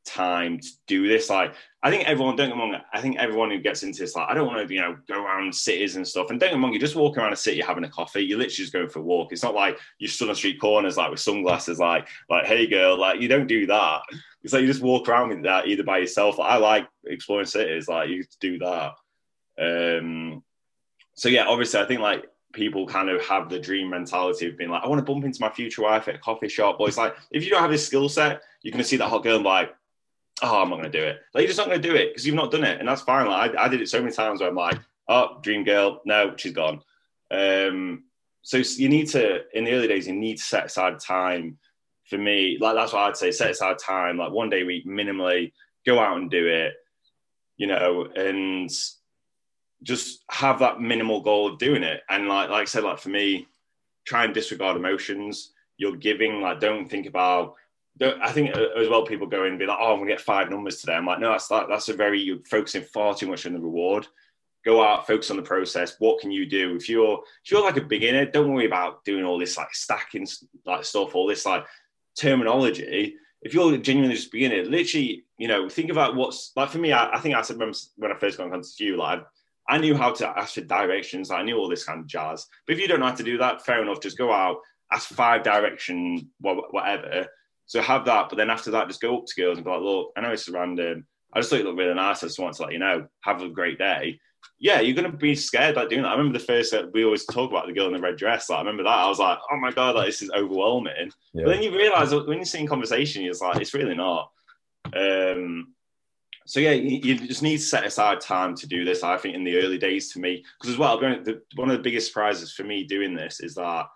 time 0.05 0.59
to 0.59 0.69
do 0.87 1.09
this. 1.09 1.31
Like, 1.31 1.55
I 1.83 1.91
think 1.91 2.09
everyone, 2.09 2.37
don't 2.37 2.49
get 2.49 2.57
me 2.57 2.63
wrong, 2.63 2.77
I 2.93 3.01
think 3.01 3.19
everyone 3.19 3.51
who 3.51 3.59
gets 3.59 3.83
into 3.83 4.01
this, 4.01 4.15
like, 4.15 4.29
I 4.29 4.35
don't 4.35 4.47
want 4.47 4.67
to, 4.67 4.75
you 4.75 4.81
know, 4.81 4.97
go 5.09 5.23
around 5.23 5.55
cities 5.55 5.97
and 5.97 6.07
stuff. 6.07 6.31
And 6.31 6.39
don't 6.39 6.51
get 6.51 6.57
me 6.57 6.63
wrong, 6.63 6.73
you 6.73 6.79
just 6.79 6.97
walk 6.97 7.17
around 7.17 7.33
a 7.33 7.37
city 7.37 7.61
having 7.61 7.85
a 7.85 7.89
coffee. 7.89 8.21
You're 8.23 8.39
literally 8.39 8.55
just 8.55 8.73
going 8.73 8.89
for 8.89 8.99
a 8.99 9.03
walk. 9.03 9.33
It's 9.33 9.43
not 9.43 9.55
like 9.55 9.79
you 9.99 10.09
stood 10.09 10.29
on 10.29 10.35
street 10.35 10.61
corners, 10.61 10.97
like 10.97 11.11
with 11.11 11.21
sunglasses, 11.21 11.79
like, 11.79 12.09
like, 12.29 12.47
hey 12.47 12.67
girl, 12.67 12.99
like, 12.99 13.21
you 13.21 13.29
don't 13.29 13.47
do 13.47 13.67
that. 13.67 14.03
It's 14.43 14.53
like 14.53 14.63
you 14.63 14.69
just 14.69 14.83
walk 14.83 15.09
around 15.09 15.29
with 15.31 15.43
that 15.45 15.67
either 15.67 15.85
by 15.85 15.99
yourself. 15.99 16.39
Like, 16.39 16.51
I 16.51 16.57
like 16.57 16.89
exploring 17.07 17.47
cities, 17.47 17.89
like, 17.89 18.11
you 18.11 18.25
do 18.41 18.59
that. 18.59 18.95
Um, 19.59 20.43
so 21.15 21.29
yeah, 21.29 21.45
obviously, 21.45 21.81
I 21.81 21.85
think 21.85 22.01
like 22.01 22.25
people 22.53 22.87
kind 22.87 23.11
of 23.11 23.25
have 23.27 23.49
the 23.49 23.59
dream 23.59 23.91
mentality 23.91 24.49
of 24.49 24.59
being 24.59 24.71
like, 24.71 24.83
I 24.83 24.89
want 24.89 24.99
to 24.99 25.13
bump 25.13 25.25
into 25.25 25.41
my 25.41 25.51
future 25.51 25.83
wife 25.83 26.09
at 26.09 26.17
a 26.17 26.19
coffee 26.19 26.49
shop. 26.49 26.77
But 26.79 26.89
it's 26.89 26.97
like, 26.97 27.15
if 27.31 27.45
you 27.45 27.51
don't 27.51 27.61
have 27.61 27.71
this 27.71 27.87
skill 27.87 28.09
set, 28.09 28.43
you're 28.63 28.73
going 28.73 28.83
to 28.83 28.89
see 28.89 28.97
that 28.97 29.09
hot 29.09 29.23
girl 29.23 29.37
and 29.37 29.45
like, 29.45 29.75
oh, 30.43 30.63
I'm 30.63 30.71
not 30.71 30.77
going 30.77 30.91
to 30.91 30.99
do 30.99 31.05
it. 31.05 31.21
Like, 31.35 31.43
you're 31.43 31.49
just 31.49 31.59
not 31.59 31.69
going 31.69 31.81
to 31.81 31.89
do 31.89 31.95
it 31.95 32.09
because 32.09 32.27
you've 32.27 32.37
not 32.37 32.51
done 32.51 32.65
it. 32.65 32.79
And 32.79 32.89
that's 32.89 33.03
fine. 33.03 33.27
Like, 33.27 33.55
I, 33.55 33.65
I, 33.65 33.69
did 33.69 33.81
it 33.81 33.89
so 33.89 34.01
many 34.01 34.13
times 34.13 34.41
where 34.41 34.49
I'm 34.49 34.57
like, 34.57 34.79
oh, 35.09 35.39
dream 35.43 35.65
girl, 35.65 36.01
no, 36.05 36.35
she's 36.37 36.53
gone. 36.53 36.83
Um, 37.31 38.05
so 38.43 38.59
you 38.59 38.89
need 38.89 39.09
to, 39.09 39.43
in 39.55 39.65
the 39.65 39.73
early 39.73 39.89
days, 39.89 40.07
you 40.07 40.15
need 40.15 40.39
to 40.39 40.43
set 40.43 40.67
aside 40.67 40.99
time 41.01 41.59
for 42.07 42.19
me. 42.19 42.59
Like, 42.61 42.75
that's 42.75 42.93
what 42.93 43.03
I'd 43.03 43.17
say 43.17 43.31
set 43.31 43.51
aside 43.51 43.79
time, 43.79 44.19
like 44.19 44.33
one 44.33 44.51
day 44.51 44.63
a 44.63 44.67
week, 44.67 44.87
minimally, 44.87 45.53
go 45.87 45.99
out 45.99 46.17
and 46.17 46.31
do 46.31 46.47
it, 46.47 46.75
you 47.57 47.67
know, 47.67 48.07
and 48.17 48.71
just 49.83 50.25
have 50.31 50.59
that 50.59 50.81
minimal 50.81 51.21
goal 51.21 51.53
of 51.53 51.59
doing 51.59 51.83
it. 51.83 52.03
And 52.09 52.29
like, 52.29 52.51
like 52.51 52.63
I 52.63 52.65
said, 52.65 52.85
like 52.85 52.99
for 52.99 53.09
me, 53.09 53.47
try 54.05 54.25
and 54.25 54.35
disregard 54.35 54.77
emotions. 54.77 55.53
You're 55.77 55.97
giving, 55.97 56.41
like, 56.41 56.61
don't 56.61 56.89
think 56.89 57.07
about, 57.07 57.55
I 58.01 58.33
think 58.33 58.57
uh, 58.57 58.69
as 58.79 58.89
well, 58.89 59.05
people 59.05 59.27
go 59.27 59.45
in 59.45 59.51
and 59.51 59.59
be 59.59 59.67
like, 59.67 59.79
"Oh, 59.79 59.93
I'm 59.93 59.99
gonna 59.99 60.11
get 60.11 60.21
five 60.21 60.51
numbers 60.51 60.81
today." 60.81 60.95
I'm 60.95 61.07
like, 61.07 61.21
no, 61.21 61.33
that's 61.33 61.49
that, 61.49 61.69
that's 61.69 61.89
a 61.89 61.95
very 61.95 62.21
you're 62.21 62.39
focusing 62.51 62.83
far 62.83 63.15
too 63.15 63.29
much 63.29 63.47
on 63.47 63.53
the 63.53 63.61
reward. 63.61 64.07
Go 64.65 64.83
out, 64.83 65.07
focus 65.07 65.31
on 65.31 65.37
the 65.37 65.43
process. 65.43 65.97
What 65.99 66.21
can 66.21 66.31
you 66.31 66.47
do 66.47 66.77
if 66.77 66.89
you're 66.89 67.21
if 67.45 67.51
you're 67.51 67.63
like 67.63 67.77
a 67.77 67.83
beginner? 67.83 68.25
Don't 68.25 68.53
worry 68.53 68.67
about 68.67 69.05
doing 69.05 69.25
all 69.25 69.39
this 69.39 69.57
like 69.57 69.75
stacking 69.75 70.27
like 70.65 70.85
stuff, 70.85 71.15
all 71.15 71.27
this 71.27 71.45
like 71.45 71.67
terminology. 72.19 73.17
If 73.43 73.55
you're 73.55 73.77
genuinely 73.79 74.17
just 74.17 74.33
beginner, 74.33 74.65
literally, 74.65 75.25
you 75.39 75.49
know, 75.49 75.69
think 75.69 75.91
about 75.91 76.15
what's 76.15 76.53
like 76.57 76.71
for 76.71 76.79
me. 76.79 76.93
I, 76.93 77.17
I 77.17 77.19
think 77.21 77.35
I 77.35 77.43
said 77.43 77.59
when 77.59 78.13
I 78.13 78.19
first 78.19 78.39
got 78.39 78.45
in 78.45 78.51
contact 78.51 78.75
with 78.79 78.87
you, 78.87 78.97
like 78.97 79.23
I 79.69 79.79
knew 79.79 79.95
how 79.95 80.13
to 80.13 80.29
ask 80.29 80.55
for 80.55 80.63
directions. 80.63 81.31
I 81.31 81.43
knew 81.43 81.59
all 81.59 81.69
this 81.69 81.85
kind 81.85 82.01
of 82.01 82.07
jazz. 82.07 82.47
But 82.67 82.75
if 82.75 82.81
you 82.81 82.89
don't 82.89 83.01
know 83.01 83.07
how 83.07 83.15
to 83.15 83.23
do 83.23 83.39
that, 83.39 83.65
fair 83.65 83.83
enough. 83.83 84.01
Just 84.01 84.19
go 84.19 84.33
out, 84.33 84.57
ask 84.91 85.09
five 85.09 85.43
direction, 85.43 86.31
whatever 86.41 87.29
so 87.71 87.81
have 87.81 88.05
that, 88.07 88.29
but 88.29 88.35
then 88.35 88.51
after 88.51 88.73
that, 88.73 88.89
just 88.89 89.01
go 89.01 89.19
up 89.19 89.27
to 89.27 89.41
girls 89.41 89.57
and 89.57 89.65
be 89.65 89.71
like, 89.71 89.81
look, 89.81 90.11
I 90.17 90.23
know 90.23 90.33
it's 90.33 90.49
random. 90.49 91.07
I 91.33 91.39
just 91.39 91.51
thought 91.51 91.61
you 91.61 91.65
look 91.65 91.79
really 91.79 91.95
nice. 91.95 92.21
I 92.21 92.27
just 92.27 92.41
want 92.41 92.57
to 92.57 92.63
let 92.65 92.73
you 92.73 92.81
know. 92.81 93.07
Have 93.21 93.43
a 93.43 93.49
great 93.49 93.79
day. 93.79 94.19
yeah, 94.59 94.81
you're 94.81 94.97
gonna 94.97 95.17
be 95.17 95.37
scared 95.37 95.77
like 95.77 95.89
doing 95.89 96.03
that. 96.03 96.09
I 96.09 96.17
remember 96.17 96.37
the 96.37 96.45
first 96.45 96.73
that 96.73 96.93
we 96.93 97.05
always 97.05 97.25
talk 97.27 97.49
about 97.49 97.69
the 97.69 97.73
girl 97.73 97.87
in 97.87 97.93
the 97.93 98.01
red 98.01 98.17
dress. 98.17 98.51
Like, 98.51 98.57
I 98.57 98.63
remember 98.63 98.83
that. 98.83 98.89
I 98.89 99.09
was 99.09 99.21
like, 99.21 99.39
oh 99.53 99.57
my 99.57 99.71
god, 99.71 99.95
like 99.95 100.07
this 100.07 100.21
is 100.21 100.33
overwhelming. 100.33 101.13
Yeah. 101.33 101.45
But 101.45 101.51
then 101.51 101.63
you 101.63 101.71
realize 101.71 102.13
when 102.13 102.39
you're 102.39 102.45
seeing 102.45 102.67
conversation, 102.67 103.23
it's 103.23 103.41
like 103.41 103.61
it's 103.61 103.73
really 103.73 103.95
not. 103.95 104.33
Um, 104.93 105.73
so 106.47 106.59
yeah, 106.59 106.73
you, 106.73 106.99
you, 107.05 107.29
just 107.29 107.45
need 107.45 107.59
to 107.59 107.63
set 107.63 107.87
aside 107.87 108.21
time 108.21 108.57
to 108.57 108.67
do 108.67 108.85
this. 108.85 109.05
I 109.05 109.17
think 109.17 109.37
in 109.37 109.45
the 109.45 109.59
early 109.59 109.79
days 109.79 110.13
to 110.15 110.19
me, 110.19 110.45
because 110.59 110.75
as 110.75 110.79
well, 110.79 110.99
the, 110.99 111.41
one 111.55 111.71
of 111.71 111.77
the 111.77 111.85
biggest 111.85 112.09
surprises 112.09 112.53
for 112.53 112.65
me 112.65 112.83
doing 112.83 113.15
this 113.15 113.39
is 113.39 113.55
that 113.55 113.87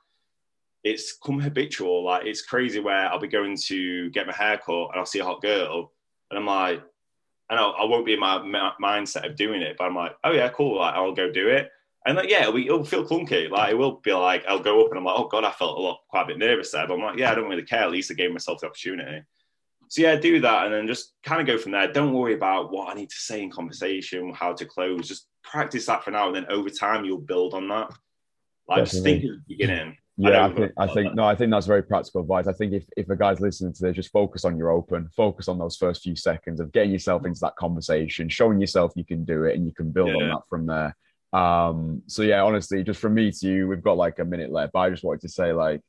it's 0.84 1.16
come 1.16 1.40
habitual. 1.40 2.04
Like 2.04 2.26
it's 2.26 2.42
crazy 2.42 2.78
where 2.78 3.08
I'll 3.08 3.18
be 3.18 3.26
going 3.26 3.56
to 3.66 4.10
get 4.10 4.26
my 4.26 4.34
hair 4.34 4.58
cut 4.58 4.90
and 4.90 4.96
I'll 4.96 5.06
see 5.06 5.18
a 5.18 5.24
hot 5.24 5.42
girl 5.42 5.92
and 6.30 6.38
I'm 6.38 6.46
like, 6.46 6.82
and 7.50 7.58
I'll, 7.58 7.74
I 7.78 7.84
will 7.84 7.98
not 7.98 8.06
be 8.06 8.14
in 8.14 8.20
my, 8.20 8.38
my, 8.42 8.72
mindset 8.80 9.26
of 9.26 9.36
doing 9.36 9.62
it, 9.62 9.76
but 9.76 9.84
I'm 9.84 9.94
like, 9.94 10.16
oh 10.24 10.32
yeah, 10.32 10.48
cool, 10.50 10.78
like 10.78 10.94
I'll 10.94 11.14
go 11.14 11.30
do 11.30 11.48
it. 11.48 11.70
And 12.06 12.16
like, 12.16 12.28
yeah, 12.28 12.42
it'll, 12.42 12.52
be, 12.52 12.66
it'll 12.66 12.84
feel 12.84 13.06
clunky. 13.06 13.50
Like 13.50 13.72
it 13.72 13.78
will 13.78 14.00
be 14.02 14.12
like, 14.12 14.44
I'll 14.46 14.58
go 14.58 14.84
up 14.84 14.90
and 14.90 14.98
I'm 14.98 15.04
like, 15.04 15.18
oh 15.18 15.28
god, 15.28 15.44
I 15.44 15.50
felt 15.50 15.78
a 15.78 15.80
lot, 15.80 16.00
quite 16.08 16.22
a 16.22 16.26
bit 16.26 16.38
nervous 16.38 16.70
there. 16.70 16.86
But 16.86 16.94
I'm 16.94 17.00
like, 17.00 17.18
yeah, 17.18 17.32
I 17.32 17.34
don't 17.34 17.48
really 17.48 17.62
care. 17.62 17.80
At 17.80 17.90
least 17.90 18.10
I 18.10 18.14
gave 18.14 18.30
myself 18.30 18.60
the 18.60 18.66
opportunity. 18.66 19.22
So 19.88 20.02
yeah, 20.02 20.16
do 20.16 20.40
that 20.40 20.66
and 20.66 20.74
then 20.74 20.86
just 20.86 21.12
kind 21.22 21.40
of 21.40 21.46
go 21.46 21.56
from 21.56 21.72
there. 21.72 21.90
Don't 21.90 22.12
worry 22.12 22.34
about 22.34 22.72
what 22.72 22.90
I 22.90 22.94
need 22.94 23.10
to 23.10 23.16
say 23.16 23.42
in 23.42 23.50
conversation, 23.50 24.34
how 24.34 24.52
to 24.52 24.64
close. 24.64 25.08
Just 25.08 25.28
practice 25.42 25.86
that 25.86 26.04
for 26.04 26.10
now, 26.10 26.26
and 26.26 26.36
then 26.36 26.46
over 26.50 26.68
time 26.68 27.04
you'll 27.04 27.18
build 27.18 27.54
on 27.54 27.68
that. 27.68 27.90
Like 28.66 28.84
Definitely. 28.84 28.84
just 28.84 29.04
think 29.04 29.24
at 29.24 29.30
the 29.30 29.42
beginning. 29.46 29.96
Yeah, 30.16 30.44
I, 30.44 30.46
I 30.46 30.52
think 30.52 30.72
I 30.78 30.86
think 30.86 31.08
that. 31.08 31.14
no, 31.16 31.24
I 31.24 31.34
think 31.34 31.50
that's 31.50 31.66
very 31.66 31.82
practical 31.82 32.20
advice. 32.20 32.46
I 32.46 32.52
think 32.52 32.72
if, 32.72 32.84
if 32.96 33.10
a 33.10 33.16
guy's 33.16 33.40
listening 33.40 33.72
to 33.72 33.82
this, 33.82 33.96
just 33.96 34.12
focus 34.12 34.44
on 34.44 34.56
your 34.56 34.70
open, 34.70 35.08
focus 35.16 35.48
on 35.48 35.58
those 35.58 35.76
first 35.76 36.02
few 36.02 36.14
seconds 36.14 36.60
of 36.60 36.72
getting 36.72 36.92
yourself 36.92 37.26
into 37.26 37.40
that 37.40 37.56
conversation, 37.56 38.28
showing 38.28 38.60
yourself 38.60 38.92
you 38.94 39.04
can 39.04 39.24
do 39.24 39.44
it, 39.44 39.56
and 39.56 39.66
you 39.66 39.72
can 39.72 39.90
build 39.90 40.10
yeah. 40.10 40.14
on 40.14 40.28
that 40.28 40.48
from 40.48 40.66
there. 40.66 40.96
Um, 41.32 42.02
so 42.06 42.22
yeah, 42.22 42.42
honestly, 42.42 42.84
just 42.84 43.00
from 43.00 43.14
me 43.14 43.32
to 43.32 43.48
you, 43.48 43.66
we've 43.66 43.82
got 43.82 43.96
like 43.96 44.20
a 44.20 44.24
minute 44.24 44.52
left. 44.52 44.72
But 44.72 44.80
I 44.80 44.90
just 44.90 45.02
wanted 45.02 45.22
to 45.22 45.28
say, 45.28 45.52
like, 45.52 45.80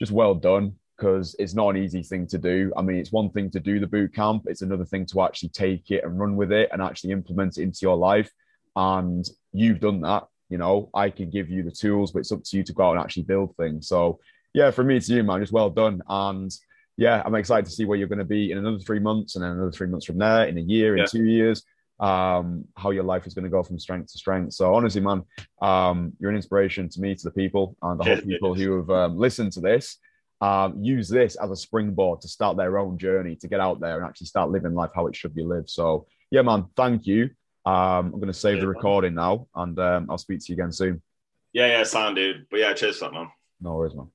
just 0.00 0.10
well 0.10 0.34
done 0.34 0.74
because 0.96 1.36
it's 1.38 1.54
not 1.54 1.76
an 1.76 1.82
easy 1.82 2.02
thing 2.02 2.26
to 2.26 2.38
do. 2.38 2.72
I 2.76 2.82
mean, 2.82 2.96
it's 2.96 3.12
one 3.12 3.30
thing 3.30 3.50
to 3.52 3.60
do 3.60 3.78
the 3.78 3.86
boot 3.86 4.12
camp; 4.12 4.44
it's 4.46 4.62
another 4.62 4.84
thing 4.84 5.06
to 5.06 5.22
actually 5.22 5.50
take 5.50 5.92
it 5.92 6.02
and 6.02 6.18
run 6.18 6.34
with 6.34 6.50
it 6.50 6.70
and 6.72 6.82
actually 6.82 7.12
implement 7.12 7.56
it 7.56 7.62
into 7.62 7.78
your 7.82 7.96
life. 7.96 8.32
And 8.74 9.24
you've 9.52 9.78
done 9.78 10.00
that 10.00 10.24
you 10.50 10.58
know, 10.58 10.90
I 10.94 11.08
can 11.10 11.30
give 11.30 11.48
you 11.48 11.62
the 11.62 11.70
tools, 11.70 12.12
but 12.12 12.20
it's 12.20 12.32
up 12.32 12.42
to 12.44 12.56
you 12.56 12.64
to 12.64 12.72
go 12.72 12.84
out 12.84 12.92
and 12.92 13.00
actually 13.00 13.22
build 13.22 13.56
things. 13.56 13.88
So, 13.88 14.20
yeah, 14.52 14.70
from 14.70 14.88
me 14.88 15.00
to 15.00 15.14
you, 15.14 15.22
man, 15.22 15.40
just 15.40 15.52
well 15.52 15.70
done. 15.70 16.02
And 16.08 16.50
yeah, 16.96 17.22
I'm 17.24 17.36
excited 17.36 17.66
to 17.66 17.70
see 17.70 17.84
where 17.84 17.96
you're 17.96 18.08
going 18.08 18.18
to 18.18 18.24
be 18.24 18.50
in 18.50 18.58
another 18.58 18.80
three 18.80 18.98
months 18.98 19.36
and 19.36 19.44
then 19.44 19.52
another 19.52 19.70
three 19.70 19.86
months 19.86 20.06
from 20.06 20.18
there, 20.18 20.46
in 20.46 20.58
a 20.58 20.60
year, 20.60 20.96
in 20.96 21.06
two 21.06 21.24
years, 21.24 21.62
um, 22.00 22.64
how 22.76 22.90
your 22.90 23.04
life 23.04 23.26
is 23.26 23.34
going 23.34 23.44
to 23.44 23.50
go 23.50 23.62
from 23.62 23.78
strength 23.78 24.12
to 24.12 24.18
strength. 24.18 24.52
So, 24.52 24.74
honestly, 24.74 25.00
man, 25.00 25.22
um, 25.62 26.12
you're 26.18 26.30
an 26.30 26.36
inspiration 26.36 26.88
to 26.88 27.00
me, 27.00 27.14
to 27.14 27.24
the 27.24 27.30
people, 27.30 27.76
and 27.82 28.00
the 28.00 28.04
hope 28.04 28.24
people 28.24 28.54
who 28.54 28.76
have 28.76 28.90
um, 28.90 29.16
listened 29.16 29.52
to 29.52 29.60
this 29.60 29.98
um, 30.40 30.82
use 30.82 31.08
this 31.08 31.36
as 31.36 31.50
a 31.50 31.56
springboard 31.56 32.22
to 32.22 32.28
start 32.28 32.56
their 32.56 32.78
own 32.78 32.98
journey, 32.98 33.36
to 33.36 33.48
get 33.48 33.60
out 33.60 33.80
there 33.80 33.98
and 33.98 34.06
actually 34.06 34.26
start 34.26 34.50
living 34.50 34.74
life 34.74 34.90
how 34.94 35.06
it 35.06 35.14
should 35.14 35.34
be 35.34 35.44
lived. 35.44 35.70
So, 35.70 36.06
yeah, 36.30 36.42
man, 36.42 36.66
thank 36.76 37.06
you. 37.06 37.30
Um, 37.66 38.06
I'm 38.06 38.12
going 38.12 38.26
to 38.26 38.32
save 38.32 38.56
yeah, 38.56 38.62
the 38.62 38.68
recording 38.68 39.14
now, 39.14 39.46
and 39.54 39.78
um, 39.78 40.06
I'll 40.10 40.18
speak 40.18 40.40
to 40.40 40.46
you 40.48 40.54
again 40.54 40.72
soon. 40.72 41.02
Yeah, 41.52 41.66
yeah, 41.66 41.82
sound 41.82 42.16
dude. 42.16 42.46
But 42.50 42.60
yeah, 42.60 42.72
cheers 42.72 42.98
for 42.98 43.06
that, 43.06 43.14
man. 43.14 43.28
No 43.60 43.74
worries, 43.74 43.94
man. 43.94 44.08